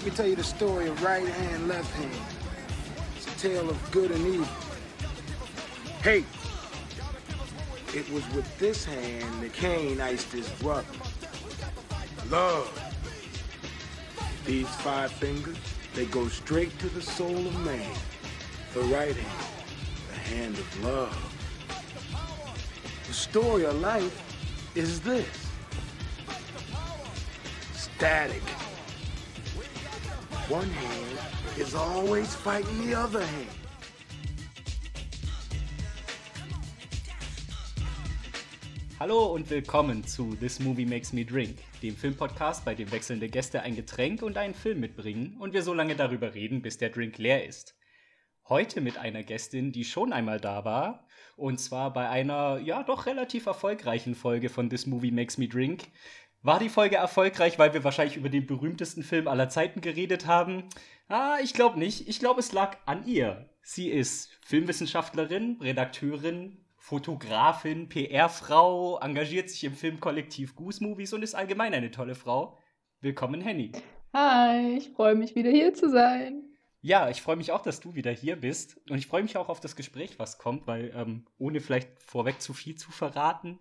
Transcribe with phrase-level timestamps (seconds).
[0.00, 2.18] Let me tell you the story of right hand, left hand.
[3.18, 4.48] It's a tale of good and evil.
[6.02, 6.24] Hey,
[7.94, 10.86] it was with this hand that Cain iced his brother.
[12.30, 12.72] Love.
[14.46, 15.58] These five fingers,
[15.94, 17.94] they go straight to the soul of man.
[18.72, 19.48] The right hand,
[20.08, 21.36] the hand of love.
[23.06, 24.18] The story of life
[24.74, 25.28] is this
[27.74, 28.42] static.
[30.50, 33.46] One hand is always fighting the other hand.
[38.98, 43.62] Hallo und willkommen zu This Movie Makes Me Drink, dem Filmpodcast, bei dem wechselnde Gäste
[43.62, 47.18] ein Getränk und einen Film mitbringen und wir so lange darüber reden, bis der Drink
[47.18, 47.76] leer ist.
[48.48, 51.06] Heute mit einer Gästin, die schon einmal da war,
[51.36, 55.84] und zwar bei einer, ja, doch relativ erfolgreichen Folge von This Movie Makes Me Drink.
[56.42, 60.64] War die Folge erfolgreich, weil wir wahrscheinlich über den berühmtesten Film aller Zeiten geredet haben?
[61.06, 62.08] Ah, ich glaube nicht.
[62.08, 63.50] Ich glaube, es lag an ihr.
[63.60, 71.74] Sie ist Filmwissenschaftlerin, Redakteurin, Fotografin, PR-Frau, engagiert sich im Filmkollektiv Goose Movies und ist allgemein
[71.74, 72.56] eine tolle Frau.
[73.02, 73.72] Willkommen, Henny.
[74.14, 76.44] Hi, ich freue mich wieder hier zu sein.
[76.80, 78.80] Ja, ich freue mich auch, dass du wieder hier bist.
[78.88, 82.40] Und ich freue mich auch auf das Gespräch, was kommt, weil ähm, ohne vielleicht vorweg
[82.40, 83.58] zu viel zu verraten,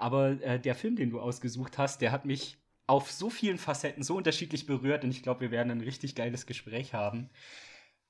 [0.00, 2.56] aber äh, der Film, den du ausgesucht hast, der hat mich
[2.86, 6.46] auf so vielen Facetten so unterschiedlich berührt und ich glaube, wir werden ein richtig geiles
[6.46, 7.30] Gespräch haben.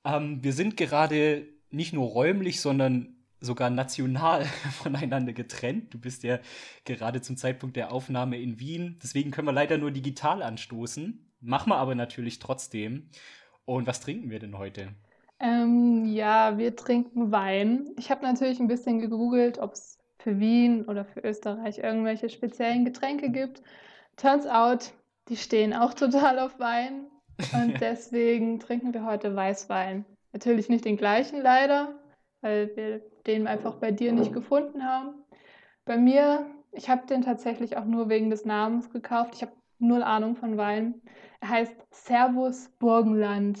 [0.03, 5.93] Ähm, wir sind gerade nicht nur räumlich, sondern sogar national voneinander getrennt.
[5.93, 6.39] Du bist ja
[6.85, 8.97] gerade zum Zeitpunkt der Aufnahme in Wien.
[9.03, 11.31] Deswegen können wir leider nur digital anstoßen.
[11.41, 13.09] Machen wir aber natürlich trotzdem.
[13.65, 14.89] Und was trinken wir denn heute?
[15.39, 17.89] Ähm, ja, wir trinken Wein.
[17.97, 22.85] Ich habe natürlich ein bisschen gegoogelt, ob es für Wien oder für Österreich irgendwelche speziellen
[22.85, 23.61] Getränke gibt.
[24.17, 24.93] Turns out,
[25.29, 27.07] die stehen auch total auf Wein.
[27.53, 30.05] Und deswegen trinken wir heute Weißwein.
[30.33, 31.95] Natürlich nicht den gleichen leider,
[32.41, 35.13] weil wir den einfach bei dir nicht gefunden haben.
[35.85, 39.35] Bei mir, ich habe den tatsächlich auch nur wegen des Namens gekauft.
[39.35, 41.01] Ich habe null Ahnung von Wein.
[41.41, 43.59] Er heißt Servus Burgenland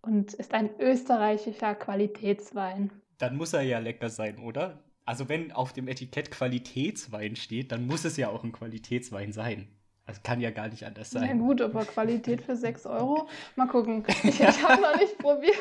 [0.00, 2.90] und ist ein österreichischer Qualitätswein.
[3.18, 4.82] Dann muss er ja lecker sein, oder?
[5.12, 9.68] Also wenn auf dem Etikett Qualitätswein steht, dann muss es ja auch ein Qualitätswein sein.
[10.06, 11.36] Das kann ja gar nicht anders sein.
[11.36, 13.28] Na gut, aber Qualität für 6 Euro?
[13.54, 14.06] Mal gucken.
[14.24, 15.58] Ich, ich habe noch nicht probiert.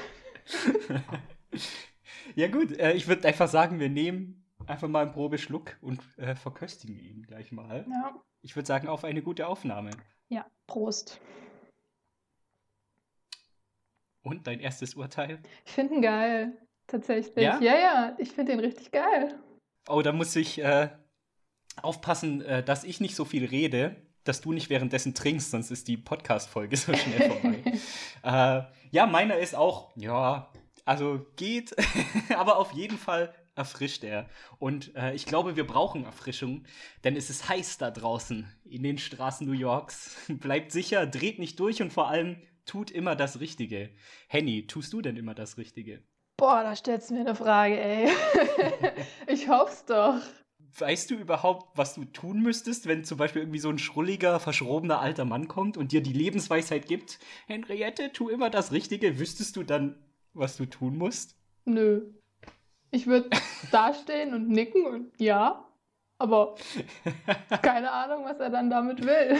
[2.35, 6.33] ja gut, äh, ich würde einfach sagen, wir nehmen einfach mal einen Probeschluck und äh,
[6.33, 7.85] verköstigen ihn gleich mal.
[7.89, 8.21] Ja.
[8.43, 9.91] Ich würde sagen, auf eine gute Aufnahme.
[10.29, 11.19] Ja, Prost.
[14.23, 15.41] Und dein erstes Urteil?
[15.65, 16.57] Ich finde ihn geil,
[16.91, 17.43] tatsächlich.
[17.43, 17.59] Ja?
[17.61, 19.39] ja, ja ich finde ihn richtig geil.
[19.89, 20.89] Oh, da muss ich äh,
[21.81, 25.87] aufpassen, äh, dass ich nicht so viel rede, dass du nicht währenddessen trinkst, sonst ist
[25.87, 27.63] die Podcast-Folge so schnell vorbei.
[28.23, 30.51] äh, ja, meiner ist auch, ja,
[30.85, 31.75] also geht,
[32.35, 34.29] aber auf jeden Fall erfrischt er.
[34.59, 36.65] Und äh, ich glaube, wir brauchen Erfrischung,
[37.03, 40.15] denn es ist heiß da draußen in den Straßen New Yorks.
[40.29, 43.89] Bleibt sicher, dreht nicht durch und vor allem tut immer das Richtige.
[44.27, 46.03] Henny, tust du denn immer das Richtige?
[46.41, 48.09] Boah, da stellst du mir eine Frage, ey.
[49.27, 50.15] ich hoff's doch.
[50.75, 54.99] Weißt du überhaupt, was du tun müsstest, wenn zum Beispiel irgendwie so ein schrulliger, verschrobener
[54.99, 57.19] alter Mann kommt und dir die Lebensweisheit gibt?
[57.45, 59.19] Henriette, tu immer das Richtige.
[59.19, 60.03] Wüsstest du dann,
[60.33, 61.37] was du tun musst?
[61.65, 62.09] Nö.
[62.89, 63.29] Ich würde
[63.71, 65.71] dastehen und nicken und ja,
[66.17, 66.55] aber
[67.61, 69.37] keine Ahnung, was er dann damit will.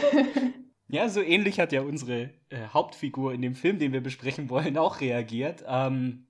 [0.86, 4.78] Ja, so ähnlich hat ja unsere äh, Hauptfigur in dem Film, den wir besprechen wollen,
[4.78, 5.64] auch reagiert.
[5.66, 6.28] Ähm,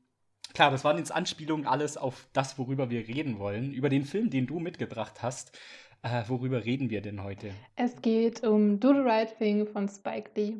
[0.55, 3.73] klar, das waren jetzt Anspielungen alles auf das, worüber wir reden wollen.
[3.73, 5.59] Über den Film, den du mitgebracht hast.
[6.03, 7.55] Äh, worüber reden wir denn heute?
[7.77, 10.55] Es geht um Do the Right Thing von Spike Lee.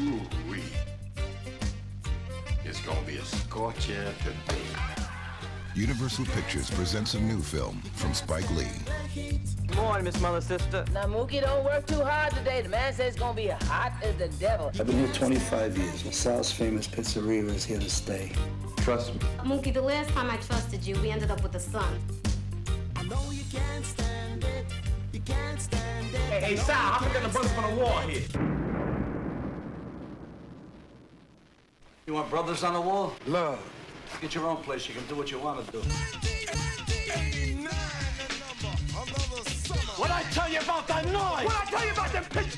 [0.00, 0.62] Ooh-wee.
[2.64, 4.93] It's gonna be a scorcher today.
[5.76, 8.68] Universal Pictures presents a new film from Spike Lee.
[9.66, 10.84] Good morning, Miss Mother Sister.
[10.92, 12.62] Now, Mookie, don't work too hard today.
[12.62, 14.70] The man says it's gonna be hot as the devil.
[14.78, 16.06] I've been here 25 years.
[16.06, 18.30] LaSalle's famous pizzeria is here to stay.
[18.76, 19.20] Trust me.
[19.38, 21.98] Mookie, the last time I trusted you, we ended up with a son.
[26.30, 28.22] Hey, hey, Sal, I'm gonna bust on the wall here.
[32.06, 33.12] You want brothers on the wall?
[33.26, 33.73] Love.
[34.20, 34.88] Get your own place.
[34.88, 35.78] You can do what you want to do.
[39.96, 41.44] What I tell you about that noise?
[41.44, 42.56] What I tell you about them pictures?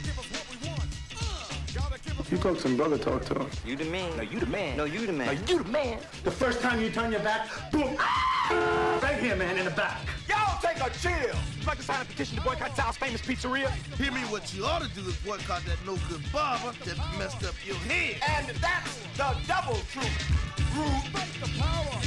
[2.31, 3.49] You talk some brother talk to him.
[3.65, 4.17] You the man.
[4.17, 4.77] No, you the man.
[4.77, 5.27] No, you the man.
[5.27, 5.99] No, you the man.
[6.25, 7.97] The first time you turn your back, boom!
[8.01, 8.99] Ah!
[9.01, 10.01] Right here, man, in the back.
[10.29, 11.13] Y'all take a chill.
[11.61, 13.71] You like to sign a petition to boycott Sal's famous pizzeria?
[13.97, 17.55] Hear me, what you ought to do is boycott that no-good barber that messed up
[17.65, 18.17] your head.
[18.29, 20.46] And that's the double truth.
[20.77, 20.87] Rude.
[21.13, 22.01] Fight the power.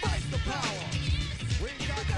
[0.00, 0.92] Fight the power.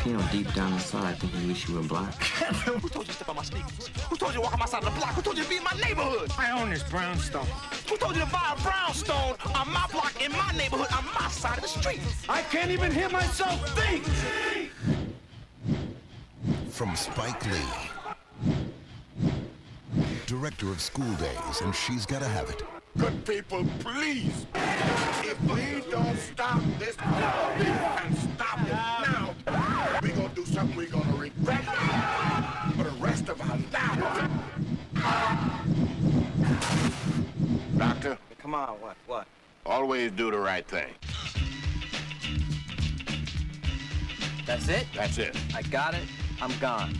[0.06, 2.14] You know, deep down inside, I think you wish you were black.
[2.64, 3.88] Who told you to step on my sneakers?
[4.08, 5.14] Who told you to walk on my side of the block?
[5.14, 6.30] Who told you to be in my neighborhood?
[6.38, 7.46] I own this brownstone.
[7.88, 11.28] Who told you to buy a brownstone on my block, in my neighborhood, on my
[11.28, 12.00] side of the street?
[12.28, 14.04] I can't even hear myself think!
[16.70, 18.54] From Spike Lee,
[20.26, 22.62] director of School Days, and She's Gotta Have It.
[22.96, 24.46] Good people, please.
[24.54, 29.34] If we don't stop this and stop it now,
[30.00, 31.64] we gonna do something we gonna regret
[32.76, 34.30] for the rest of our lives.
[37.76, 38.18] Doctor?
[38.38, 38.96] Come on, what?
[39.06, 39.26] What?
[39.66, 40.94] Always do the right thing.
[44.46, 44.86] That's it?
[44.94, 45.36] That's it.
[45.54, 46.04] I got it.
[46.40, 46.96] I'm gone.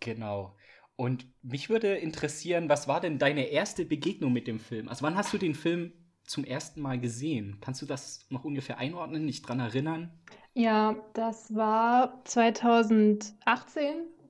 [0.00, 0.52] Genau.
[0.96, 4.88] Und mich würde interessieren, was war denn deine erste Begegnung mit dem Film?
[4.88, 5.92] Also wann hast du den Film
[6.24, 7.58] zum ersten Mal gesehen?
[7.60, 10.10] Kannst du das noch ungefähr einordnen, nicht dran erinnern?
[10.54, 13.34] Ja, das war 2018.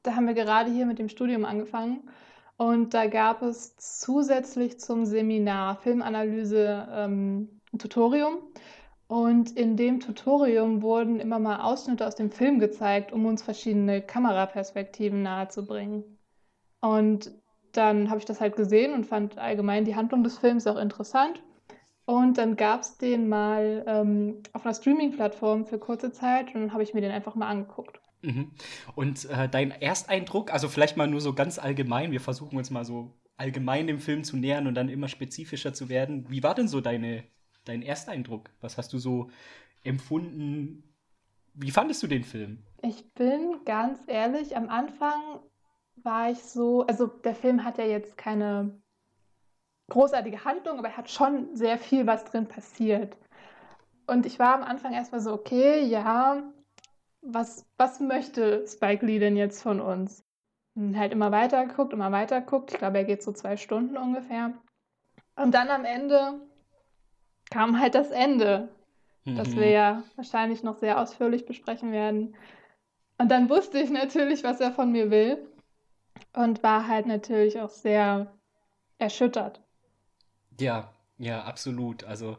[0.03, 2.09] Da haben wir gerade hier mit dem Studium angefangen.
[2.57, 8.39] Und da gab es zusätzlich zum Seminar Filmanalyse ähm, ein Tutorium.
[9.07, 14.01] Und in dem Tutorium wurden immer mal Ausschnitte aus dem Film gezeigt, um uns verschiedene
[14.01, 16.14] Kameraperspektiven nahezubringen.
[16.85, 17.33] Und
[17.73, 21.43] dann habe ich das halt gesehen und fand allgemein die Handlung des Films auch interessant.
[22.05, 26.73] Und dann gab es den mal ähm, auf einer Streaming-Plattform für kurze Zeit und dann
[26.75, 28.03] habe ich mir den einfach mal angeguckt.
[28.21, 28.51] Mhm.
[28.95, 32.85] Und äh, dein Ersteindruck, also vielleicht mal nur so ganz allgemein, wir versuchen uns mal
[32.85, 36.27] so allgemein dem Film zu nähern und dann immer spezifischer zu werden.
[36.29, 37.25] Wie war denn so deine,
[37.65, 38.51] dein Ersteindruck?
[38.61, 39.31] Was hast du so
[39.85, 40.95] empfunden?
[41.55, 42.63] Wie fandest du den Film?
[42.83, 45.41] Ich bin ganz ehrlich, am Anfang
[45.97, 48.81] war ich so, also der Film hat ja jetzt keine
[49.91, 53.17] großartige Handlung, aber er hat schon sehr viel, was drin passiert.
[54.07, 56.43] Und ich war am Anfang erstmal so, okay, ja,
[57.23, 60.23] was, was möchte Spike Lee denn jetzt von uns?
[60.75, 62.73] Und halt immer weiter geguckt, immer weiter geguckt.
[62.73, 64.53] Ich glaube, er geht so zwei Stunden ungefähr.
[65.37, 66.41] Und dann am Ende
[67.51, 68.69] kam halt das Ende,
[69.25, 69.37] mhm.
[69.37, 72.35] das wir ja wahrscheinlich noch sehr ausführlich besprechen werden.
[73.19, 75.47] Und dann wusste ich natürlich, was er von mir will
[76.35, 78.33] und war halt natürlich auch sehr
[78.99, 79.61] erschüttert.
[80.59, 82.05] Ja, ja, absolut.
[82.05, 82.37] Also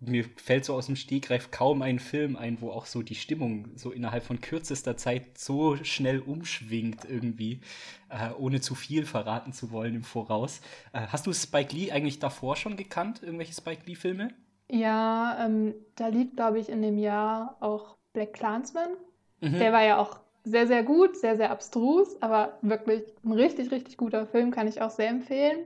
[0.00, 3.68] mir fällt so aus dem Stegreif kaum ein Film ein, wo auch so die Stimmung
[3.76, 7.60] so innerhalb von kürzester Zeit so schnell umschwingt irgendwie,
[8.08, 10.62] äh, ohne zu viel verraten zu wollen im Voraus.
[10.92, 14.32] Äh, hast du Spike Lee eigentlich davor schon gekannt, irgendwelche Spike Lee-Filme?
[14.70, 18.90] Ja, ähm, da lief, glaube ich, in dem Jahr auch Black Clansman.
[19.40, 19.58] Mhm.
[19.58, 23.96] Der war ja auch sehr, sehr gut, sehr, sehr abstrus, aber wirklich ein richtig, richtig
[23.96, 25.64] guter Film, kann ich auch sehr empfehlen.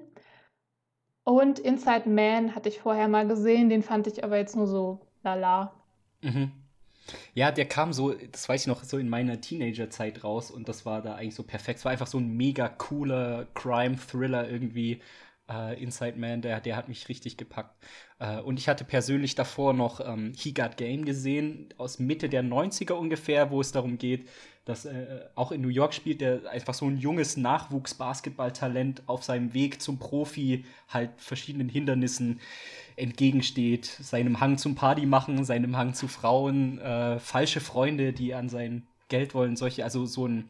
[1.24, 5.00] Und Inside Man hatte ich vorher mal gesehen, den fand ich aber jetzt nur so
[5.22, 5.72] lala.
[6.22, 6.52] Mhm.
[7.34, 10.86] Ja, der kam so, das weiß ich noch, so in meiner Teenagerzeit raus und das
[10.86, 11.78] war da eigentlich so perfekt.
[11.78, 15.00] Es war einfach so ein mega cooler Crime-Thriller irgendwie.
[15.46, 17.76] Uh, Inside Man, der, der hat mich richtig gepackt.
[18.18, 22.42] Uh, und ich hatte persönlich davor noch ähm, He Got Game gesehen, aus Mitte der
[22.42, 24.26] 90er ungefähr, wo es darum geht,
[24.64, 29.52] dass äh, auch in New York spielt der einfach so ein junges Nachwuchs-Basketballtalent auf seinem
[29.52, 32.40] Weg zum Profi halt verschiedenen Hindernissen
[32.96, 33.84] entgegensteht.
[33.84, 38.86] Seinem Hang zum Party machen, seinem Hang zu Frauen, äh, falsche Freunde, die an sein
[39.08, 40.48] Geld wollen, solche, also so ein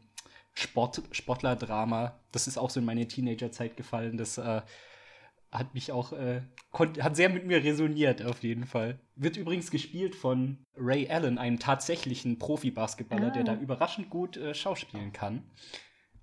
[0.54, 2.18] Sport, Sportler-Drama.
[2.32, 4.16] Das ist auch so in meine Teenagerzeit gefallen.
[4.16, 4.62] Das äh,
[5.50, 6.42] hat mich auch, äh,
[6.72, 8.98] hat sehr mit mir resoniert auf jeden Fall.
[9.14, 13.30] Wird übrigens gespielt von Ray Allen, einem tatsächlichen Profi-Basketballer, ah.
[13.30, 15.44] der da überraschend gut äh, schauspielen kann.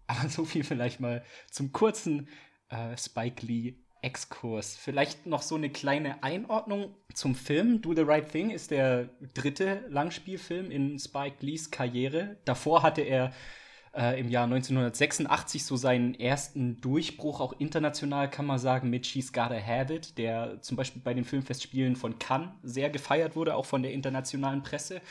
[0.08, 2.28] Aber so viel vielleicht mal zum kurzen
[2.70, 4.76] äh, Spike Lee Exkurs.
[4.76, 7.82] Vielleicht noch so eine kleine Einordnung zum Film.
[7.82, 12.38] Do the Right Thing ist der dritte Langspielfilm in Spike Lees Karriere.
[12.46, 13.32] Davor hatte er
[13.94, 19.34] äh, im Jahr 1986 so seinen ersten Durchbruch, auch international kann man sagen, mit She's
[19.34, 23.66] Gotta Have It, der zum Beispiel bei den Filmfestspielen von Cannes sehr gefeiert wurde, auch
[23.66, 25.02] von der internationalen Presse.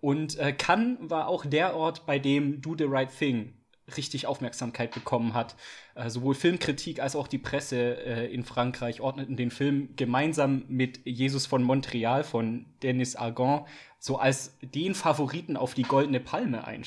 [0.00, 3.54] Und äh, Cannes war auch der Ort, bei dem Do the Right Thing
[3.96, 5.54] richtig Aufmerksamkeit bekommen hat.
[5.94, 11.00] Äh, sowohl Filmkritik als auch die Presse äh, in Frankreich ordneten den Film gemeinsam mit
[11.04, 13.66] Jesus von Montreal von Denis Argand
[13.98, 16.84] so als den Favoriten auf die Goldene Palme ein,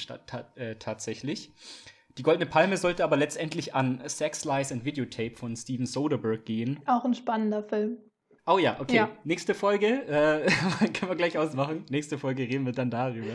[0.56, 1.52] äh, tatsächlich.
[2.18, 6.80] Die Goldene Palme sollte aber letztendlich an Sex, Lies and Videotape von Steven Soderbergh gehen.
[6.86, 7.98] Auch ein spannender Film.
[8.46, 8.96] Oh ja, okay.
[8.96, 9.10] Ja.
[9.24, 10.50] Nächste Folge, äh,
[10.94, 11.86] können wir gleich ausmachen.
[11.90, 13.34] Nächste Folge reden wir dann darüber.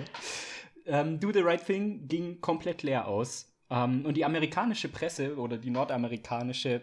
[0.87, 3.54] ähm, Do the Right Thing ging komplett leer aus.
[3.71, 6.83] Ähm, und die amerikanische Presse oder die nordamerikanische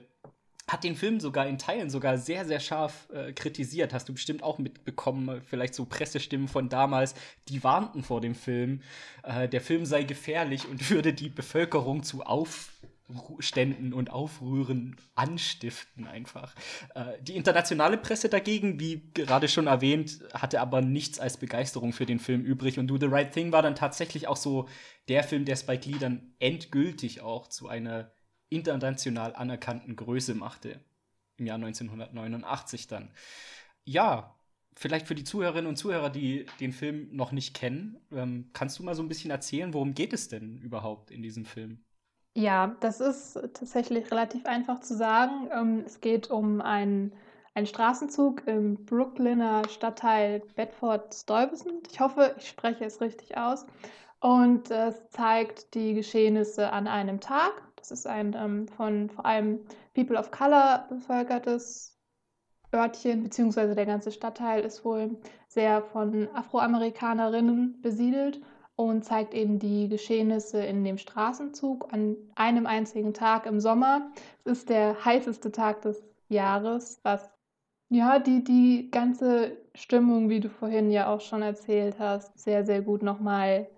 [0.68, 3.94] hat den Film sogar in Teilen sogar sehr, sehr scharf äh, kritisiert.
[3.94, 7.14] Hast du bestimmt auch mitbekommen, vielleicht so Pressestimmen von damals,
[7.50, 8.82] die warnten vor dem Film.
[9.24, 12.26] Äh, der Film sei gefährlich und würde die Bevölkerung zu
[13.15, 16.56] Aufständen und Aufrühren anstiften einfach.
[16.96, 22.06] Äh, die internationale Presse dagegen, wie gerade schon erwähnt, hatte aber nichts als Begeisterung für
[22.06, 22.80] den Film übrig.
[22.80, 24.68] Und Do the Right Thing war dann tatsächlich auch so
[25.08, 28.12] der Film, der Spike Lee dann endgültig auch zu einer
[28.50, 30.80] international anerkannten Größe machte.
[31.38, 33.12] Im Jahr 1989 dann.
[33.84, 34.36] Ja,
[34.75, 38.84] vielleicht für die Zuhörerinnen und Zuhörer, die den Film noch nicht kennen, ähm, kannst du
[38.84, 41.84] mal so ein bisschen erzählen, worum geht es denn überhaupt in diesem Film?
[42.34, 45.50] Ja, das ist tatsächlich relativ einfach zu sagen.
[45.52, 47.14] Ähm, es geht um einen,
[47.54, 51.90] einen Straßenzug im Brooklyner Stadtteil Bedford-Stuyvesant.
[51.92, 53.66] Ich hoffe, ich spreche es richtig aus.
[54.22, 57.52] Und es zeigt die Geschehnisse an einem Tag.
[57.76, 61.98] Das ist ein ähm, von vor allem People of Color bevölkertes
[62.74, 68.40] Örtchen, beziehungsweise der ganze Stadtteil ist wohl sehr von Afroamerikanerinnen besiedelt
[68.75, 74.12] und zeigt eben die Geschehnisse in dem Straßenzug an einem einzigen Tag im Sommer.
[74.44, 77.30] Es ist der heißeste Tag des Jahres, was
[77.90, 82.82] ja die, die ganze Stimmung, wie du vorhin ja auch schon erzählt hast, sehr, sehr
[82.82, 83.70] gut nochmal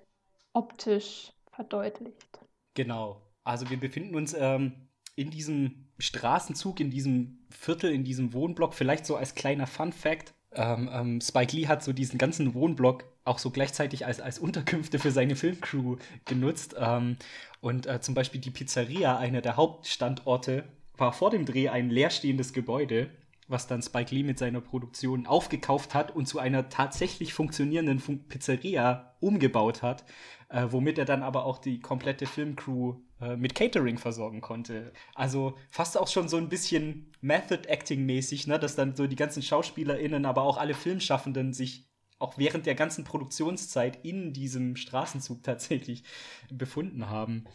[0.54, 2.40] optisch verdeutlicht.
[2.76, 3.22] Genau.
[3.44, 4.74] Also wir befinden uns ähm,
[5.16, 8.74] in diesem Straßenzug, in diesem Viertel, in diesem Wohnblock.
[8.74, 10.34] Vielleicht so als kleiner Fun Fact.
[10.56, 15.00] Ähm, ähm, Spike Lee hat so diesen ganzen Wohnblock auch so gleichzeitig als, als Unterkünfte
[15.00, 16.76] für seine Filmcrew genutzt.
[16.80, 17.18] Ähm,
[17.62, 20.66] und äh, zum Beispiel die Pizzeria, einer der Hauptstandorte,
[20.98, 23.10] war vor dem Dreh ein leerstehendes Gebäude
[23.48, 28.24] was dann Spike Lee mit seiner Produktion aufgekauft hat und zu einer tatsächlich funktionierenden Fun
[28.28, 30.04] Pizzeria umgebaut hat,
[30.50, 32.96] äh, womit er dann aber auch die komplette Filmcrew
[33.38, 34.94] mit Catering versorgen konnte.
[35.16, 39.16] Also fast auch schon so ein bisschen Method Acting mäßig, ne, dass dann so die
[39.16, 41.88] ganzen SchauspielerInnen, aber auch alle Filmschaffenden sich
[42.20, 46.04] auch während der ganzen Produktionszeit in diesem Straßenzug tatsächlich
[46.52, 47.46] befunden haben.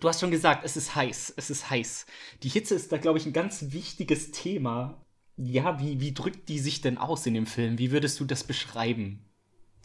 [0.00, 2.06] Du hast schon gesagt, es ist heiß, es ist heiß.
[2.42, 5.04] Die Hitze ist da, glaube ich, ein ganz wichtiges Thema
[5.42, 7.78] ja, wie, wie drückt die sich denn aus in dem Film?
[7.78, 9.24] Wie würdest du das beschreiben?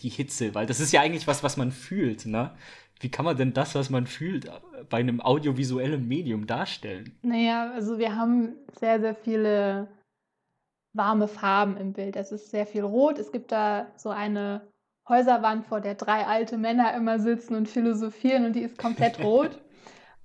[0.01, 2.53] Die Hitze, weil das ist ja eigentlich was, was man fühlt, ne?
[2.99, 4.49] Wie kann man denn das, was man fühlt,
[4.89, 7.17] bei einem audiovisuellen Medium darstellen?
[7.21, 9.87] Naja, also wir haben sehr, sehr viele
[10.93, 12.15] warme Farben im Bild.
[12.15, 13.19] Es ist sehr viel rot.
[13.19, 14.67] Es gibt da so eine
[15.07, 19.61] Häuserwand, vor der drei alte Männer immer sitzen und philosophieren und die ist komplett rot.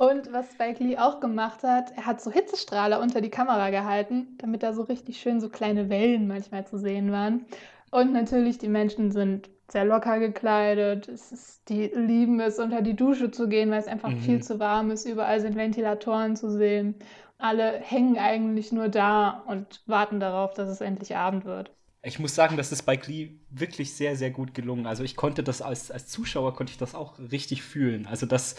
[0.01, 4.29] Und was Spike Lee auch gemacht hat, er hat so Hitzestrahler unter die Kamera gehalten,
[4.39, 7.45] damit da so richtig schön so kleine Wellen manchmal zu sehen waren.
[7.91, 11.09] Und natürlich, die Menschen sind sehr locker gekleidet.
[11.09, 14.21] Es ist, die lieben es, unter die Dusche zu gehen, weil es einfach mhm.
[14.21, 15.07] viel zu warm ist.
[15.07, 16.95] Überall sind Ventilatoren zu sehen.
[17.39, 21.71] Alle hängen eigentlich nur da und warten darauf, dass es endlich Abend wird.
[22.03, 24.87] Ich muss sagen, das ist Spike Lee wirklich sehr, sehr gut gelungen.
[24.87, 28.07] Also ich konnte das als, als Zuschauer, konnte ich das auch richtig fühlen.
[28.07, 28.57] Also das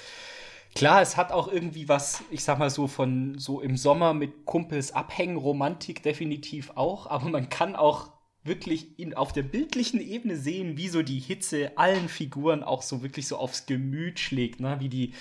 [0.74, 4.46] Klar, es hat auch irgendwie was, ich sag mal so, von so im Sommer mit
[4.46, 10.36] Kumpels abhängen, Romantik definitiv auch, aber man kann auch wirklich in, auf der bildlichen Ebene
[10.36, 14.77] sehen, wie so die Hitze allen Figuren auch so wirklich so aufs Gemüt schlägt, ne?
[14.79, 15.13] wie die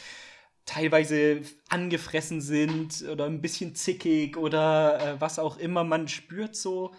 [0.64, 5.84] teilweise angefressen sind oder ein bisschen zickig oder äh, was auch immer.
[5.84, 6.94] Man spürt so,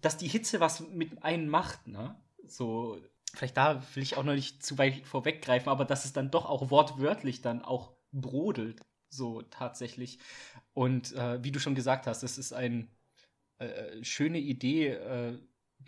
[0.00, 2.16] dass die Hitze was mit einem macht, ne?
[2.46, 2.98] So,
[3.34, 6.46] vielleicht da will ich auch noch nicht zu weit vorweggreifen, aber dass es dann doch
[6.46, 10.18] auch wortwörtlich dann auch brodelt, so tatsächlich.
[10.74, 12.88] Und äh, wie du schon gesagt hast, es ist eine
[13.58, 15.38] äh, schöne Idee äh,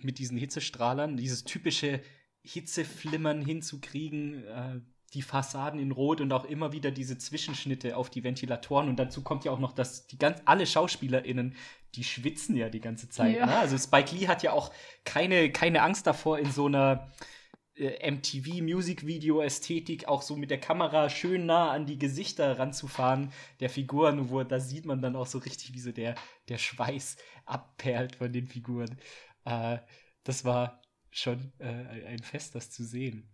[0.03, 2.01] mit diesen Hitzestrahlern, dieses typische
[2.43, 4.81] Hitzeflimmern hinzukriegen, äh,
[5.15, 8.89] die Fassaden in Rot und auch immer wieder diese Zwischenschnitte auf die Ventilatoren.
[8.89, 11.55] Und dazu kommt ja auch noch, dass die ganz alle SchauspielerInnen,
[11.95, 13.37] die schwitzen ja die ganze Zeit.
[13.37, 13.47] Ja.
[13.47, 13.57] Ne?
[13.57, 14.73] Also Spike Lee hat ja auch
[15.05, 17.13] keine, keine Angst davor, in so einer
[17.77, 22.59] äh, MTV Music Video Ästhetik auch so mit der Kamera schön nah an die Gesichter
[22.59, 26.15] ranzufahren der Figuren, wo da sieht man dann auch so richtig, wie so der,
[26.49, 28.99] der Schweiß abperlt von den Figuren.
[29.45, 29.79] Äh,
[30.25, 33.29] das war schon äh, ein Fest, das zu sehen.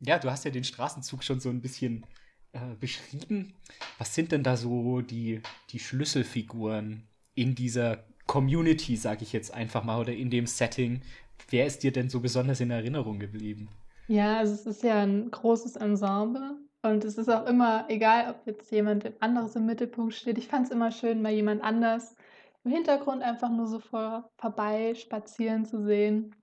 [0.00, 2.06] Ja, du hast ja den Straßenzug schon so ein bisschen
[2.52, 3.54] äh, beschrieben.
[3.98, 9.84] Was sind denn da so die, die Schlüsselfiguren in dieser Community, sage ich jetzt einfach
[9.84, 11.02] mal, oder in dem Setting,
[11.50, 13.68] Wer ist dir denn so besonders in Erinnerung geblieben?
[14.08, 18.46] Ja, also es ist ja ein großes Ensemble und es ist auch immer, egal ob
[18.46, 22.16] jetzt jemand anderes im Mittelpunkt steht, ich fand es immer schön, mal jemand anders
[22.64, 26.34] im Hintergrund einfach nur so vor, vorbei spazieren zu sehen.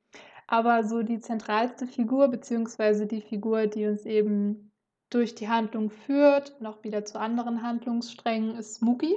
[0.47, 4.71] Aber so die zentralste Figur, beziehungsweise die Figur, die uns eben
[5.09, 9.15] durch die Handlung führt, noch wieder zu anderen Handlungssträngen, ist Smokey.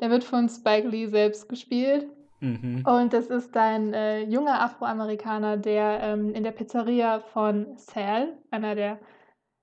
[0.00, 2.06] Der wird von Spike Lee selbst gespielt.
[2.40, 2.84] Mhm.
[2.86, 8.74] Und das ist ein äh, junger Afroamerikaner, der ähm, in der Pizzeria von Sal, einer
[8.74, 8.98] der,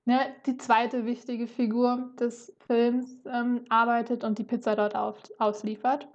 [0.04, 6.08] ne, die zweite wichtige Figur des Films, ähm, arbeitet und die Pizza dort auf, ausliefert.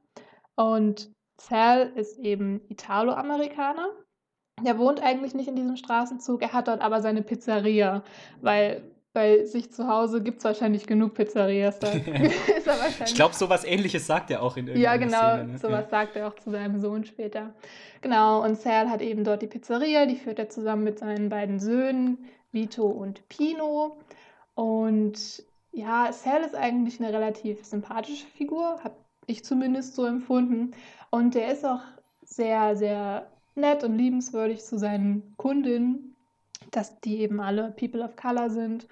[0.57, 1.09] Und
[1.39, 3.89] Sal ist eben Italo-Amerikaner.
[4.65, 8.03] Der wohnt eigentlich nicht in diesem Straßenzug, er hat dort aber seine Pizzeria,
[8.41, 8.81] weil
[9.13, 11.79] bei sich zu Hause gibt es wahrscheinlich genug Pizzerias.
[11.79, 11.91] Da
[13.05, 15.57] ich glaube, sowas ähnliches sagt er auch in irgendeiner Ja, genau, Szene, ne?
[15.59, 15.89] sowas ja.
[15.89, 17.53] sagt er auch zu seinem Sohn später.
[18.01, 21.59] Genau, und Sal hat eben dort die Pizzeria, die führt er zusammen mit seinen beiden
[21.59, 23.97] Söhnen, Vito und Pino.
[24.55, 28.95] Und ja, Sal ist eigentlich eine relativ sympathische Figur, habe
[29.27, 30.71] ich zumindest so empfunden.
[31.11, 31.81] Und der ist auch
[32.23, 36.15] sehr, sehr nett und liebenswürdig zu seinen Kundinnen,
[36.71, 38.87] dass die eben alle People of Color sind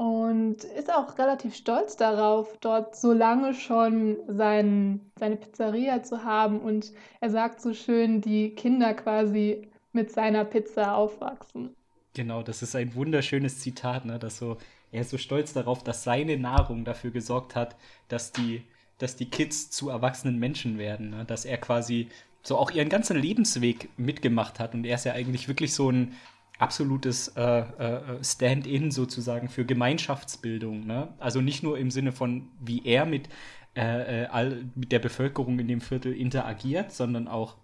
[0.00, 6.60] und ist auch relativ stolz darauf, dort so lange schon sein, seine Pizzeria zu haben.
[6.60, 11.76] Und er sagt so schön, die Kinder quasi mit seiner Pizza aufwachsen.
[12.14, 14.18] Genau, das ist ein wunderschönes Zitat, ne?
[14.18, 14.56] dass so,
[14.90, 17.76] er ist so stolz darauf, dass seine Nahrung dafür gesorgt hat,
[18.08, 18.62] dass die,
[19.00, 21.10] dass die Kids zu erwachsenen Menschen werden.
[21.10, 21.24] Ne?
[21.24, 22.08] Dass er quasi
[22.42, 24.74] so auch ihren ganzen Lebensweg mitgemacht hat.
[24.74, 26.14] Und er ist ja eigentlich wirklich so ein
[26.58, 30.86] absolutes äh, äh, Stand-in sozusagen für Gemeinschaftsbildung.
[30.86, 31.08] Ne?
[31.18, 33.28] Also nicht nur im Sinne von, wie er mit,
[33.74, 37.56] äh, äh, all, mit der Bevölkerung in dem Viertel interagiert, sondern auch,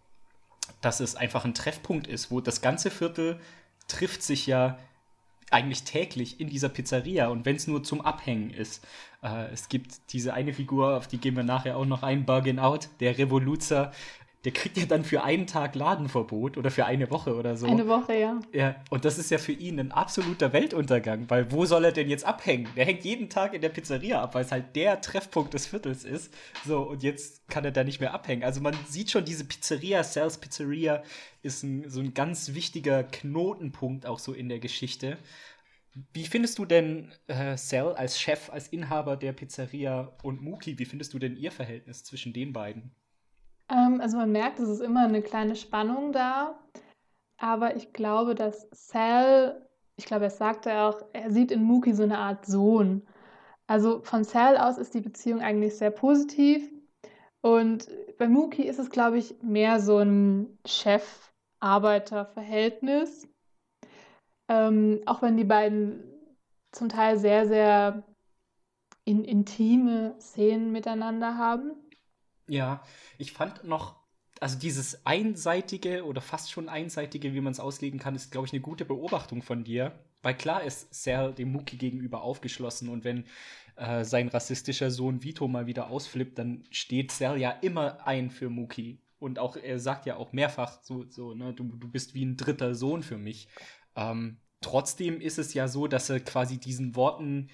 [0.81, 3.39] dass es einfach ein Treffpunkt ist, wo das ganze Viertel
[3.89, 4.79] trifft sich ja
[5.51, 8.85] eigentlich täglich in dieser Pizzeria und wenn es nur zum Abhängen ist.
[9.23, 12.59] Äh, es gibt diese eine Figur, auf die gehen wir nachher auch noch ein, Bargain
[12.59, 13.93] Out, der Revoluzer,
[14.47, 17.67] der kriegt ja dann für einen Tag Ladenverbot oder für eine Woche oder so.
[17.67, 18.39] Eine Woche, ja.
[18.53, 22.09] Ja, und das ist ja für ihn ein absoluter Weltuntergang, weil wo soll er denn
[22.09, 22.69] jetzt abhängen?
[22.77, 26.05] Der hängt jeden Tag in der Pizzeria ab, weil es halt der Treffpunkt des Viertels
[26.05, 26.33] ist.
[26.65, 28.45] So, und jetzt kann er da nicht mehr abhängen.
[28.45, 31.03] Also man sieht schon, diese Pizzeria, Sales Pizzeria,
[31.43, 35.19] ist ein, so ein ganz wichtiger Knotenpunkt auch so in der Geschichte.
[36.13, 40.85] Wie findest du denn äh, Sal als Chef, als Inhaber der Pizzeria und Muki, wie
[40.85, 42.93] findest du denn ihr Verhältnis zwischen den beiden?
[43.71, 46.59] Ähm, also man merkt, es ist immer eine kleine Spannung da.
[47.39, 52.03] Aber ich glaube, dass Sal, ich glaube, er sagte auch, er sieht in Mookie so
[52.03, 53.07] eine Art Sohn.
[53.67, 56.73] Also von Sal aus ist die Beziehung eigentlich sehr positiv.
[57.43, 63.29] Und bei Mookie ist es, glaube ich, mehr so ein Chef-Arbeiter-Verhältnis.
[64.49, 66.05] Ähm, auch wenn die beiden
[66.73, 68.03] zum Teil sehr, sehr
[69.05, 71.73] in, intime Szenen miteinander haben.
[72.49, 72.83] Ja,
[73.19, 73.97] ich fand noch,
[74.41, 78.53] also dieses einseitige oder fast schon einseitige, wie man es auslegen kann, ist, glaube ich,
[78.53, 79.99] eine gute Beobachtung von dir.
[80.23, 83.25] Weil klar ist Sal dem Muki gegenüber aufgeschlossen und wenn
[83.77, 88.49] äh, sein rassistischer Sohn Vito mal wieder ausflippt, dann steht Sal ja immer ein für
[88.49, 88.99] Muki.
[89.19, 92.37] Und auch er sagt ja auch mehrfach so, so ne, du, du bist wie ein
[92.37, 93.49] dritter Sohn für mich.
[93.95, 97.49] Ähm, trotzdem ist es ja so, dass er quasi diesen Worten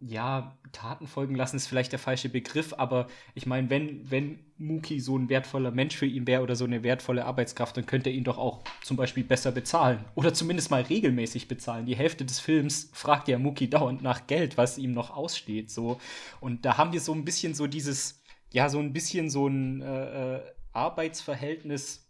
[0.00, 4.98] ja, Taten folgen lassen ist vielleicht der falsche Begriff, aber ich meine, wenn, wenn Muki
[4.98, 8.16] so ein wertvoller Mensch für ihn wäre oder so eine wertvolle Arbeitskraft, dann könnte er
[8.16, 10.04] ihn doch auch zum Beispiel besser bezahlen.
[10.14, 11.84] Oder zumindest mal regelmäßig bezahlen.
[11.84, 15.70] Die Hälfte des Films fragt ja Muki dauernd nach Geld, was ihm noch aussteht.
[15.70, 16.00] So.
[16.40, 19.82] Und da haben wir so ein bisschen so dieses, ja, so ein bisschen so ein
[19.82, 20.40] äh, äh
[20.72, 22.08] Arbeitsverhältnis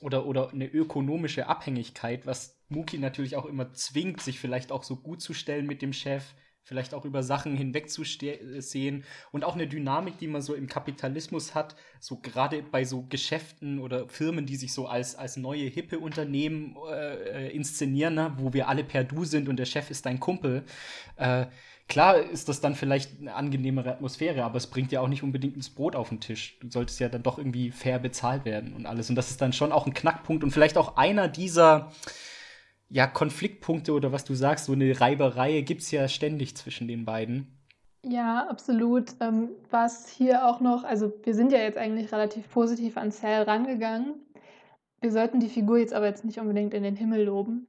[0.00, 4.96] oder, oder eine ökonomische Abhängigkeit, was Muki natürlich auch immer zwingt, sich vielleicht auch so
[4.96, 6.24] gut zu stellen mit dem Chef
[6.68, 11.74] vielleicht auch über Sachen hinwegzusehen und auch eine Dynamik, die man so im Kapitalismus hat,
[11.98, 16.76] so gerade bei so Geschäften oder Firmen, die sich so als, als neue hippe Unternehmen
[16.90, 18.34] äh, inszenieren, ne?
[18.36, 20.62] wo wir alle per Du sind und der Chef ist dein Kumpel.
[21.16, 21.46] Äh,
[21.88, 25.56] klar ist das dann vielleicht eine angenehmere Atmosphäre, aber es bringt ja auch nicht unbedingt
[25.56, 26.58] ins Brot auf den Tisch.
[26.60, 29.08] Du solltest ja dann doch irgendwie fair bezahlt werden und alles.
[29.08, 31.92] Und das ist dann schon auch ein Knackpunkt und vielleicht auch einer dieser
[32.90, 37.04] ja, Konfliktpunkte oder was du sagst, so eine Reiberei gibt es ja ständig zwischen den
[37.04, 37.58] beiden.
[38.04, 39.14] Ja, absolut.
[39.20, 43.42] Ähm, was hier auch noch, also wir sind ja jetzt eigentlich relativ positiv an Sal
[43.42, 44.14] rangegangen.
[45.00, 47.66] Wir sollten die Figur jetzt aber jetzt nicht unbedingt in den Himmel loben,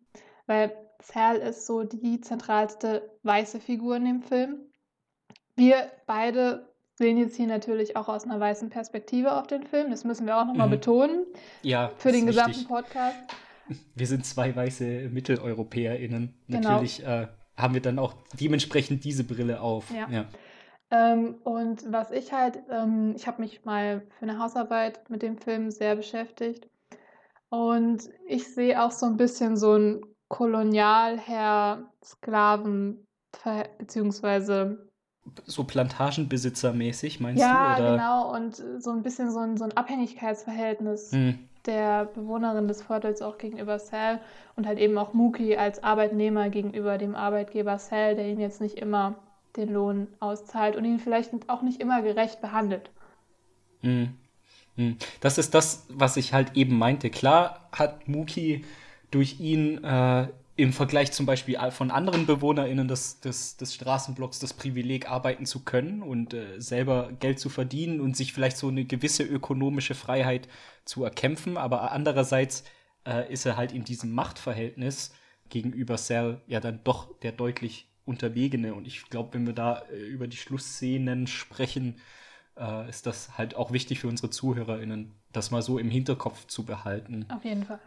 [0.47, 4.59] weil Sal ist so die zentralste weiße Figur in dem Film.
[5.55, 9.89] Wir beide sehen jetzt hier natürlich auch aus einer weißen Perspektive auf den Film.
[9.89, 10.71] Das müssen wir auch nochmal mhm.
[10.71, 11.25] betonen.
[11.61, 11.91] Ja.
[11.97, 12.67] Für den gesamten wichtig.
[12.67, 13.17] Podcast.
[13.95, 16.33] Wir sind zwei weiße MitteleuropäerInnen.
[16.47, 16.69] Genau.
[16.69, 17.27] Natürlich äh,
[17.57, 19.91] haben wir dann auch dementsprechend diese Brille auf.
[19.91, 20.07] Ja.
[20.09, 20.25] ja.
[20.91, 25.37] Ähm, und was ich halt, ähm, ich habe mich mal für eine Hausarbeit mit dem
[25.37, 26.67] Film sehr beschäftigt.
[27.49, 33.05] Und ich sehe auch so ein bisschen so ein Kolonialherr-Sklaven-
[33.77, 34.89] beziehungsweise
[35.45, 37.83] so Plantagenbesitzer-mäßig, meinst ja, du?
[37.83, 38.33] Ja, genau.
[38.33, 41.48] Und so ein bisschen so ein, so ein Abhängigkeitsverhältnis hm.
[41.65, 44.19] Der Bewohnerin des Viertels auch gegenüber Sal
[44.55, 48.77] und halt eben auch Mookie als Arbeitnehmer gegenüber dem Arbeitgeber Sal, der ihn jetzt nicht
[48.77, 49.15] immer
[49.55, 52.89] den Lohn auszahlt und ihn vielleicht auch nicht immer gerecht behandelt.
[53.81, 54.15] Hm.
[54.75, 54.97] Hm.
[55.21, 57.09] Das ist das, was ich halt eben meinte.
[57.09, 58.63] Klar hat Mookie
[59.11, 60.27] durch ihn äh,
[60.59, 65.63] im Vergleich zum Beispiel von anderen BewohnerInnen des, des, des Straßenblocks das Privileg, arbeiten zu
[65.63, 70.49] können und äh, selber Geld zu verdienen und sich vielleicht so eine gewisse ökonomische Freiheit
[70.83, 71.55] zu erkämpfen.
[71.55, 72.65] Aber andererseits
[73.07, 75.13] äh, ist er halt in diesem Machtverhältnis
[75.47, 78.73] gegenüber Sal ja dann doch der deutlich Unterlegene.
[78.73, 82.01] Und ich glaube, wenn wir da äh, über die Schlussszenen sprechen,
[82.57, 86.65] äh, ist das halt auch wichtig für unsere ZuhörerInnen, das mal so im Hinterkopf zu
[86.65, 87.25] behalten.
[87.29, 87.79] Auf jeden Fall.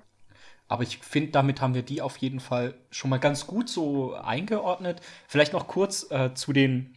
[0.68, 4.14] Aber ich finde, damit haben wir die auf jeden Fall schon mal ganz gut so
[4.14, 5.00] eingeordnet.
[5.28, 6.96] Vielleicht noch kurz äh, zu, den,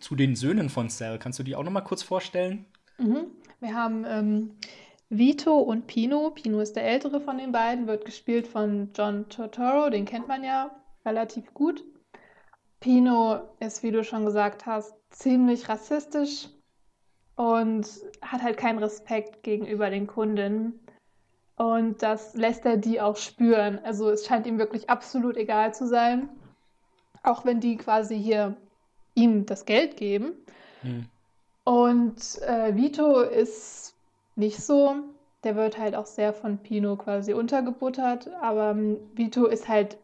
[0.00, 1.18] zu den Söhnen von Sal.
[1.18, 2.66] Kannst du die auch noch mal kurz vorstellen?
[2.98, 3.26] Mhm.
[3.60, 4.50] Wir haben ähm,
[5.08, 6.30] Vito und Pino.
[6.30, 10.42] Pino ist der ältere von den beiden, wird gespielt von John Turturro, den kennt man
[10.42, 10.70] ja
[11.04, 11.84] relativ gut.
[12.80, 16.48] Pino ist, wie du schon gesagt hast, ziemlich rassistisch
[17.36, 17.86] und
[18.20, 20.80] hat halt keinen Respekt gegenüber den Kundinnen.
[21.62, 23.78] Und das lässt er die auch spüren.
[23.84, 26.28] Also es scheint ihm wirklich absolut egal zu sein,
[27.22, 28.56] auch wenn die quasi hier
[29.14, 30.32] ihm das Geld geben.
[30.80, 31.06] Hm.
[31.62, 33.94] Und äh, Vito ist
[34.34, 34.96] nicht so.
[35.44, 38.28] Der wird halt auch sehr von Pino quasi untergebuttert.
[38.40, 39.98] Aber ähm, Vito ist halt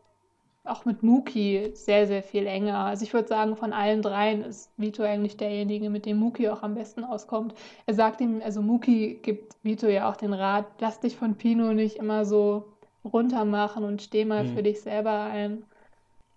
[0.68, 2.78] auch mit Muki sehr, sehr viel enger.
[2.78, 6.62] Also ich würde sagen, von allen dreien ist Vito eigentlich derjenige, mit dem Muki auch
[6.62, 7.54] am besten auskommt.
[7.86, 11.72] Er sagt ihm, also Muki gibt Vito ja auch den Rat, lass dich von Pino
[11.72, 12.64] nicht immer so
[13.04, 14.54] runter machen und steh mal mhm.
[14.54, 15.64] für dich selber ein.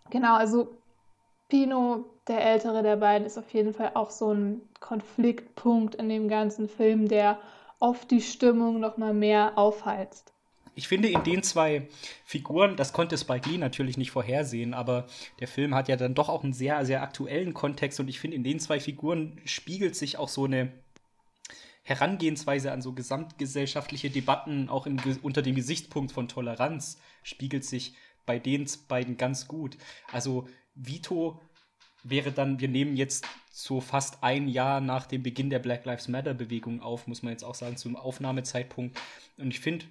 [0.09, 0.69] Genau, also
[1.49, 6.27] Pino, der ältere der beiden, ist auf jeden Fall auch so ein Konfliktpunkt in dem
[6.27, 7.37] ganzen Film, der
[7.79, 10.33] oft die Stimmung noch mal mehr aufheizt
[10.75, 11.87] ich finde in den zwei
[12.23, 15.07] Figuren, das konnte Spike Lee natürlich nicht vorhersehen, aber
[15.39, 18.37] der Film hat ja dann doch auch einen sehr, sehr aktuellen Kontext und ich finde,
[18.37, 20.71] in den zwei Figuren spiegelt sich auch so eine
[21.83, 28.39] Herangehensweise an so gesamtgesellschaftliche Debatten, auch im, unter dem Gesichtspunkt von Toleranz, spiegelt sich bei
[28.39, 29.77] den beiden ganz gut.
[30.11, 31.41] Also Vito
[32.03, 36.07] wäre dann, wir nehmen jetzt so fast ein Jahr nach dem Beginn der Black Lives
[36.07, 38.97] Matter Bewegung auf, muss man jetzt auch sagen, zum Aufnahmezeitpunkt.
[39.37, 39.85] Und ich finde,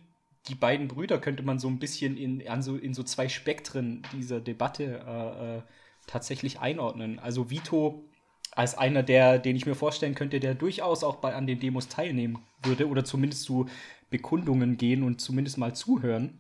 [0.48, 4.02] die beiden Brüder könnte man so ein bisschen in, an so, in so zwei Spektren
[4.12, 5.62] dieser Debatte äh, äh,
[6.06, 7.18] tatsächlich einordnen.
[7.18, 8.04] Also Vito
[8.52, 11.88] als einer, der, den ich mir vorstellen könnte, der durchaus auch bei, an den Demos
[11.88, 13.66] teilnehmen würde oder zumindest zu
[14.08, 16.38] Bekundungen gehen und zumindest mal zuhören,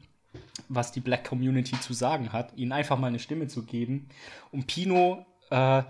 [0.68, 4.08] was die Black Community zu sagen hat, ihnen einfach mal eine Stimme zu geben.
[4.50, 5.82] Und Pino äh,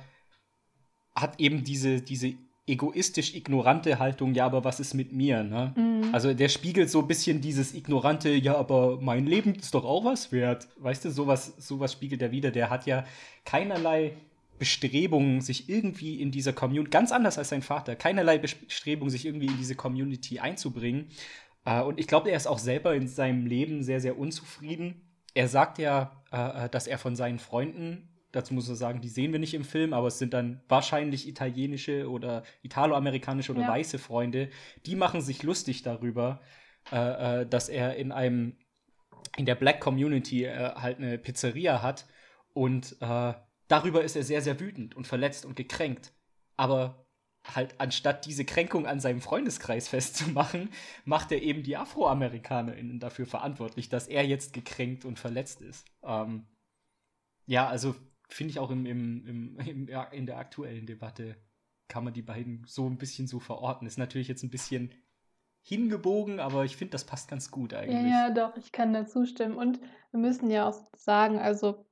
[1.15, 2.35] hat eben diese, diese
[2.71, 5.43] egoistisch ignorante Haltung, ja, aber was ist mit mir?
[5.43, 5.73] Ne?
[5.77, 6.15] Mhm.
[6.15, 10.05] Also der spiegelt so ein bisschen dieses ignorante, ja, aber mein Leben ist doch auch
[10.05, 10.69] was wert.
[10.79, 12.51] Weißt du, sowas, sowas spiegelt er wieder.
[12.51, 13.05] Der hat ja
[13.45, 14.13] keinerlei
[14.59, 19.47] Bestrebungen, sich irgendwie in dieser Community, ganz anders als sein Vater, keinerlei Bestrebungen, sich irgendwie
[19.47, 21.07] in diese Community einzubringen.
[21.65, 25.01] Äh, und ich glaube, er ist auch selber in seinem Leben sehr, sehr unzufrieden.
[25.35, 29.33] Er sagt ja, äh, dass er von seinen Freunden dazu muss man sagen, die sehen
[29.33, 33.69] wir nicht im Film, aber es sind dann wahrscheinlich italienische oder italoamerikanische oder ja.
[33.69, 34.51] weiße Freunde,
[34.87, 36.41] die machen sich lustig darüber,
[36.93, 38.57] äh, äh, dass er in einem
[39.37, 42.07] in der Black Community äh, halt eine Pizzeria hat
[42.53, 43.35] und äh,
[43.69, 46.13] darüber ist er sehr sehr wütend und verletzt und gekränkt,
[46.57, 47.07] aber
[47.45, 50.71] halt anstatt diese Kränkung an seinem Freundeskreis festzumachen,
[51.05, 55.87] macht er eben die AfroamerikanerInnen dafür verantwortlich, dass er jetzt gekränkt und verletzt ist.
[56.03, 56.47] Ähm,
[57.47, 57.95] ja, also
[58.31, 61.37] finde ich auch im, im, im, im, in der aktuellen Debatte
[61.89, 63.87] kann man die beiden so ein bisschen so verorten.
[63.87, 64.95] Ist natürlich jetzt ein bisschen
[65.63, 68.11] hingebogen, aber ich finde, das passt ganz gut eigentlich.
[68.11, 69.57] Ja, ja, doch, ich kann da zustimmen.
[69.57, 71.85] Und wir müssen ja auch sagen, also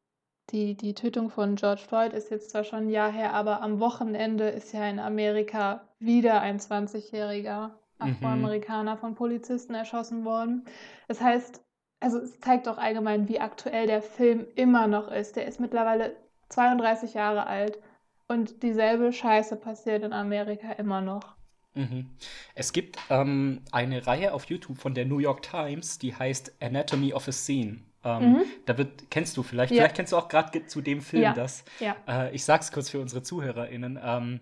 [0.50, 3.80] die, die Tötung von George Floyd ist jetzt zwar schon ein Jahr her, aber am
[3.80, 7.74] Wochenende ist ja in Amerika wieder ein 20-jähriger mhm.
[7.98, 9.00] Afroamerikaner mhm.
[9.00, 10.64] von Polizisten erschossen worden.
[11.06, 11.62] Das heißt,
[12.00, 15.36] also es zeigt doch allgemein, wie aktuell der Film immer noch ist.
[15.36, 16.16] Der ist mittlerweile
[16.48, 17.78] 32 Jahre alt
[18.26, 21.36] und dieselbe Scheiße passiert in Amerika immer noch.
[21.74, 22.10] Mhm.
[22.54, 27.12] Es gibt ähm, eine Reihe auf YouTube von der New York Times, die heißt Anatomy
[27.12, 27.78] of a Scene.
[28.04, 28.42] Ähm, mhm.
[28.66, 29.78] Da wird, kennst du vielleicht, ja.
[29.78, 31.32] vielleicht kennst du auch gerade zu dem Film ja.
[31.32, 31.64] das.
[31.80, 31.96] Ja.
[32.06, 33.98] Äh, ich sag's kurz für unsere ZuhörerInnen.
[34.02, 34.40] Ähm,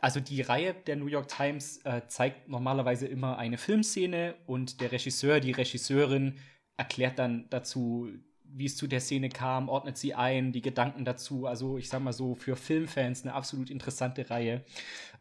[0.00, 4.92] also die Reihe der New York Times äh, zeigt normalerweise immer eine Filmszene und der
[4.92, 6.38] Regisseur, die Regisseurin
[6.76, 8.08] erklärt dann dazu,
[8.54, 11.46] wie es zu der Szene kam, ordnet sie ein, die Gedanken dazu.
[11.46, 14.64] Also ich sag mal so, für Filmfans eine absolut interessante Reihe.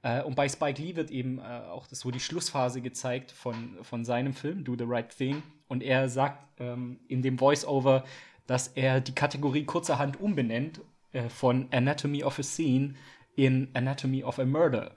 [0.02, 4.06] Äh, und bei Spike Lee wird eben äh, auch so die Schlussphase gezeigt von, von
[4.06, 5.44] seinem Film, Do the Right Thing.
[5.68, 8.04] Und er sagt ähm, in dem Voice-Over,
[8.46, 10.82] dass er die Kategorie kurzerhand umbenennt
[11.14, 12.96] äh, von Anatomy of a Scene
[13.36, 14.92] in Anatomy of a Murder.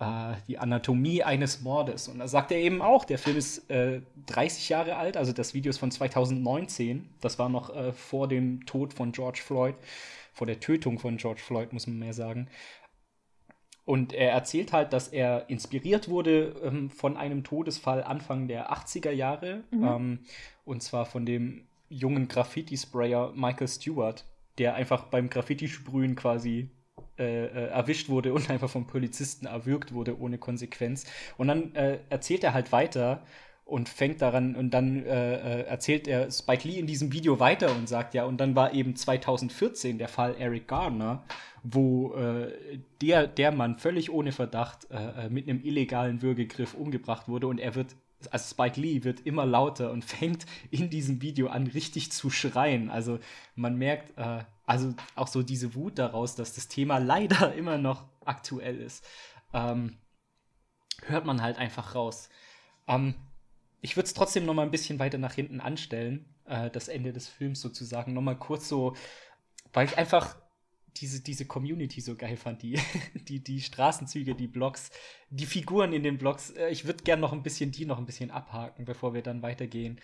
[0.00, 2.06] Uh, die Anatomie eines Mordes.
[2.06, 5.54] Und da sagt er eben auch, der Film ist äh, 30 Jahre alt, also das
[5.54, 7.08] Video ist von 2019.
[7.20, 9.74] Das war noch äh, vor dem Tod von George Floyd,
[10.32, 12.48] vor der Tötung von George Floyd, muss man mehr sagen.
[13.88, 19.10] Und er erzählt halt, dass er inspiriert wurde ähm, von einem Todesfall Anfang der 80er
[19.10, 19.64] Jahre.
[19.72, 19.84] Mhm.
[19.84, 20.18] Ähm,
[20.64, 24.26] und zwar von dem jungen Graffiti-Sprayer Michael Stewart,
[24.58, 26.70] der einfach beim Graffiti-Sprühen quasi
[27.18, 31.04] äh, äh, erwischt wurde und einfach vom Polizisten erwürgt wurde ohne Konsequenz.
[31.36, 33.22] Und dann äh, erzählt er halt weiter
[33.64, 37.74] und fängt daran und dann äh, äh, erzählt er Spike Lee in diesem Video weiter
[37.74, 41.22] und sagt ja, und dann war eben 2014 der Fall Eric Gardner,
[41.62, 44.86] wo äh, der, der Mann völlig ohne Verdacht
[45.28, 47.94] mit einem illegalen Würgegriff umgebracht wurde und er wird
[48.30, 52.90] also Spike Lee wird immer lauter und fängt in diesem Video an, richtig zu schreien.
[52.90, 53.18] Also
[53.54, 54.12] man merkt,
[54.68, 59.04] also auch so diese Wut daraus, dass das Thema leider immer noch aktuell ist,
[59.54, 59.96] ähm,
[61.06, 62.28] hört man halt einfach raus.
[62.86, 63.14] Ähm,
[63.80, 67.12] ich würde es trotzdem noch mal ein bisschen weiter nach hinten anstellen, äh, das Ende
[67.12, 68.94] des Films sozusagen, noch mal kurz so,
[69.72, 70.36] weil ich einfach
[70.96, 72.78] diese, diese Community so geil fand, die,
[73.14, 74.90] die, die Straßenzüge, die Blogs,
[75.30, 76.50] die Figuren in den Blogs.
[76.50, 79.40] Äh, ich würde gerne noch ein bisschen die noch ein bisschen abhaken, bevor wir dann
[79.40, 79.98] weitergehen.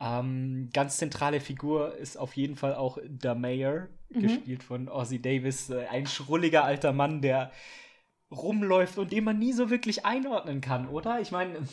[0.00, 4.22] Ähm, ganz zentrale Figur ist auf jeden Fall auch der Mayor, mhm.
[4.22, 7.52] gespielt von Ozzy Davis, äh, ein schrulliger alter Mann, der
[8.30, 11.20] rumläuft und den man nie so wirklich einordnen kann, oder?
[11.20, 11.66] Ich meine,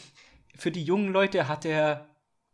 [0.55, 2.09] für die jungen Leute hat er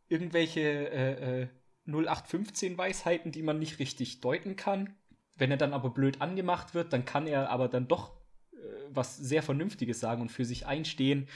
[0.08, 1.48] irgendwelche äh, äh,
[1.86, 4.96] 0815 Weisheiten, die man nicht richtig deuten kann.
[5.38, 8.12] Wenn er dann aber blöd angemacht wird, dann kann er aber dann doch
[8.54, 8.58] äh,
[8.90, 11.28] was sehr Vernünftiges sagen und für sich einstehen.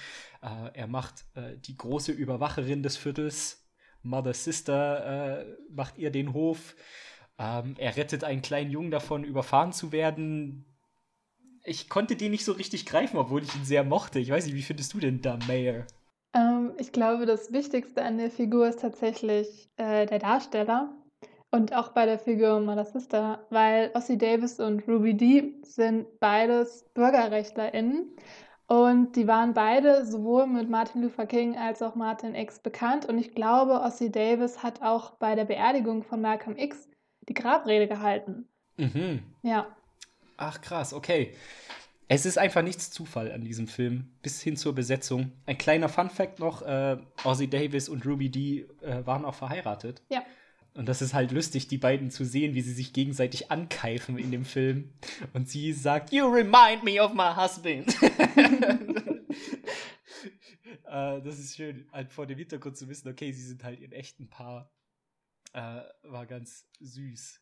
[0.41, 3.65] Äh, er macht äh, die große Überwacherin des Viertels,
[4.01, 6.75] Mother Sister, äh, macht ihr den Hof.
[7.37, 10.65] Ähm, er rettet einen kleinen Jungen davon, überfahren zu werden.
[11.63, 14.19] Ich konnte den nicht so richtig greifen, obwohl ich ihn sehr mochte.
[14.19, 15.85] Ich weiß nicht, wie findest du denn da Mayor?
[16.33, 20.95] Ähm, ich glaube, das Wichtigste an der Figur ist tatsächlich äh, der Darsteller.
[21.51, 26.83] Und auch bei der Figur Mother Sister, weil Ossie Davis und Ruby Dee sind beides
[26.95, 28.15] BürgerrechtlerInnen.
[28.65, 33.05] Und die waren beide sowohl mit Martin Luther King als auch Martin X bekannt.
[33.05, 36.89] Und ich glaube, Ossie Davis hat auch bei der Beerdigung von Malcolm X
[37.27, 38.47] die Grabrede gehalten.
[38.77, 39.23] Mhm.
[39.41, 39.75] Ja.
[40.37, 41.33] Ach krass, okay.
[42.07, 45.31] Es ist einfach nichts Zufall an diesem Film, bis hin zur Besetzung.
[45.45, 50.01] Ein kleiner Fun-Fact noch: äh, Ozzy Davis und Ruby Dee äh, waren auch verheiratet.
[50.09, 50.23] Ja.
[50.75, 54.31] Und das ist halt lustig, die beiden zu sehen, wie sie sich gegenseitig ankeifen in
[54.31, 54.91] dem Film.
[55.33, 57.95] Und sie sagt, You remind me of my husband.
[60.85, 63.91] äh, das ist schön, halt vor dem Hintergrund zu wissen, okay, sie sind halt ihr
[63.93, 64.71] echten Paar.
[65.53, 67.39] Äh, war ganz süß.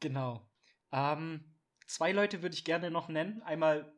[0.00, 0.48] Genau.
[0.92, 1.44] Ähm,
[1.86, 3.42] zwei Leute würde ich gerne noch nennen.
[3.42, 3.92] Einmal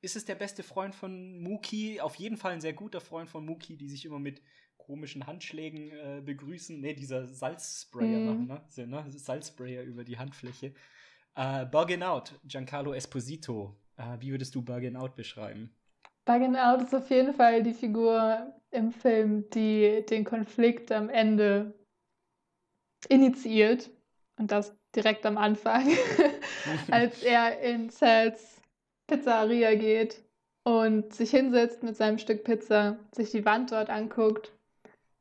[0.00, 3.44] ist es der beste Freund von Muki, auf jeden Fall ein sehr guter Freund von
[3.44, 4.42] Muki, die sich immer mit
[4.76, 6.80] komischen Handschlägen äh, begrüßen.
[6.80, 8.26] Ne, dieser Salzsprayer mm.
[8.26, 8.62] machen, ne?
[8.68, 9.04] So, ne?
[9.08, 10.74] Salzsprayer über die Handfläche.
[11.34, 13.76] Äh, Buggin Out, Giancarlo Esposito.
[13.96, 15.74] Äh, wie würdest du Buggin Out beschreiben?
[16.24, 21.74] Buggin Out ist auf jeden Fall die Figur im Film, die den Konflikt am Ende
[23.06, 23.90] initiiert.
[24.36, 25.88] Und das direkt am Anfang,
[26.90, 28.60] als er in Sals
[29.06, 30.22] Pizzeria geht
[30.64, 34.52] und sich hinsetzt mit seinem Stück Pizza, sich die Wand dort anguckt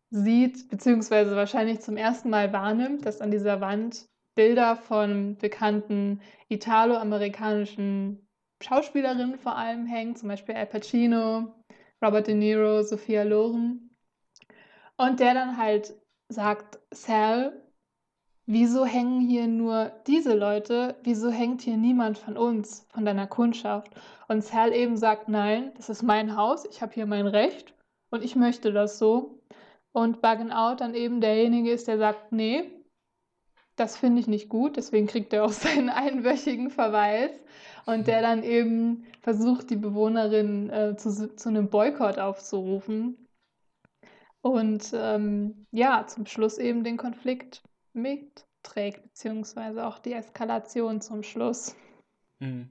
[0.09, 8.25] sieht, beziehungsweise wahrscheinlich zum ersten Mal wahrnimmt, dass an dieser Wand Bilder von bekannten italo-amerikanischen
[8.61, 11.53] Schauspielerinnen vor allem hängen, zum Beispiel Al Pacino,
[12.03, 13.89] Robert De Niro, Sophia Loren.
[14.97, 15.95] Und der dann halt
[16.29, 17.62] sagt, Sal,
[18.45, 20.95] wieso hängen hier nur diese Leute?
[21.03, 23.93] Wieso hängt hier niemand von uns, von deiner Kundschaft?
[24.27, 27.73] Und Sal eben sagt, nein, das ist mein Haus, ich habe hier mein Recht
[28.09, 29.39] und ich möchte das so.
[29.91, 32.63] Und Buggin Out dann eben derjenige ist, der sagt, nee,
[33.75, 37.31] das finde ich nicht gut, deswegen kriegt er auch seinen einwöchigen Verweis
[37.85, 43.17] und der dann eben versucht, die Bewohnerin äh, zu, zu einem Boykott aufzurufen
[44.41, 51.75] und ähm, ja, zum Schluss eben den Konflikt mitträgt, beziehungsweise auch die Eskalation zum Schluss.
[52.39, 52.69] Mhm.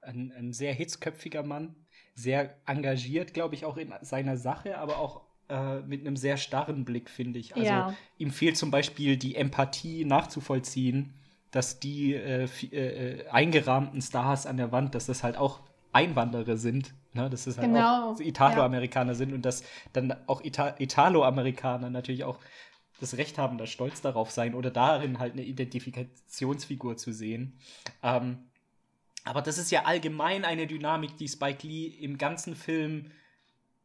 [0.00, 1.74] ein, ein sehr hitzköpfiger Mann,
[2.14, 6.84] sehr engagiert, glaube ich, auch in seiner Sache, aber auch äh, mit einem sehr starren
[6.84, 7.54] Blick, finde ich.
[7.56, 7.94] Also Ja.
[8.18, 11.14] ihm fehlt zum Beispiel die Empathie nachzuvollziehen,
[11.50, 15.60] dass die äh, äh, äh, eingerahmten Stars an der Wand, dass das halt auch
[15.92, 17.30] Einwanderer sind, ne?
[17.30, 22.38] dass das halt Genau, auch Italo-Amerikaner sind und dass dann auch Ita Italo-Amerikaner natürlich auch
[23.00, 27.58] das Recht haben, da stolz darauf sein oder darin halt eine Identifikationsfigur zu sehen.
[28.02, 28.38] Ähm,
[29.24, 33.10] aber das ist ja allgemein eine Dynamik, die Spike Lee im ganzen Film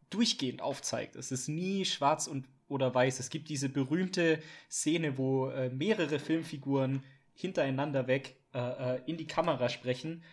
[0.09, 1.15] durchgehend aufzeigt.
[1.15, 3.19] Es ist nie schwarz und oder weiß.
[3.19, 9.27] Es gibt diese berühmte Szene, wo äh, mehrere Filmfiguren hintereinander weg äh, äh, in die
[9.27, 10.23] Kamera sprechen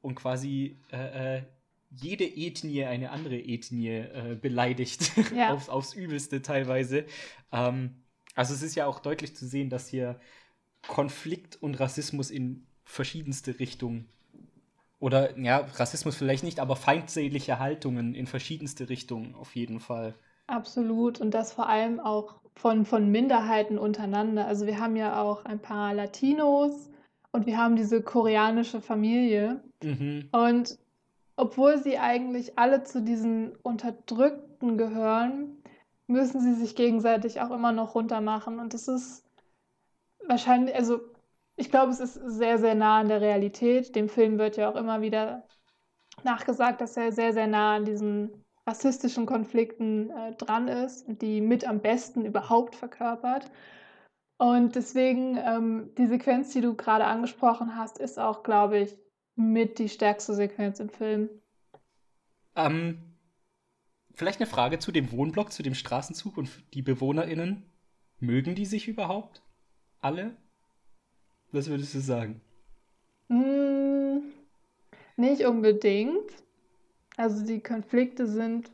[0.00, 1.42] und quasi äh, äh,
[1.90, 5.12] jede Ethnie eine andere Ethnie äh, beleidigt.
[5.34, 5.50] Ja.
[5.54, 7.04] aufs, aufs Übelste teilweise.
[7.52, 8.03] Ähm,
[8.34, 10.18] also es ist ja auch deutlich zu sehen, dass hier
[10.86, 14.08] Konflikt und Rassismus in verschiedenste Richtungen
[15.00, 20.14] oder ja, Rassismus vielleicht nicht, aber feindselige Haltungen in verschiedenste Richtungen auf jeden Fall.
[20.46, 21.20] Absolut.
[21.20, 24.46] Und das vor allem auch von, von Minderheiten untereinander.
[24.46, 26.90] Also wir haben ja auch ein paar Latinos
[27.32, 29.60] und wir haben diese koreanische Familie.
[29.82, 30.28] Mhm.
[30.32, 30.78] Und
[31.36, 35.56] obwohl sie eigentlich alle zu diesen Unterdrückten gehören,
[36.06, 38.58] müssen sie sich gegenseitig auch immer noch runtermachen.
[38.58, 39.24] Und das ist
[40.26, 41.00] wahrscheinlich, also
[41.56, 43.94] ich glaube, es ist sehr, sehr nah an der Realität.
[43.94, 45.46] Dem Film wird ja auch immer wieder
[46.22, 51.40] nachgesagt, dass er sehr, sehr nah an diesen rassistischen Konflikten äh, dran ist und die
[51.40, 53.50] mit am besten überhaupt verkörpert.
[54.38, 58.96] Und deswegen, ähm, die Sequenz, die du gerade angesprochen hast, ist auch, glaube ich,
[59.36, 61.28] mit die stärkste Sequenz im Film.
[62.56, 63.13] Ähm,
[64.14, 67.64] vielleicht eine Frage zu dem Wohnblock, zu dem Straßenzug und die BewohnerInnen.
[68.20, 69.42] Mögen die sich überhaupt?
[70.00, 70.36] Alle?
[71.52, 72.40] Was würdest du sagen?
[73.28, 74.22] Hm,
[75.16, 76.30] nicht unbedingt.
[77.16, 78.72] Also die Konflikte sind,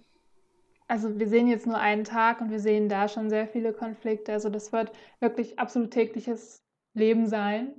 [0.89, 4.33] also wir sehen jetzt nur einen Tag und wir sehen da schon sehr viele Konflikte.
[4.33, 6.63] Also das wird wirklich absolut tägliches
[6.95, 7.75] Leben sein.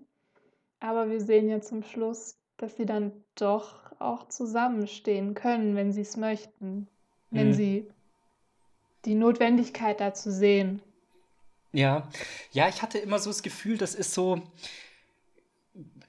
[0.80, 6.02] Aber wir sehen ja zum Schluss, dass sie dann doch auch zusammenstehen können, wenn sie
[6.02, 6.88] es möchten.
[7.32, 7.54] Wenn Mhm.
[7.54, 7.88] sie
[9.06, 10.82] die Notwendigkeit dazu sehen.
[11.74, 12.10] Ja,
[12.52, 14.42] ja, ich hatte immer so das Gefühl, das ist so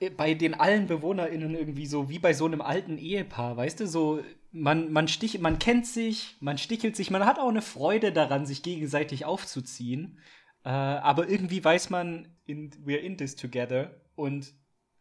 [0.00, 3.86] äh, bei den allen BewohnerInnen irgendwie so wie bei so einem alten Ehepaar, weißt du,
[3.86, 8.12] so man, man, stich, man kennt sich, man stichelt sich, man hat auch eine Freude
[8.12, 10.18] daran, sich gegenseitig aufzuziehen.
[10.64, 13.92] Äh, aber irgendwie weiß man, in, we're in this together.
[14.14, 14.52] Und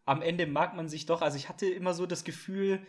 [0.05, 2.79] am Ende mag man sich doch, also ich hatte immer so das Gefühl,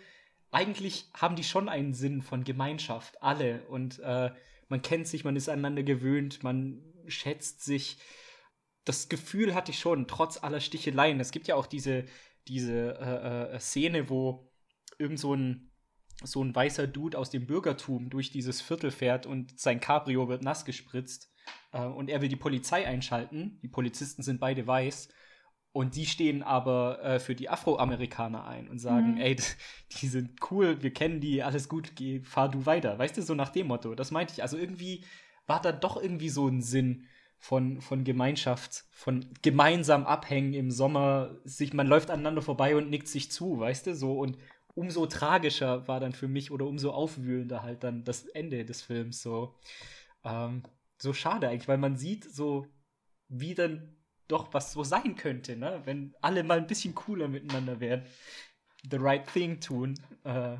[0.52, 3.66] eigentlich haben die schon einen Sinn von Gemeinschaft, alle.
[3.68, 4.30] Und äh,
[4.68, 7.98] man kennt sich, man ist aneinander gewöhnt, man schätzt sich.
[8.84, 11.20] Das Gefühl hatte ich schon, trotz aller Sticheleien.
[11.20, 12.04] Es gibt ja auch diese,
[12.48, 14.52] diese äh, äh, Szene, wo
[14.98, 15.70] irgend so ein,
[16.22, 20.42] so ein weißer Dude aus dem Bürgertum durch dieses Viertel fährt und sein Cabrio wird
[20.42, 21.32] nass gespritzt.
[21.72, 23.58] Äh, und er will die Polizei einschalten.
[23.62, 25.08] Die Polizisten sind beide weiß.
[25.72, 29.16] Und die stehen aber äh, für die Afroamerikaner ein und sagen, Mhm.
[29.16, 29.36] ey,
[30.00, 32.98] die sind cool, wir kennen die, alles gut, geh, fahr du weiter.
[32.98, 33.94] Weißt du, so nach dem Motto.
[33.94, 34.42] Das meinte ich.
[34.42, 35.04] Also irgendwie
[35.46, 37.06] war da doch irgendwie so ein Sinn
[37.38, 43.08] von, von Gemeinschaft, von gemeinsam abhängen im Sommer, sich, man läuft aneinander vorbei und nickt
[43.08, 44.38] sich zu, weißt du, so und
[44.74, 49.22] umso tragischer war dann für mich oder umso aufwühlender halt dann das Ende des Films
[49.22, 49.54] so.
[50.24, 50.62] Ähm,
[50.98, 52.66] so schade eigentlich, weil man sieht so,
[53.28, 53.96] wie dann
[54.32, 55.82] doch was so sein könnte, ne?
[55.84, 58.02] Wenn alle mal ein bisschen cooler miteinander wären,
[58.90, 60.56] the right thing tun, äh,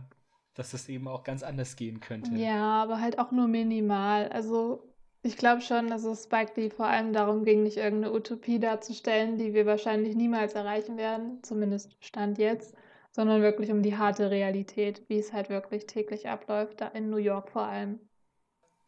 [0.54, 2.37] dass es eben auch ganz anders gehen könnte.
[2.37, 4.28] Ja, aber halt auch nur minimal.
[4.28, 8.58] Also ich glaube schon, dass es Spike Lee vor allem darum ging, nicht irgendeine Utopie
[8.58, 12.74] darzustellen, die wir wahrscheinlich niemals erreichen werden, zumindest Stand jetzt,
[13.11, 17.16] sondern wirklich um die harte Realität, wie es halt wirklich täglich abläuft, da in New
[17.18, 18.00] York vor allem.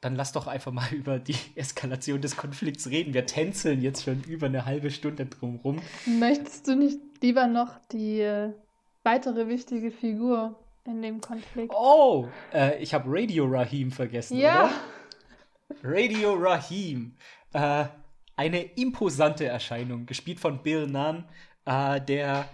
[0.05, 3.15] Dann lass doch einfach mal über die Eskalation des Konflikts reden.
[3.15, 5.81] Wir tänzeln jetzt schon über eine halbe Stunde drumrum.
[6.05, 8.51] Möchtest du nicht lieber noch die äh,
[9.03, 11.73] weitere wichtige Figur in dem Konflikt?
[11.75, 14.65] Oh, äh, ich habe Radio Rahim vergessen, Ja.
[14.67, 14.73] oder?
[15.83, 17.15] Radio Rahim.
[17.55, 17.87] Äh,
[18.37, 21.25] eine imposante Erscheinung, gespielt von Bill Nunn,
[21.65, 22.45] äh, der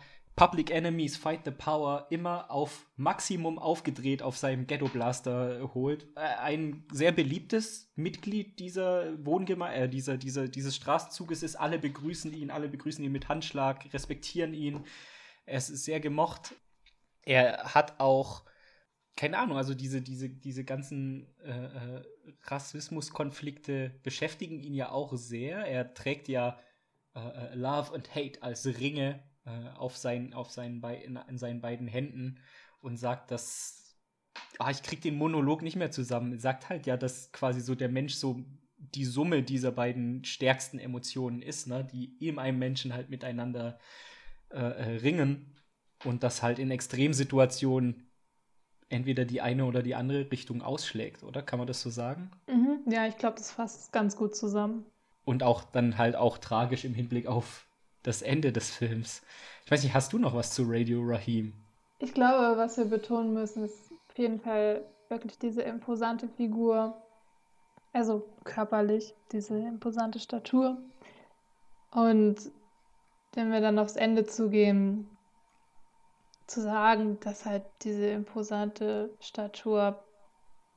[0.40, 6.06] Public Enemies Fight the Power immer auf Maximum aufgedreht auf seinem Ghetto Blaster holt.
[6.16, 11.56] Äh, ein sehr beliebtes Mitglied dieser Wohngeme äh, dieser, dieser, dieses Straßenzuges ist.
[11.56, 14.86] Alle begrüßen ihn, alle begrüßen ihn mit Handschlag, respektieren ihn.
[15.44, 16.54] Er ist sehr gemocht.
[17.20, 18.44] Er hat auch
[19.16, 22.02] keine Ahnung, also diese, diese, diese ganzen äh, äh,
[22.44, 25.66] Rassismuskonflikte beschäftigen ihn ja auch sehr.
[25.66, 26.58] Er trägt ja
[27.14, 31.60] äh, äh, Love und Hate als Ringe äh, auf, sein, auf seinen in, in seinen
[31.60, 32.38] beiden Händen.
[32.80, 33.96] und sagt, dass
[34.58, 36.38] ah, ich krieg den Monolog nicht mehr zusammen.
[36.38, 38.44] Sagt halt ja, dass quasi so der Mensch so
[38.78, 43.78] die Summe dieser beiden stärksten Emotionen ist, ne, die in einem Menschen halt miteinander
[44.50, 45.54] äh, äh, ringen
[46.04, 48.06] und das halt in Extremsituationen
[48.88, 51.42] entweder die eine oder die andere Richtung ausschlägt, oder?
[51.42, 52.30] Kann man das so sagen?
[52.48, 52.80] Mhm.
[52.90, 54.84] Ja, ich glaube, das fasst ganz gut zusammen.
[55.24, 57.68] Und auch dann halt auch tragisch im Hinblick auf
[58.02, 59.22] das Ende des Films.
[59.64, 61.52] Ich weiß nicht, hast du noch was zu Radio Rahim?
[61.98, 66.96] Ich glaube, was wir betonen müssen, ist auf jeden Fall wirklich diese imposante Figur.
[67.92, 70.78] Also körperlich, diese imposante Statur.
[71.90, 72.36] Und
[73.34, 75.08] wenn wir dann aufs Ende zugehen,
[76.46, 80.02] zu sagen, dass halt diese imposante Statur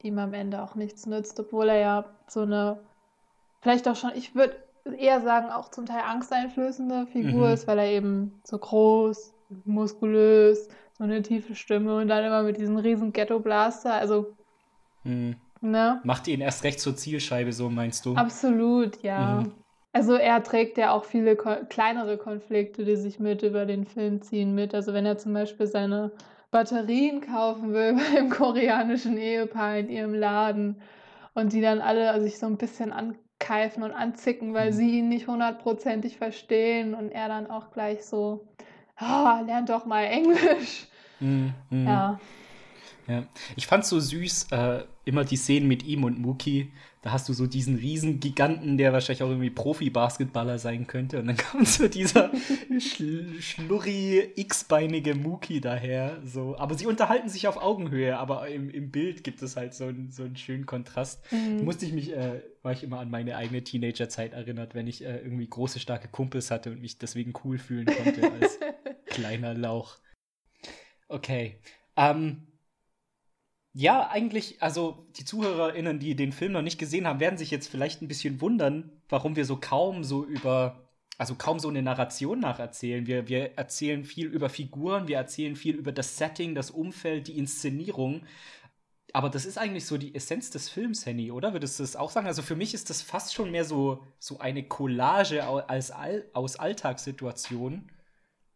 [0.01, 2.79] ihm am Ende auch nichts nützt, obwohl er ja so eine,
[3.61, 4.55] vielleicht auch schon, ich würde
[4.97, 7.53] eher sagen, auch zum Teil angsteinflößende Figur Mhm.
[7.53, 9.33] ist, weil er eben so groß,
[9.65, 10.67] muskulös,
[10.97, 14.35] so eine tiefe Stimme und dann immer mit diesem riesen Ghetto-Blaster, also,
[15.03, 15.35] Hm.
[15.61, 16.01] ne?
[16.03, 18.15] Macht ihn erst recht zur Zielscheibe, so meinst du?
[18.15, 19.41] Absolut, ja.
[19.41, 19.53] Mhm.
[19.95, 24.21] Also er trägt ja auch viele ko kleinere Konflikte, die sich mit über den Film
[24.21, 24.73] ziehen, mit.
[24.73, 26.11] Also wenn er zum Beispiel seine
[26.49, 30.81] Batterien kaufen will beim koreanischen Ehepaar in ihrem Laden
[31.35, 32.91] und die dann alle sich so ein bisschen
[33.43, 34.75] ankeifen und anzicken, weil Mhm.
[34.75, 38.47] sie ihn nicht hundertprozentig verstehen und er dann auch gleich so,
[38.95, 40.87] ah, lernt doch mal Englisch.
[41.19, 41.53] Hm.
[41.71, 42.19] Ja.
[43.07, 43.23] Ja.
[43.55, 46.71] Ich fand so süß, äh, immer die Szenen mit ihm und Muki.
[47.03, 51.19] Da hast du so diesen riesen Giganten, der wahrscheinlich auch irgendwie Profi-Basketballer sein könnte.
[51.19, 52.31] Und dann kommt so dieser
[52.79, 56.21] schl schlurri, x-beinige Muki daher.
[56.23, 56.57] So.
[56.57, 60.11] Aber sie unterhalten sich auf Augenhöhe, aber im, im Bild gibt es halt so, einen-
[60.11, 61.21] so einen schönen Kontrast.
[61.33, 61.65] Mhm.
[61.65, 65.17] Musste ich mich, äh, war ich immer an meine eigene Teenagerzeit erinnert, wenn ich äh,
[65.17, 68.59] irgendwie große, starke Kumpels hatte und mich deswegen cool fühlen konnte als
[69.07, 69.97] kleiner Lauch.
[71.09, 71.59] Okay.
[71.97, 72.47] Ähm,
[73.73, 77.67] ja, eigentlich, also die ZuhörerInnen, die den Film noch nicht gesehen haben, werden sich jetzt
[77.67, 82.39] vielleicht ein bisschen wundern, warum wir so kaum so über, also kaum so eine Narration
[82.39, 83.07] nacherzählen.
[83.07, 87.37] Wir, wir erzählen viel über Figuren, wir erzählen viel über das Setting, das Umfeld, die
[87.37, 88.21] Inszenierung.
[89.11, 91.53] Aber das ist eigentlich so die Essenz des Films, Henny, oder?
[91.53, 92.27] Würdest du das auch sagen?
[92.27, 96.25] Also für mich ist das fast schon mehr so, so eine Collage au- als All
[96.33, 97.89] aus Alltagssituationen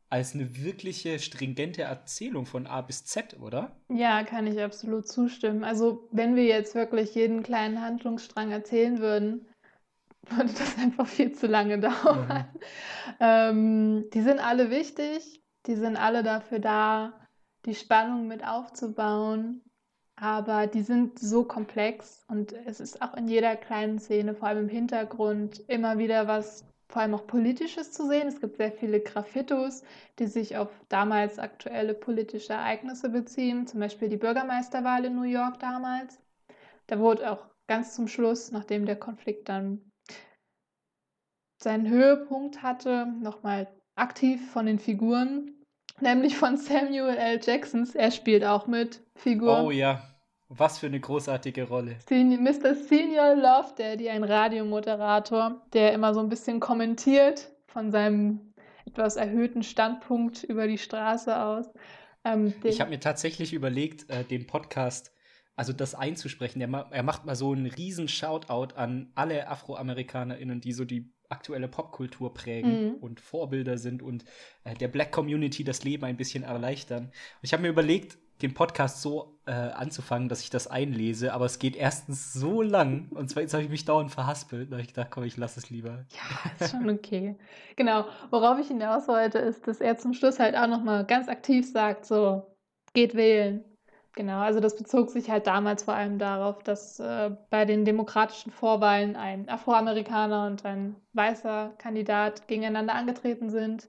[0.09, 3.75] als eine wirkliche stringente Erzählung von A bis Z, oder?
[3.89, 5.63] Ja, kann ich absolut zustimmen.
[5.63, 9.47] Also, wenn wir jetzt wirklich jeden kleinen Handlungsstrang erzählen würden,
[10.29, 12.47] würde das einfach viel zu lange dauern.
[13.19, 17.13] Ähm, die sind alle wichtig, die sind alle dafür da,
[17.65, 19.61] die Spannung mit aufzubauen,
[20.15, 24.63] aber die sind so komplex und es ist auch in jeder kleinen Szene, vor allem
[24.65, 28.27] im Hintergrund, immer wieder was, vor allem auch Politisches zu sehen.
[28.27, 29.83] Es gibt sehr viele Graffitos,
[30.19, 35.59] die sich auf damals aktuelle politische Ereignisse beziehen, zum Beispiel die Bürgermeisterwahl in New York
[35.59, 36.19] damals.
[36.87, 39.81] Da wurde auch ganz zum Schluss, nachdem der Konflikt dann
[41.61, 45.51] seinen Höhepunkt hatte, nochmal aktiv von den Figuren,
[45.99, 47.39] nämlich von Samuel L.
[47.43, 47.95] Jacksons.
[47.95, 49.65] Er spielt auch mit Figuren.
[49.65, 50.01] Oh ja,
[50.49, 51.97] was für eine großartige Rolle.
[52.07, 52.75] Senior, Mr.
[52.75, 58.53] Senior Love Daddy, ein Radiomoderator, der immer so ein bisschen kommentiert von seinem
[58.85, 61.65] etwas erhöhten Standpunkt über die Straße aus.
[62.23, 65.11] Ähm, Ich habe mir tatsächlich überlegt, äh, den Podcast,
[65.55, 66.61] also das einzusprechen.
[66.61, 71.11] Er, ma er macht mal so einen riesen Shoutout an alle AfroamerikanerInnen, die so die
[71.29, 72.93] aktuelle Popkultur prägen Mhm.
[73.01, 74.23] und Vorbilder sind und
[74.63, 77.05] äh, der Black Community das Leben ein bisschen erleichtern.
[77.07, 81.45] Und ich habe mir überlegt, den Podcast so äh, anzufangen, dass ich das einlese, aber
[81.45, 84.69] es geht erstens so lang und zweitens habe ich mich dauernd verhaspelt.
[84.71, 86.05] Da habe ich gedacht, komm, ich lasse es lieber.
[86.09, 87.35] Ja, ist schon okay.
[87.75, 88.05] Genau.
[88.29, 92.05] Worauf ich hinaus wollte, ist, dass er zum Schluss halt auch nochmal ganz aktiv sagt,
[92.05, 92.45] so,
[92.93, 93.63] geht wählen.
[94.17, 98.51] Genau, also das bezog sich halt damals vor allem darauf, dass äh, bei den demokratischen
[98.51, 103.87] Vorwahlen ein Afroamerikaner und ein weißer Kandidat gegeneinander angetreten sind.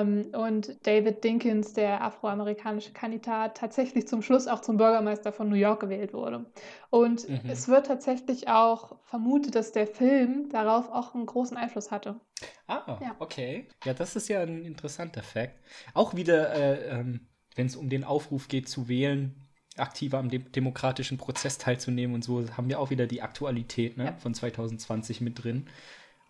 [0.00, 5.56] Ähm, und David Dinkins, der afroamerikanische Kandidat, tatsächlich zum Schluss auch zum Bürgermeister von New
[5.56, 6.46] York gewählt wurde.
[6.90, 7.40] Und Mhm.
[7.50, 12.20] es wird tatsächlich auch vermutet, dass der Film darauf auch einen großen Einfluss hatte.
[12.66, 13.16] Ah, Ja.
[13.18, 13.66] okay.
[13.84, 15.58] Ja, das ist ja ein interessanter Fakt.
[15.94, 17.20] Auch wieder, äh, ähm,
[17.54, 19.34] wenn es um den Aufruf geht zu wählen,
[19.76, 24.04] aktiver am dem demokratischen Prozess teilzunehmen und so, haben wir auch wieder die Aktualität ne,
[24.06, 24.12] Ja.
[24.18, 25.66] von 2020 mit drin.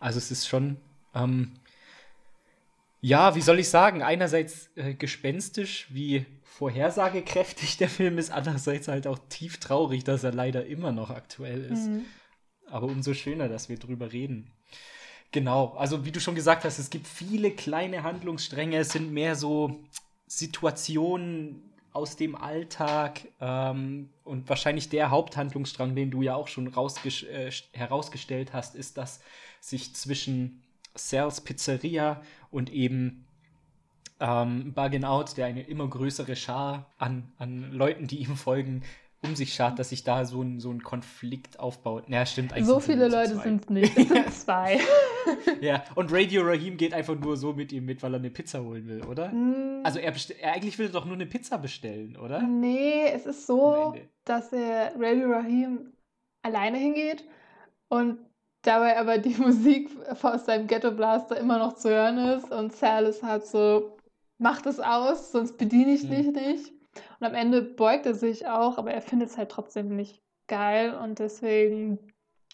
[0.01, 0.77] Also es ist schon,
[1.15, 1.53] ähm,
[3.03, 9.07] ja, wie soll ich sagen, einerseits äh, gespenstisch, wie vorhersagekräftig der Film ist, andererseits halt
[9.07, 11.89] auch tief traurig, dass er leider immer noch aktuell ist.
[11.89, 12.05] Mhm.
[12.71, 14.51] Aber umso schöner, dass wir drüber reden.
[15.33, 19.35] Genau, also wie du schon gesagt hast, es gibt viele kleine Handlungsstränge, es sind mehr
[19.35, 19.83] so
[20.27, 27.51] Situationen, aus dem Alltag ähm, und wahrscheinlich der Haupthandlungsstrang, den du ja auch schon äh,
[27.73, 29.21] herausgestellt hast, ist, dass
[29.61, 30.62] sich zwischen
[30.95, 33.27] Sal's Pizzeria und eben
[34.21, 38.83] ähm, Buggin Out, der eine immer größere Schar an, an Leuten, die ihm folgen,
[39.25, 42.09] um sich schart, dass sich da so ein, so ein Konflikt aufbaut.
[42.09, 42.67] Ja, stimmt eigentlich.
[42.67, 44.81] So viele Leute sind es nicht, es sind zwei.
[45.61, 48.63] ja, und Radio Rahim geht einfach nur so mit ihm mit, weil er eine Pizza
[48.63, 49.29] holen will, oder?
[49.29, 49.85] Mm.
[49.85, 52.43] Also er, er eigentlich will er doch nur eine Pizza bestellen, oder?
[52.43, 55.93] Nee, es ist so, dass er Radio Rahim
[56.43, 57.25] alleine hingeht
[57.89, 58.19] und
[58.63, 59.91] dabei aber die Musik
[60.23, 63.97] aus seinem Ghetto Blaster immer noch zu hören ist und Sal ist halt so,
[64.39, 66.73] mach das aus, sonst bediene ich dich nicht.
[67.21, 70.95] Und am Ende beugt er sich auch, aber er findet es halt trotzdem nicht geil
[70.95, 71.99] und deswegen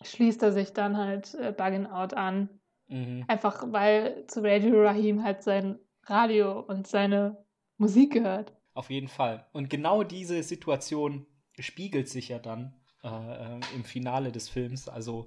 [0.02, 2.48] schließt er sich dann halt äh, Buggin Out an.
[2.88, 3.24] Mhm.
[3.26, 7.44] Einfach weil zu Radio Rahim halt sein Radio und seine
[7.76, 8.52] Musik gehört.
[8.74, 9.46] Auf jeden Fall.
[9.52, 11.26] Und genau diese Situation
[11.58, 14.88] spiegelt sich ja dann äh, äh im Finale des Films.
[14.88, 15.26] Also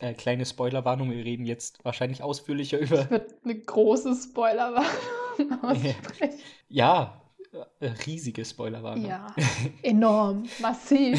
[0.00, 2.96] äh, kleine Spoilerwarnung, wir reden jetzt wahrscheinlich ausführlicher über.
[2.96, 6.38] Das wird eine große Spoilerwarnung aussprechen.
[6.68, 7.22] ja,
[7.80, 9.06] äh, riesige Spoilerwarnung.
[9.06, 9.34] Ja,
[9.82, 11.18] enorm, massiv.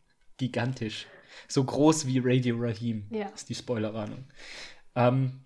[0.36, 1.06] Gigantisch.
[1.48, 3.26] So groß wie Radio Rahim ja.
[3.28, 4.24] ist die Spoilerwarnung.
[4.94, 5.40] Ähm,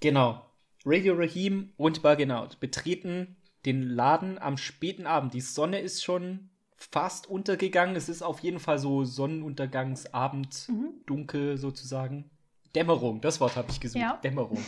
[0.00, 0.44] genau.
[0.84, 3.36] Radio Rahim und Buggin Out betreten
[3.66, 5.34] den Laden am späten Abend.
[5.34, 6.50] Die Sonne ist schon
[6.90, 7.94] fast untergegangen.
[7.94, 10.90] Es ist auf jeden Fall so Sonnenuntergangsabend, mhm.
[11.06, 12.30] dunkel sozusagen.
[12.74, 14.00] Dämmerung, das Wort habe ich gesucht.
[14.00, 14.18] Ja.
[14.22, 14.58] Dämmerung.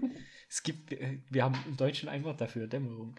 [0.48, 3.16] es gibt, äh, wir haben im Deutschen ein Wort dafür, Dämmerung.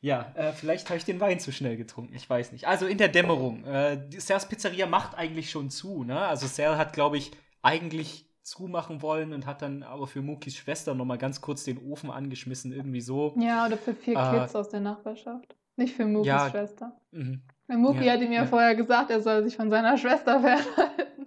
[0.00, 2.68] Ja, äh, vielleicht habe ich den Wein zu schnell getrunken, ich weiß nicht.
[2.68, 3.64] Also in der Dämmerung.
[3.64, 6.20] Äh, Ser's Pizzeria macht eigentlich schon zu, ne?
[6.20, 7.32] Also Ser hat, glaube ich,
[7.62, 12.10] eigentlich zumachen wollen und hat dann aber für Mukis Schwester nochmal ganz kurz den Ofen
[12.10, 13.34] angeschmissen, irgendwie so.
[13.38, 15.56] Ja, oder für vier äh, Kids aus der Nachbarschaft.
[15.76, 17.00] Nicht für Mukis ja, Schwester.
[17.10, 17.42] Mhm.
[17.68, 21.26] Muki ja, hat ihm ja, ja, vorher gesagt, er soll sich von seiner Schwester fernhalten.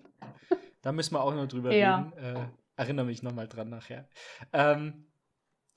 [0.82, 2.14] Da müssen wir auch noch drüber reden.
[2.14, 4.10] Äh, erinnere mich nochmal dran nachher.
[4.52, 5.06] Ähm,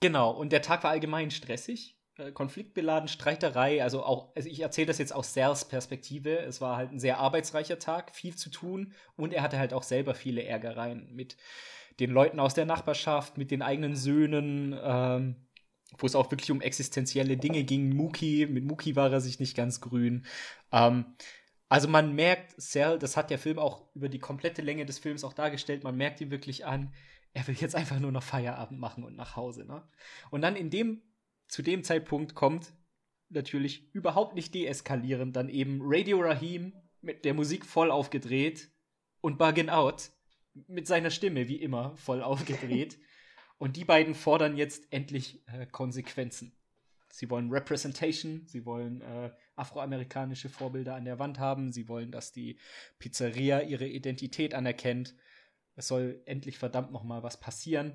[0.00, 1.98] genau, und der Tag war allgemein stressig.
[2.16, 6.38] Äh, konfliktbeladen, Streiterei, also auch, also ich erzähle das jetzt aus Sals Perspektive.
[6.38, 9.82] Es war halt ein sehr arbeitsreicher Tag, viel zu tun und er hatte halt auch
[9.82, 11.36] selber viele Ärgereien mit
[11.98, 15.43] den Leuten aus der Nachbarschaft, mit den eigenen Söhnen, ähm,
[15.98, 17.94] wo es auch wirklich um existenzielle Dinge ging.
[17.94, 20.26] Muki, mit Muki war er sich nicht ganz grün.
[20.72, 21.06] Ähm,
[21.68, 25.24] also man merkt, Sal, das hat der Film auch über die komplette Länge des Films
[25.24, 26.92] auch dargestellt, man merkt ihm wirklich an,
[27.32, 29.64] er will jetzt einfach nur noch Feierabend machen und nach Hause.
[29.64, 29.82] Ne?
[30.30, 31.02] Und dann in dem
[31.48, 32.72] zu dem Zeitpunkt kommt
[33.28, 38.70] natürlich überhaupt nicht deeskalierend dann eben Radio Rahim mit der Musik voll aufgedreht
[39.20, 40.10] und Buggin Out
[40.68, 42.98] mit seiner Stimme wie immer voll aufgedreht.
[43.58, 46.52] und die beiden fordern jetzt endlich äh, Konsequenzen.
[47.10, 52.32] Sie wollen Representation, sie wollen äh, afroamerikanische Vorbilder an der Wand haben, sie wollen, dass
[52.32, 52.58] die
[52.98, 55.14] Pizzeria ihre Identität anerkennt.
[55.76, 57.94] Es soll endlich verdammt noch mal was passieren.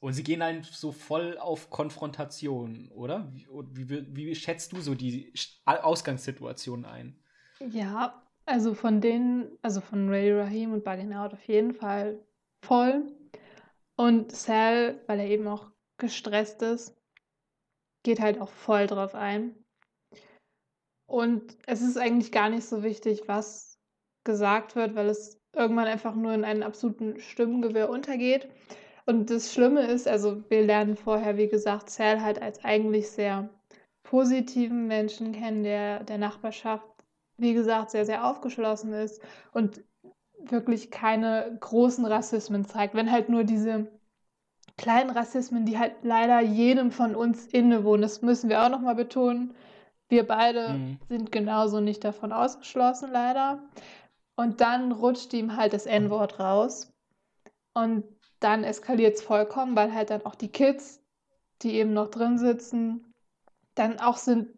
[0.00, 3.30] Und sie gehen dann so voll auf Konfrontation, oder?
[3.72, 5.32] Wie, wie, wie schätzt du so die
[5.64, 7.20] Ausgangssituation ein?
[7.60, 12.18] Ja, also von denen, also von Ray Rahim und Bugging Out auf jeden Fall
[12.62, 13.04] voll.
[13.96, 16.96] Und Sal, weil er eben auch gestresst ist,
[18.02, 19.54] geht halt auch voll drauf ein.
[21.06, 23.78] Und es ist eigentlich gar nicht so wichtig, was
[24.24, 28.48] gesagt wird, weil es irgendwann einfach nur in einen absoluten Stimmengewirr untergeht.
[29.04, 33.50] Und das Schlimme ist, also wir lernen vorher, wie gesagt, Sal halt als eigentlich sehr
[34.04, 36.86] positiven Menschen kennen, der der Nachbarschaft,
[37.36, 39.20] wie gesagt, sehr, sehr aufgeschlossen ist
[39.52, 39.82] und
[40.50, 42.94] wirklich keine großen Rassismen zeigt.
[42.94, 43.86] Wenn halt nur diese
[44.76, 49.54] kleinen Rassismen, die halt leider jedem von uns innewohnen, das müssen wir auch nochmal betonen.
[50.08, 50.98] Wir beide mhm.
[51.08, 53.62] sind genauso nicht davon ausgeschlossen, leider.
[54.36, 56.92] Und dann rutscht ihm halt das N-Wort raus.
[57.74, 58.04] Und
[58.40, 61.00] dann eskaliert es vollkommen, weil halt dann auch die Kids,
[61.62, 63.12] die eben noch drin sitzen,
[63.74, 64.48] dann auch sind,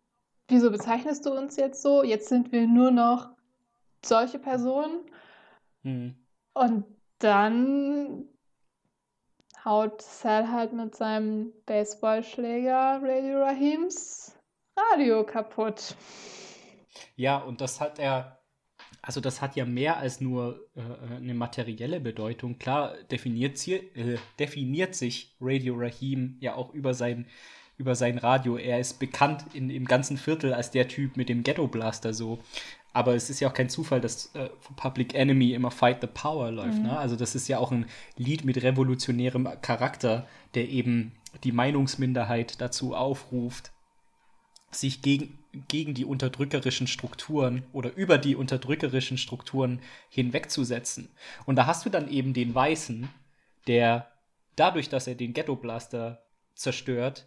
[0.48, 2.02] wieso bezeichnest du uns jetzt so?
[2.02, 3.30] Jetzt sind wir nur noch
[4.04, 5.00] solche Personen.
[5.84, 6.16] Mhm.
[6.52, 6.84] Und
[7.18, 8.28] dann
[9.64, 14.36] haut Sal halt mit seinem Baseballschläger Radio Rahims
[14.76, 15.96] Radio kaputt.
[17.16, 18.44] Ja, und das hat er
[19.06, 22.58] also das hat ja mehr als nur äh, äh, eine materielle Bedeutung.
[22.58, 27.26] Klar definiert, sie, äh, definiert sich Radio Rahim ja auch über sein,
[27.76, 28.56] über sein Radio.
[28.56, 32.38] Er ist bekannt in, im ganzen Viertel als der Typ mit dem Ghetto Blaster so.
[32.94, 36.50] Aber es ist ja auch kein Zufall, dass äh, Public Enemy immer Fight the Power
[36.52, 36.78] läuft.
[36.78, 36.84] Mhm.
[36.84, 36.96] Ne?
[36.96, 37.86] Also das ist ja auch ein
[38.16, 43.72] Lied mit revolutionärem Charakter, der eben die Meinungsminderheit dazu aufruft,
[44.70, 45.38] sich gegen,
[45.68, 51.10] gegen die unterdrückerischen Strukturen oder über die unterdrückerischen Strukturen hinwegzusetzen.
[51.46, 53.08] Und da hast du dann eben den Weißen,
[53.66, 54.08] der
[54.54, 56.24] dadurch, dass er den Ghetto Blaster
[56.54, 57.26] zerstört,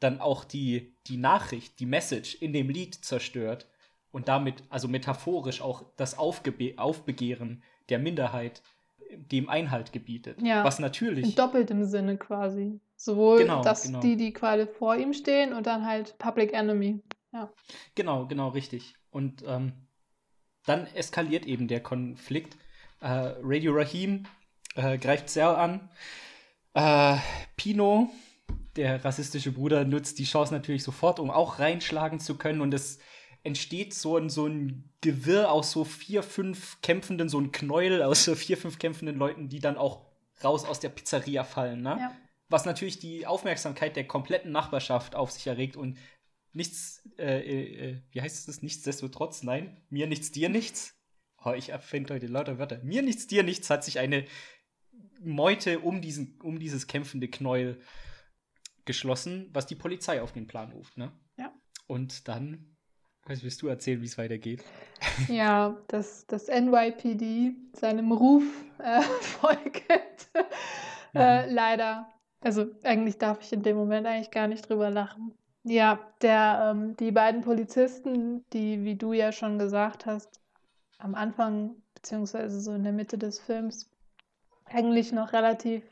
[0.00, 3.68] dann auch die, die Nachricht, die Message in dem Lied zerstört
[4.12, 8.62] und damit, also metaphorisch auch das Aufgebe Aufbegehren der Minderheit
[9.10, 10.42] dem Einhalt gebietet.
[10.42, 11.24] Ja, was natürlich.
[11.24, 12.80] In doppeltem Sinne quasi.
[12.96, 14.00] Sowohl, genau, dass genau.
[14.00, 17.02] die, die quasi vor ihm stehen und dann halt Public Enemy.
[17.32, 17.52] Ja.
[17.94, 18.94] Genau, genau, richtig.
[19.10, 19.72] Und ähm,
[20.64, 22.56] dann eskaliert eben der Konflikt.
[23.00, 24.24] Äh, Radio Rahim
[24.74, 25.90] äh, greift Cell an.
[26.74, 27.16] Äh,
[27.56, 28.10] Pino,
[28.76, 32.60] der rassistische Bruder, nutzt die Chance natürlich sofort, um auch reinschlagen zu können.
[32.60, 32.98] Und es
[33.46, 38.24] entsteht so ein, so ein Gewirr aus so vier, fünf kämpfenden, so ein Knäuel aus
[38.24, 40.04] so vier, fünf kämpfenden Leuten, die dann auch
[40.42, 41.80] raus aus der Pizzeria fallen.
[41.80, 41.96] Ne?
[41.98, 42.16] Ja.
[42.48, 45.96] Was natürlich die Aufmerksamkeit der kompletten Nachbarschaft auf sich erregt und
[46.52, 50.94] nichts, äh, äh, äh wie heißt es, nichtsdestotrotz, nein, mir nichts, dir nichts.
[51.44, 52.82] Oh, ich erfinde heute lauter Wörter.
[52.82, 54.26] Mir nichts, dir nichts hat sich eine
[55.20, 57.80] Meute um, diesen, um dieses kämpfende Knäuel
[58.84, 60.96] geschlossen, was die Polizei auf den Plan ruft.
[60.96, 61.12] Ne?
[61.36, 61.52] Ja.
[61.86, 62.75] Und dann
[63.26, 64.64] was willst du erzählen, wie es weitergeht?
[65.28, 68.44] Ja, dass das NYPD seinem Ruf
[68.78, 70.28] äh, folgt.
[71.14, 71.54] äh, mhm.
[71.54, 72.08] leider.
[72.40, 75.34] Also eigentlich darf ich in dem Moment eigentlich gar nicht drüber lachen.
[75.64, 80.40] Ja, der, ähm, die beiden Polizisten, die, wie du ja schon gesagt hast,
[80.98, 83.90] am Anfang beziehungsweise so in der Mitte des Films
[84.66, 85.82] eigentlich noch relativ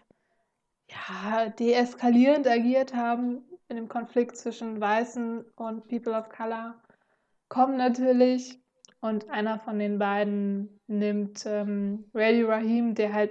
[0.89, 6.80] ja, deeskalierend agiert haben in dem Konflikt zwischen Weißen und People of Color,
[7.55, 8.59] kommen natürlich
[9.00, 13.30] und einer von den beiden nimmt ähm, Radio Rahim, der halt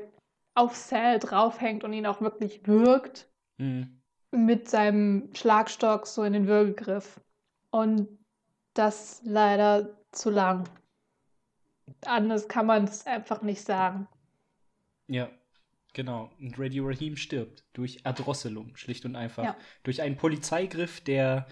[0.55, 4.01] auf Sal draufhängt und ihn auch wirklich wirkt, mhm.
[4.32, 7.19] mit seinem Schlagstock so in den Würgegriff.
[7.69, 8.07] Und
[8.74, 10.69] das leider zu lang.
[12.05, 14.07] Anders kann man es einfach nicht sagen.
[15.07, 15.30] Ja,
[15.91, 16.32] genau.
[16.39, 19.43] Und Radio Rahim stirbt durch Erdrosselung, schlicht und einfach.
[19.43, 19.57] Ja.
[19.84, 21.45] Durch einen Polizeigriff, der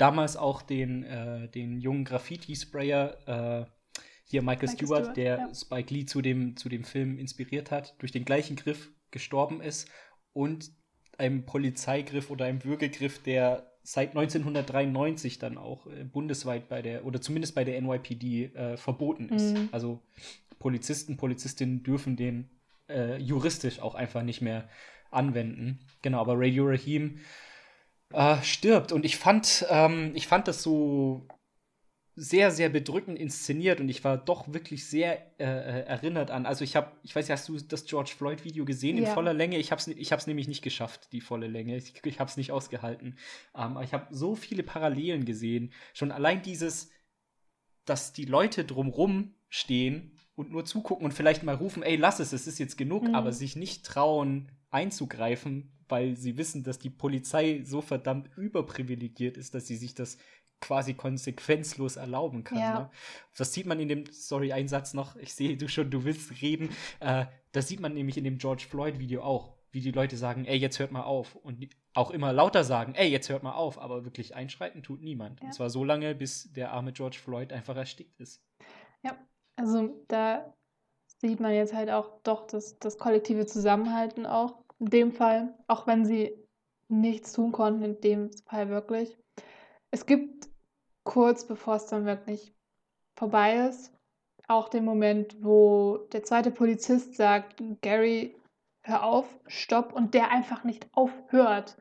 [0.00, 3.70] damals auch den, äh, den jungen Graffiti-Sprayer, äh,
[4.24, 5.54] hier Michael, Michael Stewart, Stewart, der ja.
[5.54, 9.90] Spike Lee zu dem, zu dem Film inspiriert hat, durch den gleichen Griff gestorben ist
[10.32, 10.70] und
[11.18, 17.20] einem Polizeigriff oder einem Würgegriff, der seit 1993 dann auch äh, bundesweit bei der, oder
[17.20, 19.56] zumindest bei der NYPD äh, verboten ist.
[19.56, 19.68] Mhm.
[19.72, 20.00] Also
[20.58, 22.50] Polizisten, Polizistinnen dürfen den
[22.88, 24.68] äh, juristisch auch einfach nicht mehr
[25.10, 25.80] anwenden.
[26.02, 27.18] Genau, aber Radio Rahim
[28.12, 28.92] äh, stirbt.
[28.92, 31.26] Und ich fand, ähm, ich fand das so
[32.16, 36.44] sehr, sehr bedrückend inszeniert und ich war doch wirklich sehr äh, äh erinnert an.
[36.44, 39.08] Also ich habe, ich weiß nicht, hast du das George Floyd Video gesehen ja.
[39.08, 39.56] in voller Länge?
[39.58, 41.76] Ich habe es ich hab's nämlich nicht geschafft, die volle Länge.
[41.76, 43.16] Ich, ich habe es nicht ausgehalten.
[43.54, 45.72] Ähm, aber ich habe so viele Parallelen gesehen.
[45.94, 46.90] Schon allein dieses,
[47.86, 52.32] dass die Leute drumrum stehen und nur zugucken und vielleicht mal rufen, ey, lass es,
[52.32, 53.14] es ist jetzt genug, mhm.
[53.14, 59.54] aber sich nicht trauen einzugreifen, weil sie wissen, dass die Polizei so verdammt überprivilegiert ist,
[59.54, 60.18] dass sie sich das
[60.60, 62.58] quasi konsequenzlos erlauben kann.
[62.58, 62.80] Ja.
[62.80, 62.90] Ne?
[63.36, 66.42] Das sieht man in dem, sorry, ein Satz noch, ich sehe du schon, du willst
[66.42, 66.68] reden.
[67.00, 70.58] Äh, das sieht man nämlich in dem George Floyd-Video auch, wie die Leute sagen, ey,
[70.58, 71.34] jetzt hört mal auf.
[71.36, 75.40] Und auch immer lauter sagen, ey, jetzt hört mal auf, aber wirklich einschreiten tut niemand.
[75.40, 75.46] Ja.
[75.46, 78.42] Und zwar so lange, bis der arme George Floyd einfach erstickt ist.
[79.02, 79.16] Ja,
[79.56, 80.54] also da
[81.20, 85.86] sieht man jetzt halt auch doch das, das kollektive Zusammenhalten auch in dem Fall, auch
[85.86, 86.36] wenn sie
[86.88, 89.16] nichts tun konnten, in dem Fall wirklich.
[89.90, 90.48] Es gibt
[91.04, 92.54] kurz bevor es dann wirklich
[93.16, 93.92] vorbei ist,
[94.48, 98.36] auch den Moment, wo der zweite Polizist sagt, Gary,
[98.82, 101.76] hör auf, stopp, und der einfach nicht aufhört.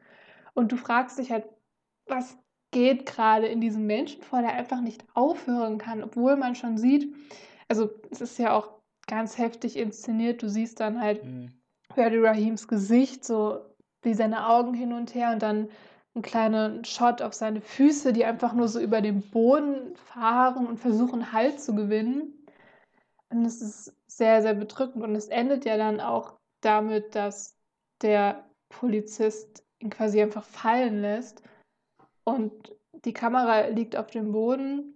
[0.54, 1.45] Und du fragst dich halt,
[2.06, 2.38] was
[2.72, 7.16] geht gerade in diesem Menschen vor, der einfach nicht aufhören kann, obwohl man schon sieht,
[7.68, 11.59] also es ist ja auch ganz heftig inszeniert, du siehst dann halt mhm.
[11.93, 13.59] Ferdi Rahims Gesicht, so
[14.01, 15.69] wie seine Augen hin und her und dann
[16.15, 20.77] ein kleiner Shot auf seine Füße, die einfach nur so über den Boden fahren und
[20.77, 22.33] versuchen Halt zu gewinnen.
[23.29, 25.03] Und es ist sehr, sehr bedrückend.
[25.03, 27.55] Und es endet ja dann auch damit, dass
[28.01, 31.43] der Polizist ihn quasi einfach fallen lässt.
[32.23, 32.75] Und
[33.05, 34.95] die Kamera liegt auf dem Boden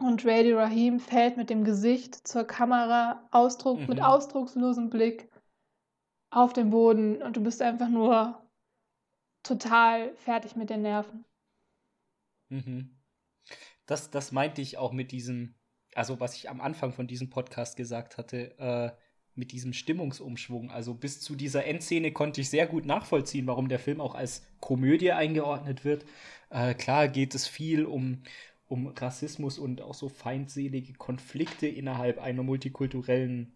[0.00, 3.86] und Rady Rahim fällt mit dem Gesicht zur Kamera, Ausdruck, mhm.
[3.86, 5.28] mit ausdruckslosem Blick
[6.30, 8.40] auf den Boden und du bist einfach nur
[9.42, 11.24] total fertig mit den Nerven.
[12.48, 12.96] Mhm.
[13.86, 15.54] Das, das meinte ich auch mit diesem,
[15.94, 18.90] also was ich am Anfang von diesem Podcast gesagt hatte, äh,
[19.38, 20.70] mit diesem Stimmungsumschwung.
[20.70, 24.44] Also bis zu dieser Endszene konnte ich sehr gut nachvollziehen, warum der Film auch als
[24.60, 26.04] Komödie eingeordnet wird.
[26.50, 28.22] Äh, klar geht es viel um,
[28.66, 33.52] um Rassismus und auch so feindselige Konflikte innerhalb einer multikulturellen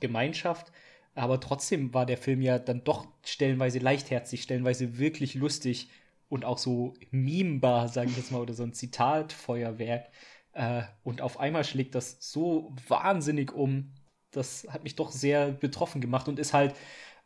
[0.00, 0.72] Gemeinschaft.
[1.18, 5.88] Aber trotzdem war der Film ja dann doch stellenweise leichtherzig, stellenweise wirklich lustig
[6.28, 10.06] und auch so memebar, sage ich jetzt mal, oder so ein Zitatfeuerwerk.
[10.52, 13.92] Äh, und auf einmal schlägt das so wahnsinnig um.
[14.30, 16.74] Das hat mich doch sehr betroffen gemacht und ist halt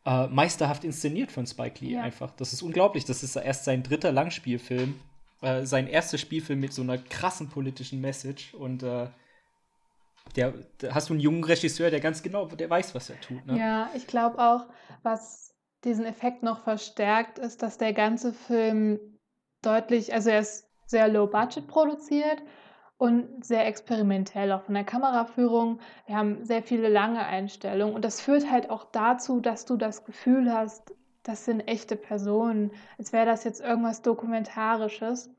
[0.05, 2.01] äh, meisterhaft inszeniert von Spike Lee ja.
[2.01, 2.31] einfach.
[2.31, 3.05] Das ist unglaublich.
[3.05, 4.99] Das ist erst sein dritter Langspielfilm.
[5.41, 8.55] Äh, sein erster Spielfilm mit so einer krassen politischen Message.
[8.55, 9.07] Und äh,
[10.35, 13.45] der, der, hast du einen jungen Regisseur, der ganz genau, der weiß, was er tut.
[13.45, 13.57] Ne?
[13.57, 14.65] Ja, ich glaube auch,
[15.03, 18.99] was diesen Effekt noch verstärkt, ist, dass der ganze Film
[19.61, 22.41] deutlich, also er ist sehr low budget produziert
[22.97, 25.79] und sehr experimentell, auch von der Kameraführung.
[26.05, 30.05] Wir haben sehr viele lange Einstellungen und das führt halt auch dazu, dass du das
[30.05, 30.93] Gefühl hast,
[31.23, 35.29] das sind echte Personen, als wäre das jetzt irgendwas Dokumentarisches.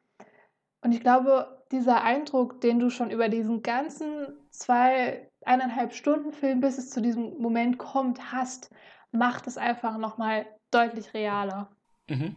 [0.82, 6.60] Und ich glaube, dieser Eindruck, den du schon über diesen ganzen zwei, eineinhalb Stunden Film,
[6.60, 8.70] bis es zu diesem Moment kommt, hast,
[9.12, 11.70] macht es einfach nochmal deutlich realer.
[12.08, 12.36] Mhm.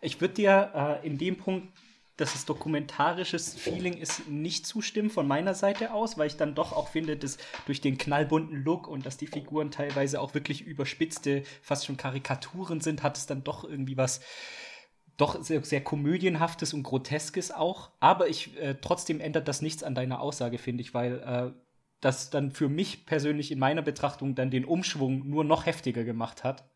[0.00, 1.68] Ich würde dir äh, in dem Punkt
[2.16, 6.72] dass es dokumentarisches Feeling ist, nicht zustimmen von meiner Seite aus, weil ich dann doch
[6.72, 11.42] auch finde, dass durch den knallbunten Look und dass die Figuren teilweise auch wirklich überspitzte,
[11.60, 14.20] fast schon Karikaturen sind, hat es dann doch irgendwie was
[15.16, 17.90] doch sehr, sehr komödienhaftes und groteskes auch.
[18.00, 21.60] Aber ich äh, trotzdem ändert das nichts an deiner Aussage, finde ich, weil äh,
[22.00, 26.44] das dann für mich persönlich in meiner Betrachtung dann den Umschwung nur noch heftiger gemacht
[26.44, 26.68] hat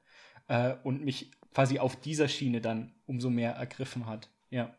[0.48, 4.30] äh, und mich quasi auf dieser Schiene dann umso mehr ergriffen hat.
[4.50, 4.74] Ja.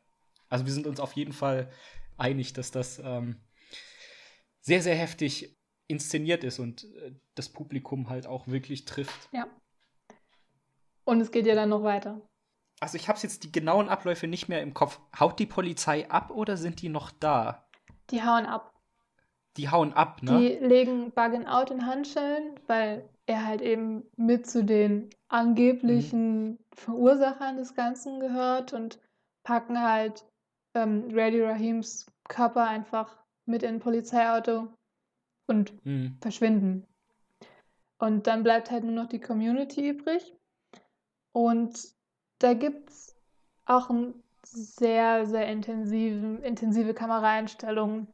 [0.49, 1.71] Also wir sind uns auf jeden Fall
[2.17, 3.41] einig, dass das ähm,
[4.59, 5.57] sehr, sehr heftig
[5.87, 9.29] inszeniert ist und äh, das Publikum halt auch wirklich trifft.
[9.31, 9.47] Ja.
[11.03, 12.21] Und es geht ja dann noch weiter.
[12.81, 14.99] Also ich habe jetzt die genauen Abläufe nicht mehr im Kopf.
[15.17, 17.67] Haut die Polizei ab oder sind die noch da?
[18.09, 18.73] Die hauen ab.
[19.57, 20.39] Die hauen ab, ne?
[20.39, 26.57] Die legen Buggin Out in Handschellen, weil er halt eben mit zu den angeblichen mhm.
[26.73, 28.99] Verursachern des Ganzen gehört und
[29.43, 30.25] packen halt
[30.73, 33.15] ähm, Reddy Rahims Körper einfach
[33.45, 34.69] mit in ein Polizeiauto
[35.47, 36.17] und mhm.
[36.19, 36.87] verschwinden.
[37.99, 40.33] Und dann bleibt halt nur noch die Community übrig.
[41.33, 41.93] Und
[42.41, 43.15] da gibt es
[43.65, 44.13] auch eine
[44.43, 48.07] sehr, sehr intensive, intensive Kameraeinstellungen.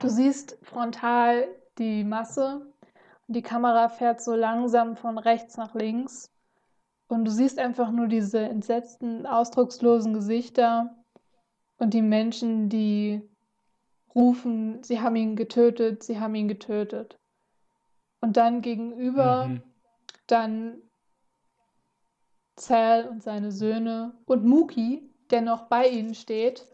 [0.00, 1.46] Du siehst frontal
[1.78, 2.66] die Masse
[3.26, 6.32] und die Kamera fährt so langsam von rechts nach links.
[7.08, 10.94] Und du siehst einfach nur diese entsetzten, ausdruckslosen Gesichter
[11.78, 13.22] und die Menschen, die
[14.14, 17.18] rufen, sie haben ihn getötet, sie haben ihn getötet.
[18.20, 19.62] Und dann gegenüber mhm.
[20.26, 20.82] dann
[22.58, 26.66] Zell und seine Söhne und Muki, der noch bei ihnen steht,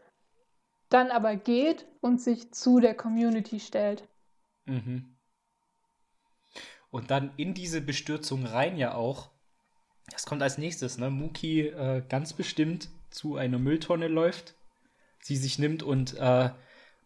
[0.89, 4.07] dann aber geht und sich zu der Community stellt.
[4.67, 5.17] Mhm.
[6.91, 9.31] Und dann in diese Bestürzung rein ja auch,
[10.11, 11.11] das kommt als nächstes, ne?
[11.11, 14.55] Muki äh, ganz bestimmt zu einer Mülltonne läuft
[15.25, 16.51] sie sich nimmt und äh,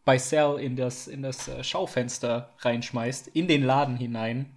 [0.05, 4.53] bei Cell in das, in das äh, Schaufenster reinschmeißt, in den Laden hinein,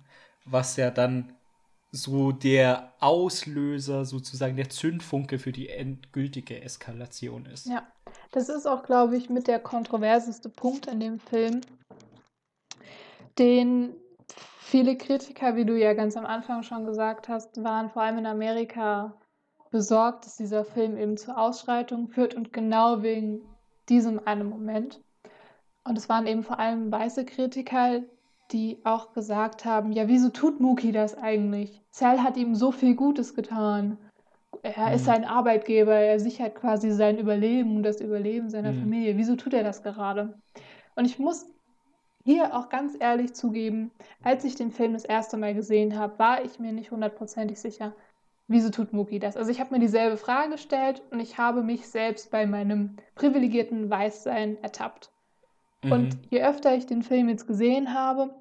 [0.45, 1.33] was ja dann
[1.91, 7.67] so der Auslöser, sozusagen der Zündfunke für die endgültige Eskalation ist.
[7.67, 7.85] Ja,
[8.31, 11.61] das ist auch, glaube ich, mit der kontroverseste Punkt in dem Film,
[13.37, 13.93] den
[14.59, 18.25] viele Kritiker, wie du ja ganz am Anfang schon gesagt hast, waren vor allem in
[18.25, 19.19] Amerika
[19.69, 23.41] besorgt, dass dieser Film eben zu Ausschreitungen führt und genau wegen
[23.89, 25.01] diesem einen Moment.
[25.83, 28.03] Und es waren eben vor allem weiße Kritiker,
[28.51, 31.81] die auch gesagt haben, ja, wieso tut Muki das eigentlich?
[31.91, 33.97] Cell hat ihm so viel Gutes getan.
[34.63, 34.95] Er mhm.
[34.95, 38.81] ist sein Arbeitgeber, er sichert quasi sein Überleben und das Überleben seiner mhm.
[38.81, 39.17] Familie.
[39.17, 40.39] Wieso tut er das gerade?
[40.95, 41.47] Und ich muss
[42.23, 43.91] hier auch ganz ehrlich zugeben,
[44.23, 47.95] als ich den Film das erste Mal gesehen habe, war ich mir nicht hundertprozentig sicher,
[48.47, 49.37] wieso tut Muki das?
[49.37, 53.89] Also ich habe mir dieselbe Frage gestellt und ich habe mich selbst bei meinem privilegierten
[53.89, 55.11] Weißsein ertappt.
[55.83, 55.91] Mhm.
[55.91, 58.33] Und je öfter ich den Film jetzt gesehen habe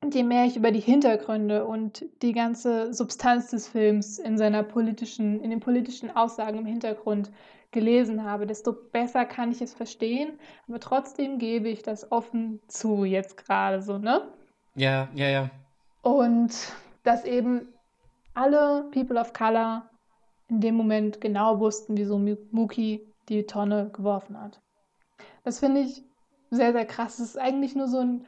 [0.00, 4.62] und je mehr ich über die Hintergründe und die ganze Substanz des Films in seiner
[4.62, 7.30] politischen, in den politischen Aussagen im Hintergrund
[7.70, 10.38] gelesen habe, desto besser kann ich es verstehen.
[10.68, 14.28] Aber trotzdem gebe ich das offen zu jetzt gerade so, ne?
[14.74, 15.50] Ja, ja, ja.
[16.02, 16.52] Und
[17.04, 17.68] dass eben
[18.34, 19.88] alle People of Color
[20.48, 24.60] in dem Moment genau wussten, wieso Muki die Tonne geworfen hat.
[25.44, 26.02] Das finde ich
[26.52, 27.18] sehr, sehr krass.
[27.18, 28.26] Es ist eigentlich nur so ein,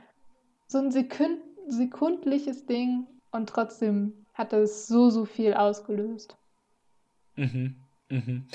[0.67, 6.37] so ein Sekund sekundliches Ding Und trotzdem hat das so, so viel ausgelöst.
[7.37, 7.77] Mhm.
[8.11, 8.47] Mhm.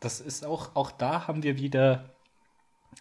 [0.00, 2.10] Das ist auch, auch da haben wir wieder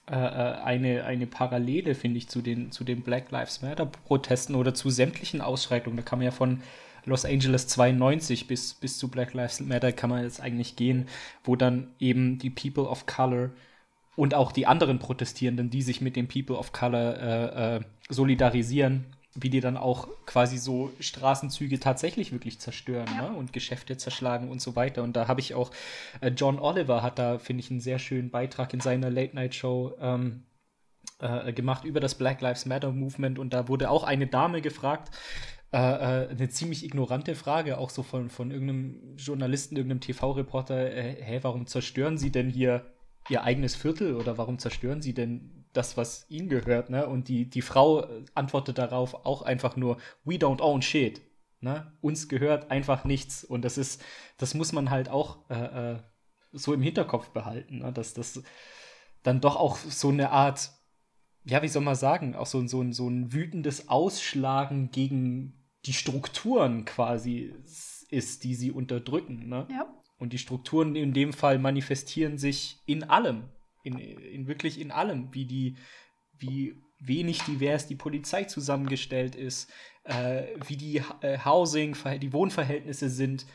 [0.09, 4.73] äh, äh, eine, eine Parallele, finde ich, zu den, zu den Black Lives Matter-Protesten oder
[4.73, 5.97] zu sämtlichen Ausschreitungen.
[5.97, 6.61] Da kann man ja von
[7.05, 11.07] Los Angeles 92 bis, bis zu Black Lives Matter kann man jetzt eigentlich gehen,
[11.43, 13.49] wo dann eben die People of Color
[14.15, 19.05] und auch die anderen Protestierenden, die sich mit den People of Color äh, äh, solidarisieren,
[19.33, 23.29] wie die dann auch quasi so Straßenzüge tatsächlich wirklich zerstören ja.
[23.29, 23.37] ne?
[23.37, 25.03] und Geschäfte zerschlagen und so weiter.
[25.03, 25.71] Und da habe ich auch,
[26.19, 30.43] äh, John Oliver hat da, finde ich, einen sehr schönen Beitrag in seiner Late-Night-Show ähm,
[31.19, 33.39] äh, gemacht über das Black Lives Matter Movement.
[33.39, 35.15] Und da wurde auch eine Dame gefragt,
[35.71, 41.15] äh, äh eine ziemlich ignorante Frage, auch so von, von irgendeinem Journalisten, irgendeinem TV-Reporter, äh,
[41.23, 42.85] hä, warum zerstören Sie denn hier
[43.31, 47.07] Ihr eigenes Viertel oder warum zerstören Sie denn das, was ihnen gehört, ne?
[47.07, 48.05] Und die, die Frau
[48.35, 51.21] antwortet darauf auch einfach nur, we don't own shit.
[51.61, 51.93] Ne?
[52.01, 53.45] Uns gehört einfach nichts.
[53.45, 54.03] Und das ist,
[54.37, 55.99] das muss man halt auch äh, äh,
[56.51, 57.93] so im Hinterkopf behalten, ne?
[57.93, 58.43] dass das
[59.23, 60.71] dann doch auch so eine Art,
[61.45, 66.83] ja, wie soll man sagen, auch so, so, so ein wütendes Ausschlagen gegen die Strukturen
[66.83, 67.53] quasi
[68.09, 69.47] ist, die sie unterdrücken.
[69.47, 69.67] Ne?
[69.71, 70.00] Ja.
[70.21, 73.49] Und die Strukturen in dem Fall manifestieren sich in allem
[73.83, 75.75] in, in wirklich in allem, wie die,
[76.37, 79.69] wie wenig divers die Polizei zusammengestellt ist,
[80.03, 83.45] äh, wie die äh, Housing, die Wohnverhältnisse sind,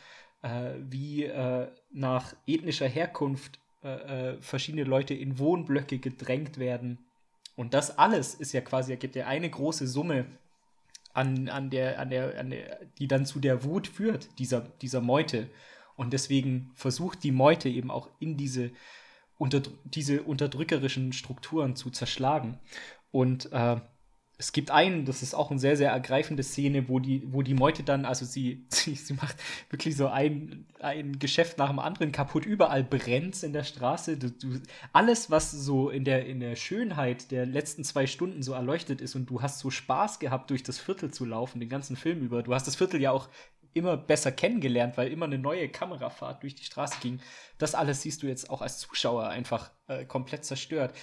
[0.42, 6.98] äh, wie äh, nach ethnischer Herkunft äh, äh, verschiedene Leute in Wohnblöcke gedrängt werden.
[7.54, 10.26] Und das alles ist ja quasi, ergibt ja eine große Summe
[11.14, 15.00] an, an der, an der, an der, die dann zu der Wut führt, dieser, dieser
[15.00, 15.48] Meute.
[15.96, 18.70] Und deswegen versucht die Meute eben auch in diese
[19.38, 22.58] unter, diese unterdrückerischen Strukturen zu zerschlagen.
[23.10, 23.80] Und äh,
[24.38, 27.54] es gibt einen, das ist auch eine sehr, sehr ergreifende Szene, wo die, wo die
[27.54, 29.36] Meute dann, also sie, sie, sie macht
[29.70, 34.18] wirklich so ein, ein Geschäft nach dem anderen kaputt, überall brennt in der Straße.
[34.18, 34.60] Du, du,
[34.92, 39.14] alles, was so in der, in der Schönheit der letzten zwei Stunden so erleuchtet ist
[39.14, 42.42] und du hast so Spaß gehabt, durch das Viertel zu laufen, den ganzen Film über.
[42.42, 43.28] Du hast das Viertel ja auch
[43.76, 47.20] immer besser kennengelernt, weil immer eine neue Kamerafahrt durch die Straße ging.
[47.58, 50.94] Das alles siehst du jetzt auch als Zuschauer einfach äh, komplett zerstört.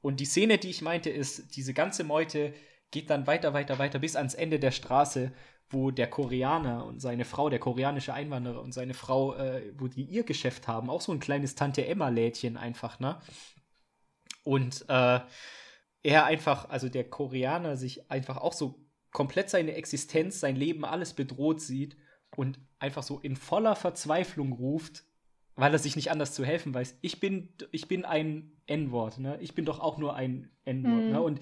[0.00, 2.54] Und die Szene, die ich meinte, ist, diese ganze Meute
[2.90, 5.32] geht dann weiter, weiter, weiter bis ans Ende der Straße,
[5.68, 10.04] wo der Koreaner und seine Frau, der koreanische Einwanderer und seine Frau, äh, wo die
[10.04, 13.20] ihr Geschäft haben, auch so ein kleines Tante-Emma-Lädchen einfach, ne?
[14.42, 15.20] Und äh,
[16.02, 18.80] er einfach, also der Koreaner sich einfach auch so
[19.12, 21.96] komplett seine Existenz, sein Leben, alles bedroht sieht
[22.36, 25.04] und einfach so in voller Verzweiflung ruft,
[25.56, 26.98] weil er sich nicht anders zu helfen weiß.
[27.00, 29.38] Ich bin, ich bin ein N-Wort, ne?
[29.40, 31.04] Ich bin doch auch nur ein N-Wort, ne?
[31.04, 31.12] mhm.
[31.12, 31.22] ne?
[31.22, 31.40] Und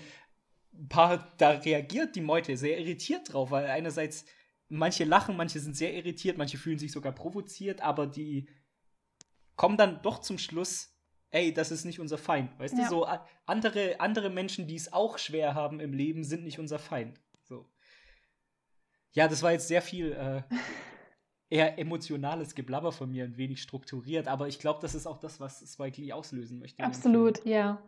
[0.75, 4.25] ein paar, da reagiert die Meute sehr irritiert drauf, weil einerseits
[4.69, 8.49] manche lachen, manche sind sehr irritiert, manche fühlen sich sogar provoziert, aber die
[9.57, 10.95] kommen dann doch zum Schluss,
[11.31, 12.59] ey, das ist nicht unser Feind.
[12.59, 12.85] Weißt ja.
[12.85, 13.07] du, so
[13.47, 17.21] andere, andere Menschen, die es auch schwer haben im Leben, sind nicht unser Feind.
[19.15, 20.43] Ja, das war jetzt sehr viel äh,
[21.51, 25.41] eher emotionales Geblabber von mir und wenig strukturiert, aber ich glaube, das ist auch das,
[25.41, 26.83] was Spike Lee auslösen möchte.
[26.85, 27.83] Absolut, ja.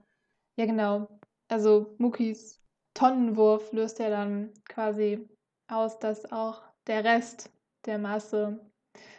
[0.57, 1.09] Ja, genau.
[1.49, 2.61] Also Mukis
[2.95, 5.29] Tonnenwurf löst ja dann quasi
[5.69, 7.51] aus, dass auch der Rest
[7.87, 8.61] der Masse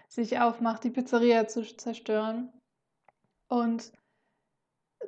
[0.07, 2.51] sich aufmacht, die Pizzeria zu zerstören
[3.47, 3.91] und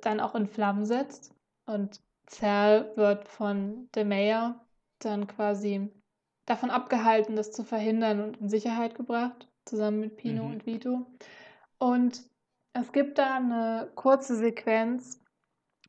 [0.01, 1.33] dann auch in Flammen setzt.
[1.65, 4.65] Und Zerl wird von der Mayor
[4.99, 5.91] dann quasi
[6.45, 10.51] davon abgehalten, das zu verhindern und in Sicherheit gebracht, zusammen mit Pino mhm.
[10.51, 11.05] und Vito.
[11.77, 12.21] Und
[12.73, 15.21] es gibt da eine kurze Sequenz,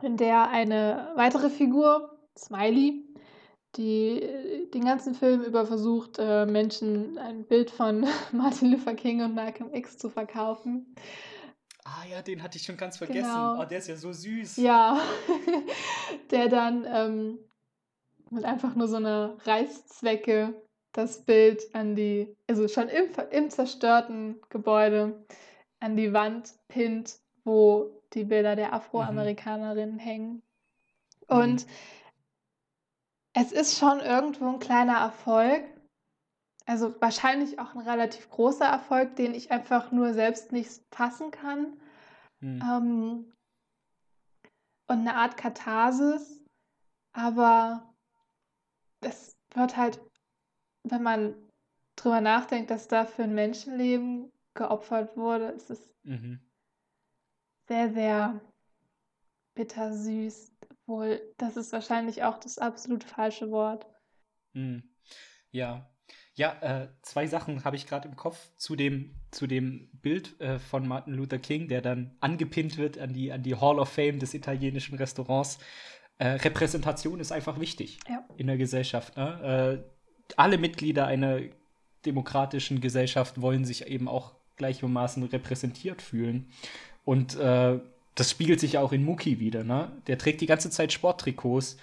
[0.03, 3.05] in der eine weitere Figur, Smiley,
[3.77, 9.35] die den ganzen Film über versucht, äh, Menschen ein Bild von Martin Luther King und
[9.35, 10.95] Malcolm X zu verkaufen.
[11.85, 13.29] Ah ja, den hatte ich schon ganz vergessen.
[13.29, 13.61] Genau.
[13.61, 14.57] Oh, der ist ja so süß.
[14.57, 15.01] Ja,
[16.31, 17.39] der dann ähm,
[18.35, 20.55] mit einfach nur so einer Reißzwecke
[20.95, 25.25] das Bild an die, also schon im, im zerstörten Gebäude
[25.81, 30.01] an die Wand pinnt, wo die Bilder der Afroamerikanerinnen mhm.
[30.01, 30.43] hängen.
[31.27, 31.73] Und mhm.
[33.35, 35.65] es ist schon irgendwo ein kleiner Erfolg.
[36.67, 41.77] Also wahrscheinlich auch ein relativ großer Erfolg, den ich einfach nur selbst nicht fassen kann.
[42.41, 42.63] Mhm.
[42.63, 43.33] Ähm,
[44.87, 46.41] und eine Art Katharsis.
[47.13, 47.94] Aber
[49.05, 50.01] es wird halt,
[50.83, 51.35] wenn man
[51.97, 56.41] drüber nachdenkt, dass da für ein Menschenleben geopfert wurde, ist es mhm.
[57.69, 58.41] sehr, sehr
[59.55, 60.53] bittersüß.
[60.87, 63.87] Wohl, das ist wahrscheinlich auch das absolut falsche Wort.
[64.53, 64.83] Mhm.
[65.51, 65.91] Ja,
[66.37, 70.59] Ja, äh, zwei Sachen habe ich gerade im Kopf zu dem, zu dem Bild äh,
[70.59, 74.19] von Martin Luther King, der dann angepinnt wird an die, an die Hall of Fame
[74.19, 75.59] des italienischen Restaurants.
[76.19, 78.25] Äh, Repräsentation ist einfach wichtig ja.
[78.37, 79.17] in der Gesellschaft.
[79.17, 79.83] Ne?
[79.83, 81.41] Äh, alle Mitglieder einer
[82.07, 86.49] demokratischen Gesellschaft wollen sich eben auch gleichermaßen repräsentiert fühlen.
[87.05, 87.79] Und äh,
[88.15, 89.65] das spiegelt sich auch in Muki wieder.
[89.65, 89.91] Ne?
[90.07, 91.77] Der trägt die ganze Zeit Sporttrikots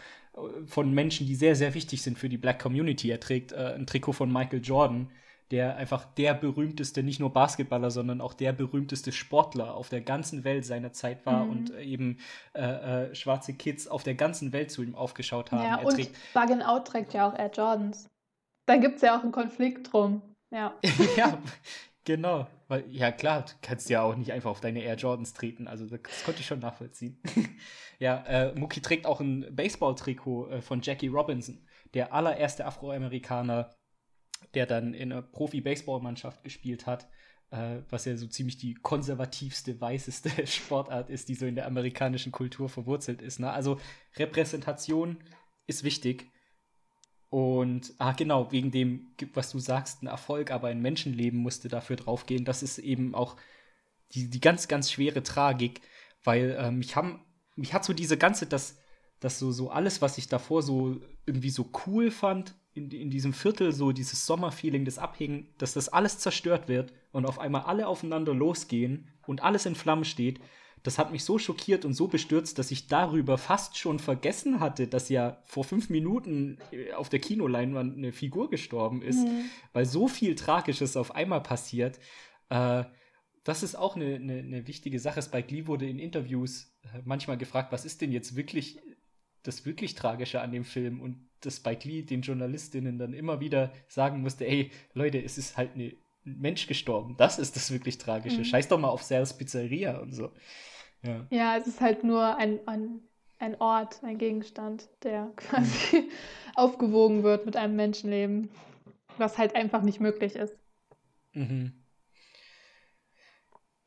[0.66, 3.10] von Menschen, die sehr, sehr wichtig sind für die Black Community.
[3.10, 5.10] Er trägt äh, ein Trikot von Michael Jordan,
[5.52, 10.44] der einfach der berühmteste, nicht nur Basketballer, sondern auch der berühmteste Sportler auf der ganzen
[10.44, 11.52] Welt seiner Zeit war mhm.
[11.52, 12.18] und eben
[12.54, 12.62] äh,
[13.10, 15.64] äh, schwarze Kids auf der ganzen Welt zu ihm aufgeschaut haben.
[15.64, 18.10] Ja, er und Buggin Out trägt ja auch Air Jordans.
[18.66, 20.22] Da gibt es ja auch einen Konflikt drum.
[20.52, 20.74] Ja.
[21.18, 21.38] ja,
[22.04, 25.68] Genau, weil ja klar, du kannst ja auch nicht einfach auf deine Air Jordans treten,
[25.68, 27.22] also das konnte ich schon nachvollziehen.
[28.00, 33.70] ja, äh, Muki trägt auch ein Baseball-Trikot äh, von Jackie Robinson, der allererste Afroamerikaner,
[34.54, 37.08] der dann in einer Profi-Baseball-Mannschaft gespielt hat,
[37.52, 42.32] äh, was ja so ziemlich die konservativste, weißeste Sportart ist, die so in der amerikanischen
[42.32, 43.40] Kultur verwurzelt ist.
[43.40, 43.52] Ne?
[43.52, 43.80] Also
[44.18, 45.18] Repräsentation
[45.68, 46.32] ist wichtig
[47.32, 51.96] und, ah, genau, wegen dem, was du sagst, ein Erfolg, aber ein Menschenleben musste dafür
[51.96, 52.44] draufgehen.
[52.44, 53.38] Das ist eben auch
[54.12, 55.80] die, die ganz, ganz schwere Tragik,
[56.26, 57.24] weil äh, mich haben,
[57.56, 58.78] mich hat so diese ganze, das,
[59.22, 63.34] das so, so alles, was ich davor so irgendwie so cool fand, in, in diesem
[63.34, 67.88] Viertel, so dieses Sommerfeeling, das Abhängen, dass das alles zerstört wird und auf einmal alle
[67.88, 70.40] aufeinander losgehen und alles in Flammen steht
[70.84, 74.88] das hat mich so schockiert und so bestürzt, dass ich darüber fast schon vergessen hatte,
[74.88, 79.46] dass ja vor fünf Minuten äh, auf der Kinoleinwand eine Figur gestorben ist, mhm.
[79.74, 82.00] weil so viel Tragisches auf einmal passiert.
[82.50, 82.86] Äh,
[83.44, 85.22] das ist auch eine, eine, eine, wichtige Sache.
[85.22, 88.80] Spike Lee wurde in Interviews äh, manchmal gefragt, was ist denn jetzt wirklich
[89.44, 91.00] das wirklich Tragische an dem Film?
[91.00, 95.58] Und dass Spike Lee den Journalistinnen dann immer wieder sagen musste, ey, Leute, es ist
[95.58, 95.94] halt eine
[96.26, 97.16] ein Mensch gestorben.
[97.18, 98.40] Das ist das wirklich Tragische.
[98.40, 98.46] Mhm.
[98.46, 100.32] Scheiß doch mal auf Sales Pizzeria und so.
[101.04, 101.26] Ja.
[101.32, 103.02] ja, es ist halt nur ein, ein,
[103.40, 106.12] ein Ort, ein Gegenstand, der quasi mhm.
[106.56, 108.50] aufgewogen wird mit einem Menschenleben,
[109.18, 110.56] was halt einfach nicht möglich ist.
[111.34, 111.74] Mhm.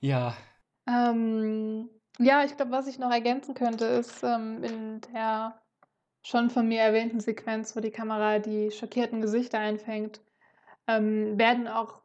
[0.00, 0.36] Ja.
[0.88, 1.88] Ähm,
[2.18, 5.62] ja, ich glaube, was ich noch ergänzen könnte, ist ähm, in der
[6.24, 10.20] schon von mir erwähnten Sequenz, wo die Kamera die schockierten Gesichter einfängt,
[10.88, 12.00] ähm, werden auch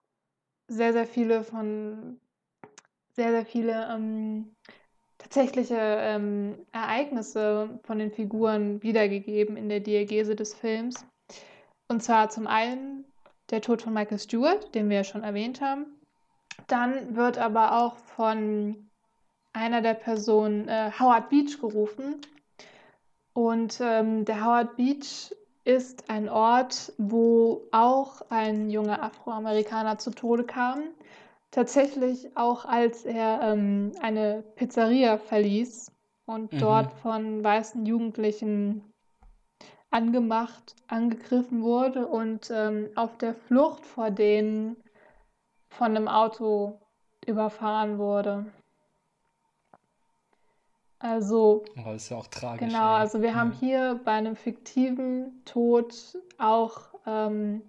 [0.68, 2.20] sehr, sehr viele von
[3.16, 4.56] sehr, sehr viele ähm,
[5.18, 11.06] tatsächliche ähm, Ereignisse von den Figuren wiedergegeben in der Diagese des Films.
[11.88, 13.06] Und zwar zum einen
[13.50, 15.86] der Tod von Michael Stewart, den wir ja schon erwähnt haben.
[16.68, 18.90] Dann wird aber auch von
[19.54, 22.22] einer der Personen äh, Howard Beach gerufen.
[23.34, 30.44] Und ähm, der Howard Beach ist ein Ort, wo auch ein junger Afroamerikaner zu Tode
[30.44, 30.84] kam.
[31.52, 35.92] Tatsächlich auch, als er ähm, eine Pizzeria verließ
[36.26, 36.60] und mhm.
[36.60, 38.84] dort von weißen Jugendlichen
[39.92, 44.78] angemacht, angegriffen wurde und ähm, auf der Flucht vor denen
[45.70, 46.80] von einem Auto
[47.26, 48.46] überfahren wurde.
[51.00, 51.64] Also.
[51.76, 52.68] Das ist ja auch tragisch.
[52.68, 53.00] Genau, ey.
[53.00, 53.36] also wir ja.
[53.36, 55.96] haben hier bei einem fiktiven Tod
[56.38, 57.62] auch ähm,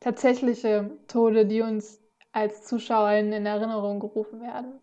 [0.00, 2.00] tatsächliche Tode, die uns
[2.32, 4.74] als Zuschauerin in Erinnerung gerufen werden.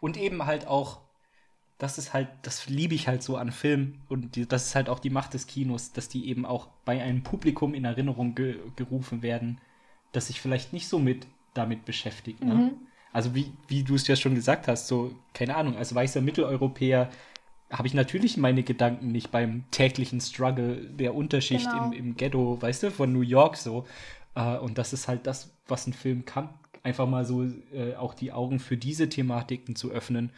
[0.00, 1.02] Und eben halt auch,
[1.78, 4.88] das ist halt, das liebe ich halt so an Filmen und die, das ist halt
[4.88, 8.58] auch die Macht des Kinos, dass die eben auch bei einem Publikum in Erinnerung ge
[8.74, 9.60] gerufen werden,
[10.12, 12.42] das sich vielleicht nicht so mit damit beschäftigt.
[12.42, 12.54] Ne?
[12.54, 12.86] Mhm.
[13.16, 17.08] Also wie, wie du es ja schon gesagt hast, so, keine Ahnung, als weißer Mitteleuropäer
[17.70, 21.86] habe ich natürlich meine Gedanken nicht beim täglichen Struggle der Unterschicht genau.
[21.86, 23.86] im, im Ghetto, weißt du, von New York so.
[24.34, 26.50] Äh, und das ist halt das, was ein Film kann.
[26.82, 30.30] Einfach mal so äh, auch die Augen für diese Thematiken zu öffnen.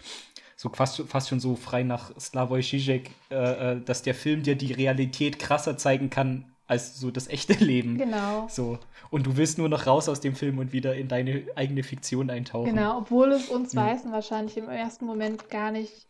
[0.54, 4.54] So fast, fast schon so frei nach Slavoj Žižek, äh, äh, dass der Film dir
[4.54, 7.98] die Realität krasser zeigen kann als so das echte Leben.
[7.98, 8.46] Genau.
[8.48, 8.78] So.
[9.10, 12.30] Und du willst nur noch raus aus dem Film und wieder in deine eigene Fiktion
[12.30, 12.66] eintauchen.
[12.66, 13.78] Genau, obwohl es uns mhm.
[13.78, 16.06] Weißen wahrscheinlich im ersten Moment gar nicht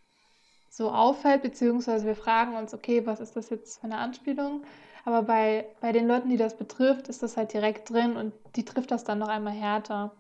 [0.68, 4.62] so auffällt, beziehungsweise wir fragen uns, okay, was ist das jetzt für eine Anspielung?
[5.04, 8.64] Aber bei, bei den Leuten, die das betrifft, ist das halt direkt drin und die
[8.64, 10.12] trifft das dann noch einmal härter.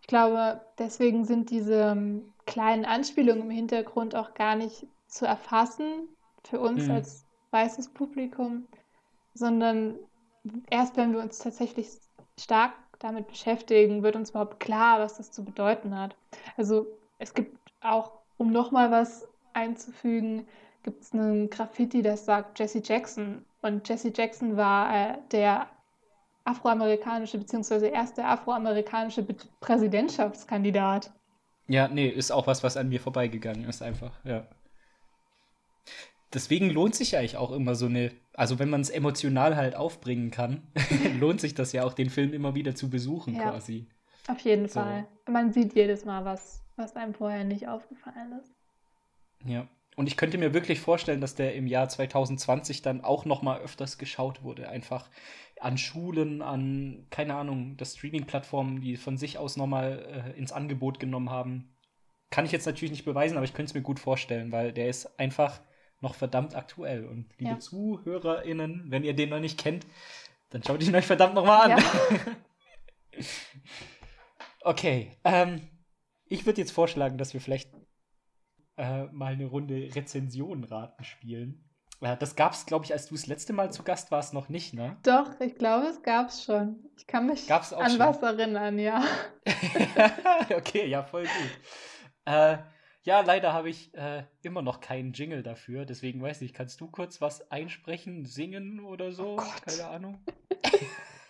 [0.00, 6.08] Ich glaube, deswegen sind diese ähm, kleinen Anspielungen im Hintergrund auch gar nicht zu erfassen
[6.44, 6.90] für uns mhm.
[6.92, 8.66] als weißes Publikum,
[9.34, 9.98] sondern
[10.70, 11.88] erst wenn wir uns tatsächlich
[12.38, 16.16] stark damit beschäftigen, wird uns überhaupt klar, was das zu bedeuten hat.
[16.56, 16.86] Also
[17.18, 20.46] es gibt auch, um nochmal was einzufügen,
[20.82, 23.44] gibt es einen Graffiti, das sagt Jesse Jackson.
[23.60, 25.68] Und Jesse Jackson war äh, der
[26.44, 31.12] afroamerikanische, beziehungsweise erste afroamerikanische Be Präsidentschaftskandidat.
[31.68, 34.46] Ja, nee, ist auch was, was an mir vorbeigegangen ist, einfach, ja.
[36.34, 40.30] Deswegen lohnt sich eigentlich auch immer so eine, also wenn man es emotional halt aufbringen
[40.30, 40.62] kann,
[41.20, 43.50] lohnt sich das ja auch, den Film immer wieder zu besuchen, Ja.
[43.50, 43.88] quasi.
[44.28, 44.80] Auf jeden So.
[44.80, 45.06] Fall.
[45.28, 48.52] Man sieht jedes Mal was, was einem vorher nicht aufgefallen ist.
[49.44, 49.66] Ja.
[49.94, 53.60] Und ich könnte mir wirklich vorstellen, dass der im Jahr 2020 dann auch noch mal
[53.60, 54.68] öfters geschaut wurde.
[54.70, 55.10] Einfach
[55.60, 60.50] an Schulen, an, keine Ahnung, das Streaming-Plattformen, die von sich aus noch mal äh, ins
[60.52, 61.74] Angebot genommen haben.
[62.30, 64.88] Kann ich jetzt natürlich nicht beweisen, aber ich könnte es mir gut vorstellen, weil der
[64.88, 65.60] ist einfach
[66.02, 67.06] noch verdammt aktuell.
[67.06, 67.58] Und liebe Ja.
[67.58, 69.86] ZuhörerInnen, wenn ihr den noch nicht kennt,
[70.50, 71.70] dann schaut ihn euch verdammt noch mal an.
[71.70, 71.82] Ja.
[74.62, 75.62] okay, ähm,
[76.26, 77.70] ich würde jetzt vorschlagen, dass wir vielleicht
[78.76, 81.64] äh, mal eine Runde Rezensionraten spielen.
[82.00, 84.48] Äh, das gab es, glaube ich, als du das letzte Mal zu Gast warst, noch
[84.48, 84.96] nicht, ne?
[85.04, 86.84] Doch, ich glaube, es gab's schon.
[86.96, 87.98] Ich kann mich an schon?
[87.98, 89.04] was erinnern, ja.
[90.56, 91.50] okay, ja, voll gut.
[92.24, 92.58] Äh,
[93.04, 96.88] ja, leider habe ich äh, immer noch keinen Jingle dafür, deswegen weiß ich, kannst du
[96.88, 99.36] kurz was einsprechen, singen oder so?
[99.64, 100.20] Keine Ahnung.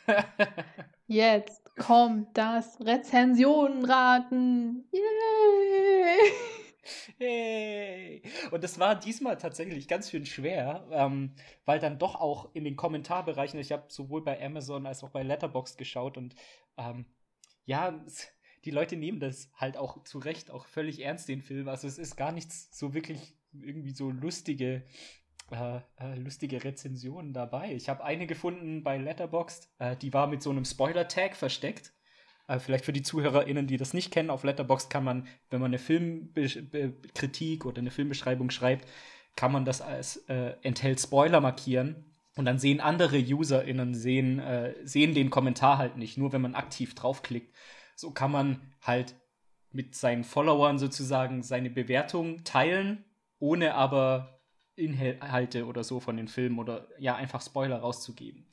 [1.07, 4.89] Jetzt kommt das Rezensionenraten.
[4.93, 6.33] Yay!
[7.19, 8.23] Hey!
[8.51, 12.77] Und das war diesmal tatsächlich ganz schön schwer, ähm, weil dann doch auch in den
[12.77, 16.35] Kommentarbereichen, ich habe sowohl bei Amazon als auch bei Letterboxd geschaut und
[16.77, 17.07] ähm,
[17.65, 18.29] ja, es-
[18.65, 21.69] die Leute nehmen das halt auch zu Recht auch völlig ernst, den Film.
[21.69, 24.85] Also es ist gar nichts so wirklich irgendwie so lustige,
[25.51, 27.75] äh, äh, lustige Rezensionen dabei.
[27.75, 31.93] Ich habe eine gefunden bei Letterboxd, äh, die war mit so einem Spoiler-Tag versteckt.
[32.49, 35.71] Äh, vielleicht für die ZuhörerInnen, die das nicht kennen, auf Letterboxd kann man, wenn man
[35.71, 38.89] eine Filmkritik oder eine Filmbeschreibung schreibt,
[39.37, 42.05] kann man das als äh, enthält Spoiler markieren.
[42.35, 46.55] Und dann sehen andere UserInnen sehen, äh, sehen den Kommentar halt nicht, nur wenn man
[46.55, 47.55] aktiv draufklickt.
[47.97, 49.15] So kann man halt
[49.71, 53.05] mit seinen Followern sozusagen seine Bewertung teilen,
[53.39, 54.41] ohne aber
[54.77, 58.49] Inhalte oder so von den Filmen oder ja, einfach Spoiler rauszugeben.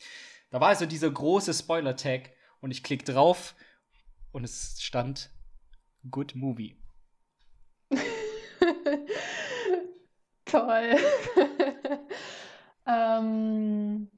[0.50, 2.32] Da war also dieser große Spoiler-Tag
[2.62, 3.56] und ich klicke drauf
[4.32, 5.30] und es stand
[6.10, 6.76] Good Movie.
[10.46, 10.96] Toll.
[12.88, 14.10] ähm,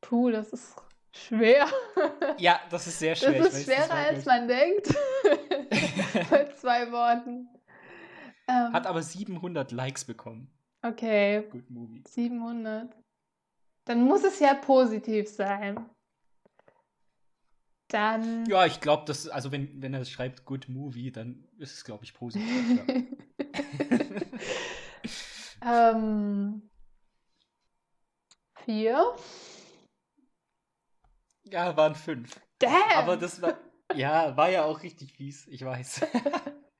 [0.00, 0.76] puh, das ist
[1.12, 1.66] schwer.
[2.38, 3.42] Ja, das ist sehr schwer.
[3.42, 4.88] Das ist schwerer, war als man denkt.
[6.30, 7.48] Mit zwei Worten.
[8.48, 10.50] Ähm, Hat aber 700 Likes bekommen.
[10.82, 12.02] okay, Good Movie.
[12.08, 12.94] 700.
[13.84, 15.88] Dann muss es ja positiv sein.
[17.88, 18.46] Dann.
[18.46, 22.04] Ja, ich glaube, das, also wenn, wenn er schreibt Good Movie, dann ist es, glaube
[22.04, 22.80] ich, positiv.
[25.64, 26.70] ähm,
[28.64, 29.14] vier.
[31.52, 32.40] Ja, waren fünf.
[32.58, 32.72] Damn!
[32.94, 33.58] Aber das war,
[33.94, 36.02] ja, war ja auch richtig fies, ich weiß.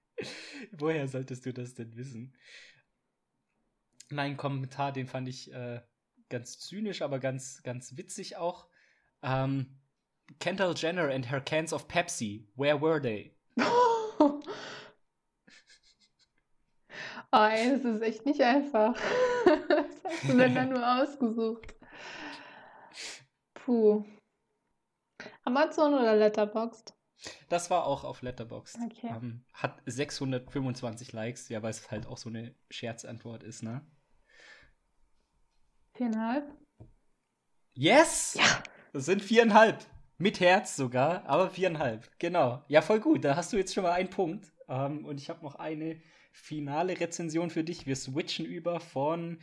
[0.73, 2.35] Woher solltest du das denn wissen?
[4.09, 5.81] Mein Kommentar, den fand ich äh,
[6.29, 8.69] ganz zynisch, aber ganz, ganz witzig auch.
[9.23, 9.79] Ähm,
[10.39, 13.37] Kendall Jenner and her cans of Pepsi, where were they?
[17.35, 18.95] Oh, ey, das ist echt nicht einfach.
[19.45, 21.75] Was hast du denn da nur ausgesucht?
[23.55, 24.05] Puh.
[25.45, 26.95] Amazon oder Letterboxd?
[27.49, 28.79] Das war auch auf Letterboxd.
[28.85, 29.09] Okay.
[29.09, 33.87] Ähm, hat 625 Likes, ja, weil es halt auch so eine Scherzantwort ist, ne?
[35.95, 36.51] Viereinhalb?
[37.75, 38.35] Yes!
[38.39, 38.63] Ja!
[38.93, 39.87] Das sind viereinhalb.
[40.19, 42.09] Mit Herz sogar, aber viereinhalb.
[42.19, 42.63] Genau.
[42.69, 43.25] Ja, voll gut.
[43.25, 44.53] Da hast du jetzt schon mal einen Punkt.
[44.69, 46.01] Ähm, und ich habe noch eine
[46.33, 47.87] finale Rezension für dich.
[47.87, 49.41] Wir switchen über von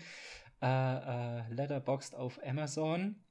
[0.62, 3.24] äh, äh, Letterboxd auf Amazon.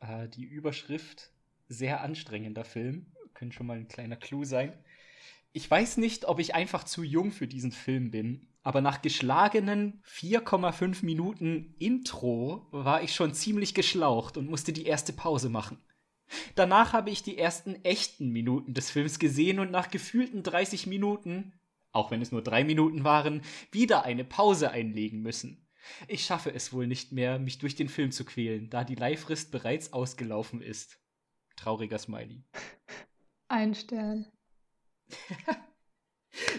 [0.00, 1.32] Äh, die Überschrift
[1.70, 3.06] sehr anstrengender Film.
[3.32, 4.72] Könnte schon mal ein kleiner Clou sein.
[5.52, 10.02] Ich weiß nicht, ob ich einfach zu jung für diesen Film bin, aber nach geschlagenen
[10.04, 15.78] 4,5 Minuten Intro war ich schon ziemlich geschlaucht und musste die erste Pause machen.
[16.54, 21.58] Danach habe ich die ersten echten Minuten des Films gesehen und nach gefühlten 30 Minuten,
[21.90, 23.42] auch wenn es nur drei Minuten waren,
[23.72, 25.66] wieder eine Pause einlegen müssen.
[26.06, 29.50] Ich schaffe es wohl nicht mehr, mich durch den Film zu quälen, da die Leihfrist
[29.50, 30.99] bereits ausgelaufen ist.
[31.60, 32.42] Trauriger Smiley.
[33.48, 34.26] Ein Stern.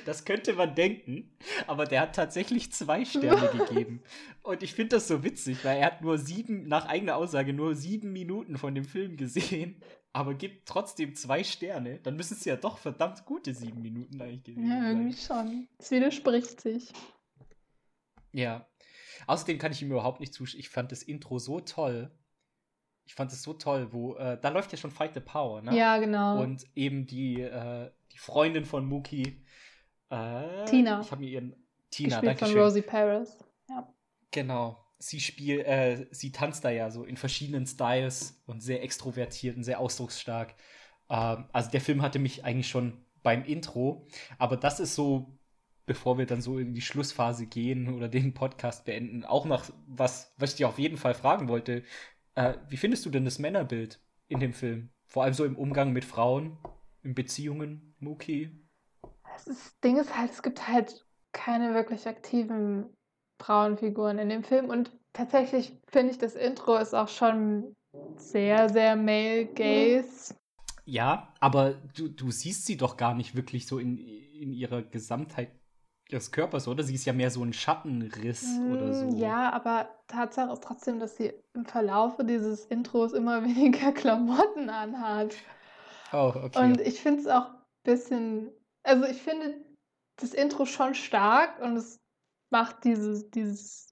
[0.06, 1.32] Das könnte man denken,
[1.66, 4.04] aber der hat tatsächlich zwei Sterne gegeben.
[4.44, 7.74] Und ich finde das so witzig, weil er hat nur sieben, nach eigener Aussage, nur
[7.76, 9.82] sieben Minuten von dem Film gesehen,
[10.14, 12.00] aber gibt trotzdem zwei Sterne.
[12.00, 14.90] Dann müssen es ja doch verdammt gute sieben Minuten eigentlich gewesen Ja, sein.
[14.98, 15.68] irgendwie schon.
[15.78, 16.92] Es widerspricht sich.
[18.34, 18.68] Ja.
[19.28, 20.60] Außerdem kann ich ihm überhaupt nicht zustimmen.
[20.62, 22.12] Ich fand das Intro so toll.
[23.12, 25.78] Ich fand es so toll, wo äh, da läuft ja schon Fight the Power, ne?
[25.78, 26.42] Ja, genau.
[26.42, 29.44] Und eben die, äh, die Freundin von Mookie.
[30.10, 31.02] Äh, Tina.
[31.02, 31.54] Ich habe mir ihren
[31.90, 32.62] Tina, Gespielt danke von schön.
[32.62, 33.38] Rosie Paris.
[33.68, 33.94] Ja.
[34.32, 34.82] Genau.
[34.98, 39.66] Sie spielt, äh, sie tanzt da ja so in verschiedenen Styles und sehr extrovertiert und
[39.66, 40.56] sehr ausdrucksstark.
[41.10, 44.08] Ähm, also der Film hatte mich eigentlich schon beim Intro,
[44.38, 45.38] aber das ist so,
[45.86, 50.34] bevor wir dann so in die Schlussphase gehen oder den Podcast beenden, auch noch was,
[50.38, 51.84] was ich dir auf jeden Fall fragen wollte.
[52.36, 54.90] Äh, wie findest du denn das Männerbild in dem Film?
[55.06, 56.58] Vor allem so im Umgang mit Frauen,
[57.04, 62.94] in Beziehungen, ist, das Ding ist halt, es gibt halt keine wirklich aktiven
[63.42, 67.74] Frauenfiguren in dem Film und tatsächlich finde ich, das Intro ist auch schon
[68.18, 70.36] sehr, sehr male gaze.
[70.86, 75.52] Ja, aber du, du siehst sie doch gar nicht wirklich so in, in ihrer Gesamtheit
[76.12, 76.84] ihres Körpers, oder?
[76.84, 79.06] Sie ist ja mehr so ein Schattenriss oder so.
[79.06, 84.70] Mm, Ja, aber Tatsache ist trotzdem, dass sie im Verlaufe dieses Intros immer weniger Klamotten
[84.70, 85.36] anhat.
[86.14, 86.72] Oh, okay.
[86.72, 88.52] Und ich finde es auch ein bisschen,
[88.84, 89.64] also ich finde
[90.18, 92.00] das Intro schon stark und es
[92.52, 93.90] macht dieses, dieses,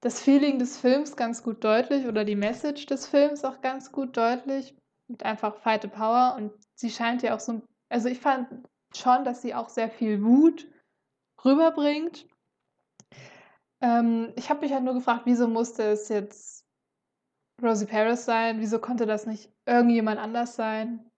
[0.00, 4.16] das Feeling des Films ganz gut deutlich oder die Message des Films auch ganz gut
[4.16, 4.76] deutlich
[5.08, 8.48] mit einfach Fight the Power und sie scheint ja auch so, also ich fand
[8.94, 10.66] schon, dass sie auch sehr viel Wut
[11.46, 12.26] rüberbringt.
[13.80, 16.66] Ähm, ich habe mich halt nur gefragt, wieso musste es jetzt
[17.62, 18.60] Rosie Paris sein?
[18.60, 21.08] Wieso konnte das nicht irgendjemand anders sein?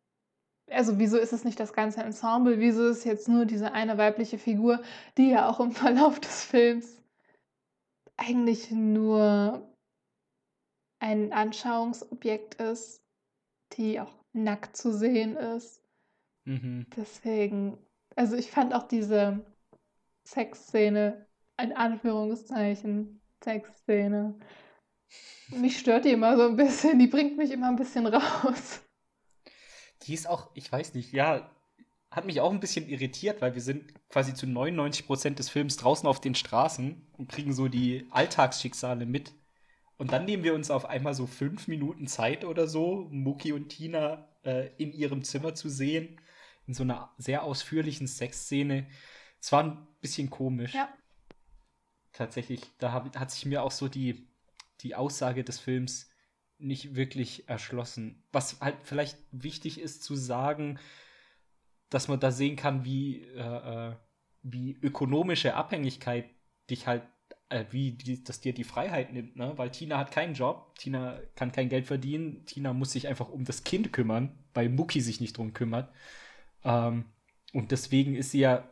[0.70, 2.60] Also wieso ist es nicht das ganze Ensemble?
[2.60, 4.82] Wieso ist jetzt nur diese eine weibliche Figur,
[5.16, 7.02] die ja auch im Verlauf des Films
[8.16, 9.72] eigentlich nur
[11.00, 13.00] ein Anschauungsobjekt ist,
[13.74, 15.80] die auch nackt zu sehen ist?
[16.44, 16.86] Mhm.
[16.96, 17.78] Deswegen,
[18.16, 19.44] also ich fand auch diese
[20.28, 21.26] Sexszene,
[21.60, 24.38] in Anführungszeichen, Sexszene,
[25.48, 28.82] mich stört die immer so ein bisschen, die bringt mich immer ein bisschen raus.
[30.02, 31.50] Die ist auch, ich weiß nicht, ja,
[32.10, 36.08] hat mich auch ein bisschen irritiert, weil wir sind quasi zu 99% des Films draußen
[36.08, 39.32] auf den Straßen und kriegen so die Alltagsschicksale mit.
[39.96, 43.70] Und dann nehmen wir uns auf einmal so fünf Minuten Zeit oder so, Muki und
[43.70, 46.20] Tina äh, in ihrem Zimmer zu sehen,
[46.66, 48.86] in so einer sehr ausführlichen Sexszene.
[49.40, 50.74] Es war ein bisschen komisch.
[50.74, 50.88] Ja.
[52.12, 54.28] Tatsächlich, da hab, hat sich mir auch so die,
[54.80, 56.10] die Aussage des Films
[56.58, 58.24] nicht wirklich erschlossen.
[58.32, 60.78] Was halt vielleicht wichtig ist zu sagen,
[61.88, 63.96] dass man da sehen kann, wie, äh, äh,
[64.42, 66.28] wie ökonomische Abhängigkeit
[66.68, 67.02] dich halt,
[67.48, 69.56] äh, wie die, dass dir die Freiheit nimmt, ne?
[69.56, 73.44] Weil Tina hat keinen Job, Tina kann kein Geld verdienen, Tina muss sich einfach um
[73.44, 75.92] das Kind kümmern, weil Muki sich nicht drum kümmert.
[76.64, 77.06] Ähm,
[77.52, 78.68] und deswegen ist sie ja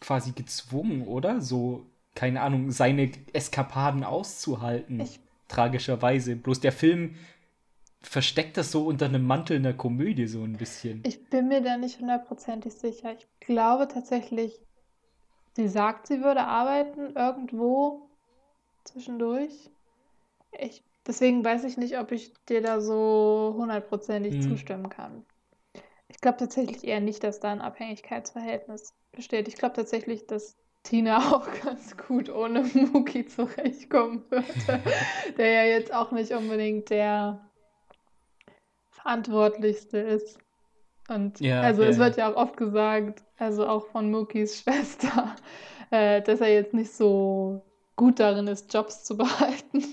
[0.00, 1.40] quasi gezwungen, oder?
[1.40, 5.00] So, keine Ahnung, seine Eskapaden auszuhalten.
[5.00, 6.36] Ich tragischerweise.
[6.36, 7.16] Bloß der Film
[8.00, 11.02] versteckt das so unter einem Mantel einer Komödie so ein bisschen.
[11.04, 13.12] Ich bin mir da nicht hundertprozentig sicher.
[13.12, 14.60] Ich glaube tatsächlich,
[15.56, 18.08] sie sagt, sie würde arbeiten irgendwo
[18.84, 19.70] zwischendurch.
[20.58, 24.42] Ich, deswegen weiß ich nicht, ob ich dir da so hundertprozentig Hm.
[24.42, 25.24] zustimmen kann.
[26.08, 29.48] Ich glaube tatsächlich eher nicht, dass da ein Abhängigkeitsverhältnis besteht.
[29.48, 34.44] Ich glaube tatsächlich, dass Tina auch ganz gut ohne Muki zurechtkommen würde,
[35.38, 37.50] der ja jetzt auch nicht unbedingt der
[38.90, 40.38] Verantwortlichste ist.
[41.08, 42.32] Und Ja, also ja, es wird ja.
[42.32, 45.36] auch oft gesagt, also auch von Mukis Schwester,
[45.90, 47.62] äh, dass er jetzt nicht so
[47.96, 49.84] gut darin ist, Jobs zu behalten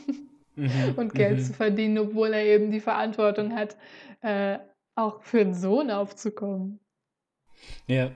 [0.56, 1.44] Mhm, und Geld mhm.
[1.44, 3.78] zu verdienen, obwohl er eben die Verantwortung hat,
[4.22, 4.60] äh,
[4.96, 6.80] auch für einen Sohn aufzukommen.
[7.88, 8.12] Ja.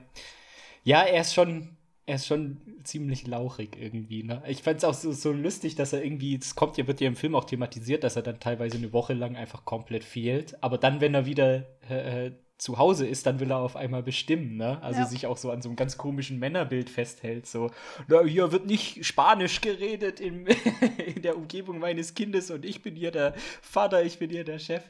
[0.86, 1.76] Ja, er ist schon,
[2.06, 4.40] er ist schon ziemlich lauchig irgendwie, ne?
[4.46, 7.08] Ich fand es auch so, so lustig, dass er irgendwie, es kommt ja, wird ja
[7.08, 10.62] im Film auch thematisiert, dass er dann teilweise eine Woche lang einfach komplett fehlt.
[10.62, 14.04] Aber dann, wenn er wieder äh, äh, zu Hause ist, dann will er auf einmal
[14.04, 14.80] bestimmen, ne?
[14.80, 15.06] Also Ja.
[15.06, 17.46] sich auch so an so einem ganz komischen Männerbild festhält.
[17.48, 17.72] So,
[18.06, 20.46] na, hier wird nicht Spanisch geredet im,
[21.16, 24.60] in der Umgebung meines Kindes und ich bin hier der Vater, ich bin hier der
[24.60, 24.84] Chef.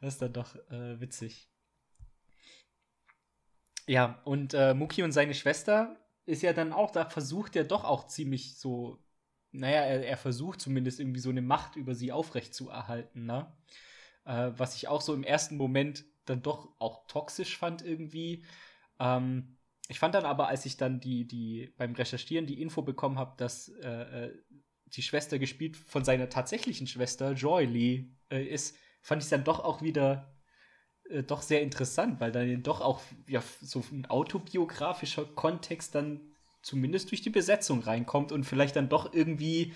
[0.00, 1.49] Das ist dann doch äh, witzig.
[3.90, 7.82] Ja, und äh, Muki und seine Schwester ist ja dann auch, da versucht er doch
[7.82, 9.02] auch ziemlich so,
[9.50, 13.52] naja, er, er versucht zumindest irgendwie so eine Macht über sie aufrecht zu erhalten, ne?
[14.24, 18.44] Äh, was ich auch so im ersten Moment dann doch auch toxisch fand irgendwie.
[19.00, 19.56] Ähm,
[19.88, 23.34] ich fand dann aber, als ich dann die, die beim Recherchieren die Info bekommen habe,
[23.38, 24.38] dass äh, äh,
[24.86, 29.58] die Schwester gespielt von seiner tatsächlichen Schwester, Joy Lee, äh, ist, fand ich dann doch
[29.58, 30.39] auch wieder
[31.10, 36.20] äh, doch sehr interessant, weil dann doch auch ja, so ein autobiografischer Kontext dann
[36.62, 39.72] zumindest durch die Besetzung reinkommt und vielleicht dann doch irgendwie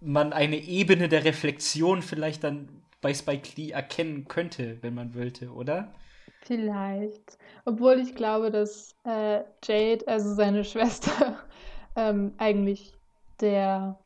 [0.00, 2.68] man eine Ebene der Reflexion vielleicht dann
[3.00, 5.92] bei Spike Lee erkennen könnte, wenn man wollte, oder?
[6.42, 7.38] Vielleicht.
[7.64, 11.38] Obwohl ich glaube, dass äh, Jade, also seine Schwester,
[11.96, 12.92] ähm, eigentlich
[13.40, 13.98] der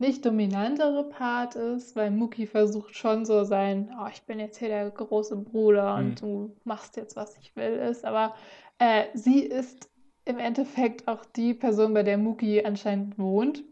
[0.00, 4.68] nicht dominantere Part ist, weil Muki versucht schon so sein, oh, ich bin jetzt hier
[4.68, 6.14] der große Bruder und Mhm.
[6.20, 8.04] du machst jetzt, was ich will, ist.
[8.04, 8.34] Aber
[8.78, 9.88] äh, sie ist
[10.24, 13.62] im Endeffekt auch die Person, bei der Muki anscheinend wohnt.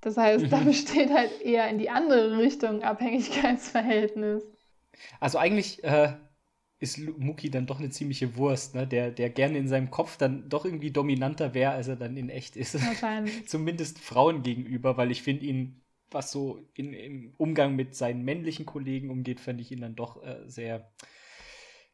[0.00, 0.64] Das heißt, da Mhm.
[0.66, 4.44] besteht halt eher in die andere Richtung Abhängigkeitsverhältnis.
[5.20, 6.12] Also eigentlich äh,
[6.78, 8.86] ist Muki dann doch eine ziemliche Wurst, ne?
[8.86, 12.28] Der, der gerne in seinem Kopf dann doch irgendwie dominanter wäre, als er dann in
[12.28, 12.74] echt ist.
[12.74, 13.46] Wahrscheinlich.
[13.48, 18.66] Zumindest Frauen gegenüber, weil ich finde ihn, was so in, im Umgang mit seinen männlichen
[18.66, 20.92] Kollegen umgeht, fand ich ihn dann doch äh, sehr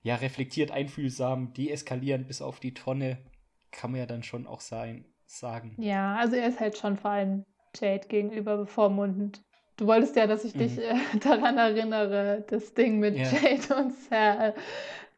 [0.02, 3.18] ja, reflektiert, einfühlsam, deeskalierend bis auf die Tonne,
[3.70, 5.76] kann man ja dann schon auch sein, sagen.
[5.78, 7.44] Ja, also er ist halt schon vor allem
[7.74, 9.42] Jade gegenüber bevormundend.
[9.76, 10.82] Du wolltest ja, dass ich dich Mhm.
[10.82, 13.24] äh, daran erinnere, das Ding mit Ja.
[13.32, 14.54] Jade und Sal,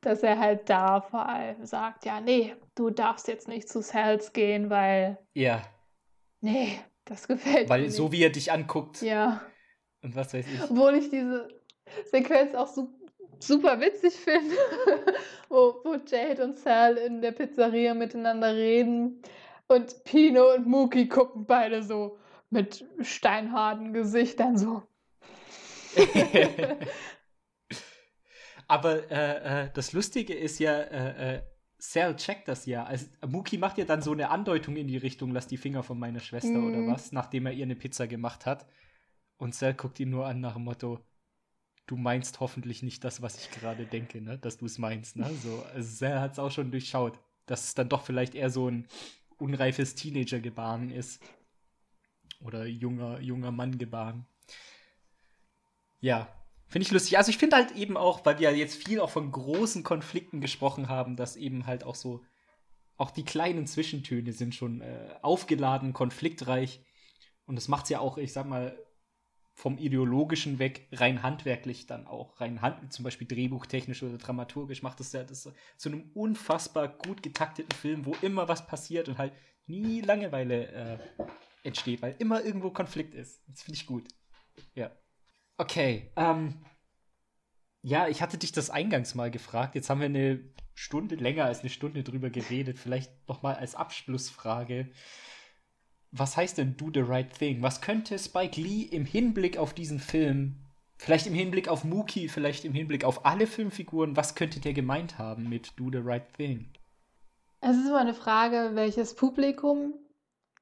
[0.00, 4.32] dass er halt da vor allem sagt, ja, nee, du darfst jetzt nicht zu Sals
[4.32, 5.62] gehen, weil, Ja,
[6.40, 9.40] nee, das gefällt mir weil so wie er dich anguckt Ja,
[10.02, 10.62] und was weiß ich.
[10.70, 11.48] obwohl ich diese
[12.10, 12.88] Sequenz auch su
[13.40, 14.54] super witzig finde,
[15.48, 19.20] wo, wo Jade und Sal in der Pizzeria miteinander reden
[19.68, 22.18] und Pino und Muki gucken beide so
[22.54, 24.82] mit steinharten Gesichtern so.
[28.66, 31.42] Aber äh, äh, das Lustige ist ja, äh, äh,
[31.78, 32.84] Sal checkt das ja.
[32.84, 35.98] Also, Muki macht ja dann so eine Andeutung in die Richtung, lass die Finger von
[35.98, 36.66] meiner Schwester Mhm.
[36.68, 38.66] oder was, nachdem er ihr eine Pizza gemacht hat.
[39.36, 41.00] Und Sal guckt ihn nur an nach dem Motto,
[41.86, 44.38] du meinst hoffentlich nicht das, was ich gerade denke, ne?
[44.38, 45.30] Dass du es meinst, ne?
[45.42, 48.68] So, also Sal hat es auch schon durchschaut, dass es dann doch vielleicht eher so
[48.70, 48.88] ein
[49.36, 51.22] unreifes Teenager-Gebaren ist.
[52.44, 54.26] Oder junger, junger Mann-Gebaren.
[56.00, 56.28] Ja,
[56.68, 57.16] finde ich lustig.
[57.16, 60.88] Also ich finde halt eben auch, weil wir jetzt viel auch von großen Konflikten gesprochen
[60.88, 62.22] haben, dass eben halt auch so,
[62.96, 66.84] auch die kleinen Zwischentöne sind schon äh, aufgeladen, konfliktreich.
[67.46, 68.78] Und das macht es ja auch, ich sag mal,
[69.54, 75.00] vom ideologischen weg rein handwerklich dann auch, rein hand, zum Beispiel drehbuchtechnisch oder dramaturgisch macht
[75.00, 79.32] es ja das zu einem unfassbar gut getakteten Film, wo immer was passiert und halt
[79.66, 80.98] nie Langeweile äh,
[81.64, 83.42] entsteht, weil immer irgendwo Konflikt ist.
[83.48, 84.08] Das finde ich gut.
[84.74, 84.90] Ja.
[85.56, 86.64] Okay, ähm,
[87.82, 89.74] ja, ich hatte dich das eingangs mal gefragt.
[89.74, 90.40] Jetzt haben wir eine
[90.74, 92.78] Stunde länger als eine Stunde drüber geredet.
[92.78, 94.90] Vielleicht noch mal als Abschlussfrage.
[96.10, 97.62] Was heißt denn Do the Right Thing?
[97.62, 100.56] Was könnte Spike Lee im Hinblick auf diesen Film,
[100.96, 105.18] vielleicht im Hinblick auf Mookie, vielleicht im Hinblick auf alle Filmfiguren, was könnte der gemeint
[105.18, 106.72] haben mit Do the Right Thing?
[107.60, 109.94] Es ist immer eine Frage, welches Publikum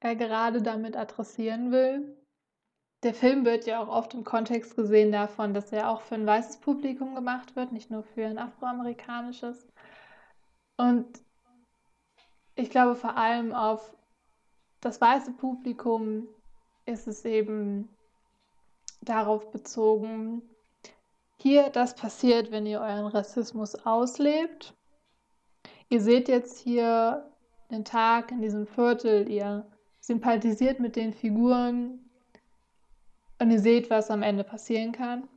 [0.03, 2.17] er gerade damit adressieren will.
[3.03, 6.27] Der Film wird ja auch oft im Kontext gesehen davon, dass er auch für ein
[6.27, 9.67] weißes Publikum gemacht wird, nicht nur für ein afroamerikanisches.
[10.77, 11.07] Und
[12.55, 13.95] ich glaube vor allem auf
[14.81, 16.29] das weiße Publikum
[16.87, 17.89] ist es eben
[19.01, 20.43] darauf bezogen,
[21.43, 24.75] hier, das passiert, wenn ihr euren Rassismus auslebt.
[25.89, 27.29] Ihr seht jetzt hier
[27.73, 29.67] den Tag in diesem Viertel, ihr
[30.03, 32.01] sympathisiert mit den Figuren
[33.39, 35.29] und ihr seht, was am Ende passieren kann,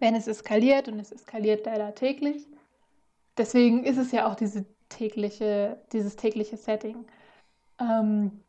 [0.00, 2.48] wenn es eskaliert und es eskaliert leider täglich.
[3.36, 7.04] Deswegen ist es ja auch diese tägliche, dieses tägliche Setting.
[7.78, 8.40] Ähm,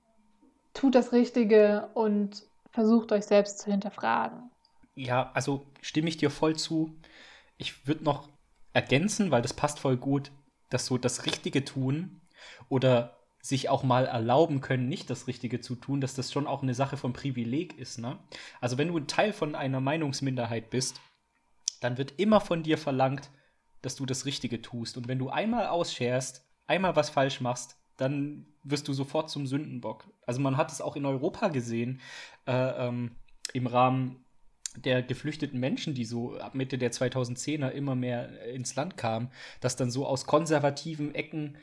[0.74, 4.50] tut das Richtige und versucht euch selbst zu hinterfragen.
[4.96, 6.96] Ja, also stimme ich dir voll zu.
[7.58, 8.30] Ich würde noch
[8.74, 10.32] ergänzen, weil das passt voll gut,
[10.70, 12.22] dass so das Richtige tun
[12.70, 16.64] oder sich auch mal erlauben können, nicht das Richtige zu tun, dass das schon auch
[16.64, 18.00] eine Sache von Privileg ist.
[18.00, 18.18] Ne?
[18.62, 21.02] Also wenn du ein Teil von einer Meinungsminderheit bist,
[21.82, 23.30] dann wird immer von dir verlangt,
[23.82, 24.96] dass du das Richtige tust.
[24.96, 30.08] Und wenn du einmal ausscherst, einmal was falsch machst, dann wirst du sofort zum Sündenbock.
[30.26, 32.00] Also man hat es auch in Europa gesehen,
[32.48, 33.12] äh, ähm,
[33.52, 34.24] im Rahmen
[34.78, 39.30] der geflüchteten Menschen, die so ab Mitte der 2010er immer mehr ins Land kamen,
[39.60, 41.58] dass dann so aus konservativen Ecken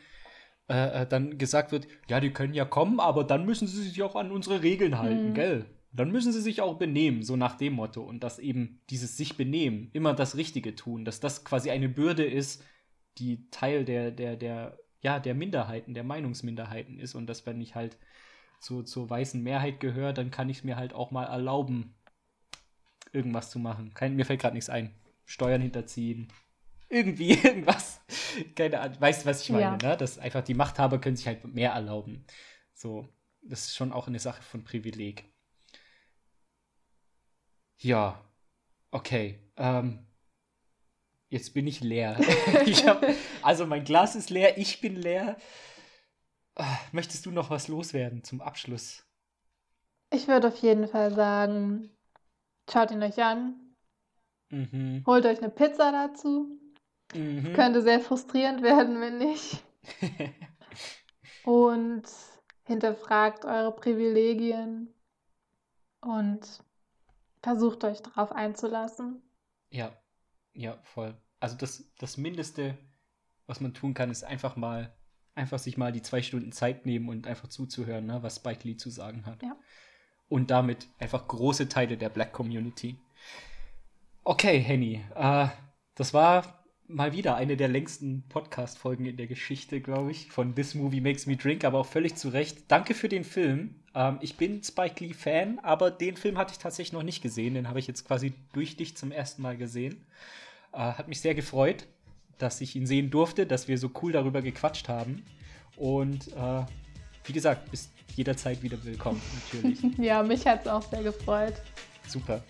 [0.71, 4.17] äh, dann gesagt wird, ja, die können ja kommen, aber dann müssen sie sich auch
[4.17, 5.35] an unsere Regeln halten, Mhm.
[5.35, 5.67] gell?
[5.93, 8.03] Dann müssen sie sich auch benehmen, so nach dem Motto.
[8.03, 12.25] Und dass eben dieses sich benehmen, immer das Richtige tun, dass das quasi eine Bürde
[12.25, 12.63] ist,
[13.19, 17.17] die Teil der, der, der, ja, der Minderheiten, der Meinungsminderheiten ist.
[17.17, 17.97] Und dass, wenn ich halt
[18.61, 21.95] so zur weißen Mehrheit gehöre, dann kann ich es mir halt auch mal erlauben,
[23.13, 23.93] irgendwas zu machen.
[23.95, 24.95] Kein, mir fällt gerade nichts ein.
[25.25, 26.29] Steuern hinterziehen.
[26.91, 28.01] Irgendwie irgendwas.
[28.57, 29.01] Keine Ahnung.
[29.01, 29.62] Weißt du, was ich meine?
[29.62, 29.91] Ja.
[29.91, 29.97] Ne?
[29.97, 32.27] Dass einfach die Machthaber können sich halt mehr erlauben.
[32.75, 33.09] So.
[33.43, 35.25] Das ist schon auch eine Sache von Privileg.
[37.79, 38.23] Ja,
[38.91, 39.41] okay.
[39.57, 40.07] Ähm,
[41.31, 42.21] jetzt bin ich leer.
[42.67, 43.03] ich hab,
[43.41, 45.39] also mein Glas ist leer, ich bin leer.
[46.57, 49.07] Ah, möchtest du noch was loswerden zum Abschluss?
[50.12, 51.89] Ich würde auf jeden Fall sagen,
[52.71, 53.55] schaut ihn euch an.
[54.51, 55.03] Mhm.
[55.07, 56.60] Holt euch eine Pizza dazu.
[57.15, 57.53] Mhm.
[57.55, 59.62] Könnte sehr frustrierend werden, wenn nicht.
[61.45, 62.05] und
[62.65, 64.95] hinterfragt eure Privilegien
[66.01, 66.41] und
[67.43, 69.23] versucht euch darauf einzulassen.
[69.70, 69.93] Ja,
[70.53, 71.16] ja, voll.
[71.41, 72.77] Also das, das Mindeste,
[73.47, 74.95] was man tun kann, ist einfach mal,
[75.35, 78.77] einfach sich mal die zwei Stunden Zeit nehmen und einfach zuzuhören, ne, was Spike Lee
[78.77, 79.43] zu sagen hat.
[79.43, 79.57] Ja.
[80.28, 83.01] Und damit einfach große Teile der Black Community.
[84.23, 85.49] Okay, Henny, äh,
[85.97, 86.60] das war
[86.93, 91.27] mal wieder eine der längsten Podcast-Folgen in der Geschichte, glaube ich, von This Movie Makes
[91.27, 92.65] Me Drink, aber auch völlig zu Recht.
[92.69, 93.75] Danke für den Film.
[93.95, 97.55] Ähm, ich bin Spike Lee-Fan, aber den Film hatte ich tatsächlich noch nicht gesehen.
[97.55, 100.05] Den habe ich jetzt quasi durch dich zum ersten Mal gesehen.
[100.73, 101.87] Äh, hat mich sehr gefreut,
[102.39, 105.23] dass ich ihn sehen durfte, dass wir so cool darüber gequatscht haben.
[105.77, 106.65] Und äh,
[107.25, 109.99] wie gesagt, bist jederzeit wieder willkommen, natürlich.
[109.99, 111.55] ja, mich hat es auch sehr gefreut.
[112.07, 112.43] Super.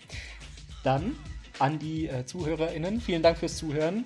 [0.83, 1.15] Dann
[1.59, 4.05] an die äh, ZuhörerInnen, vielen Dank fürs Zuhören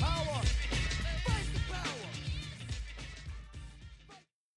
[0.00, 0.39] power.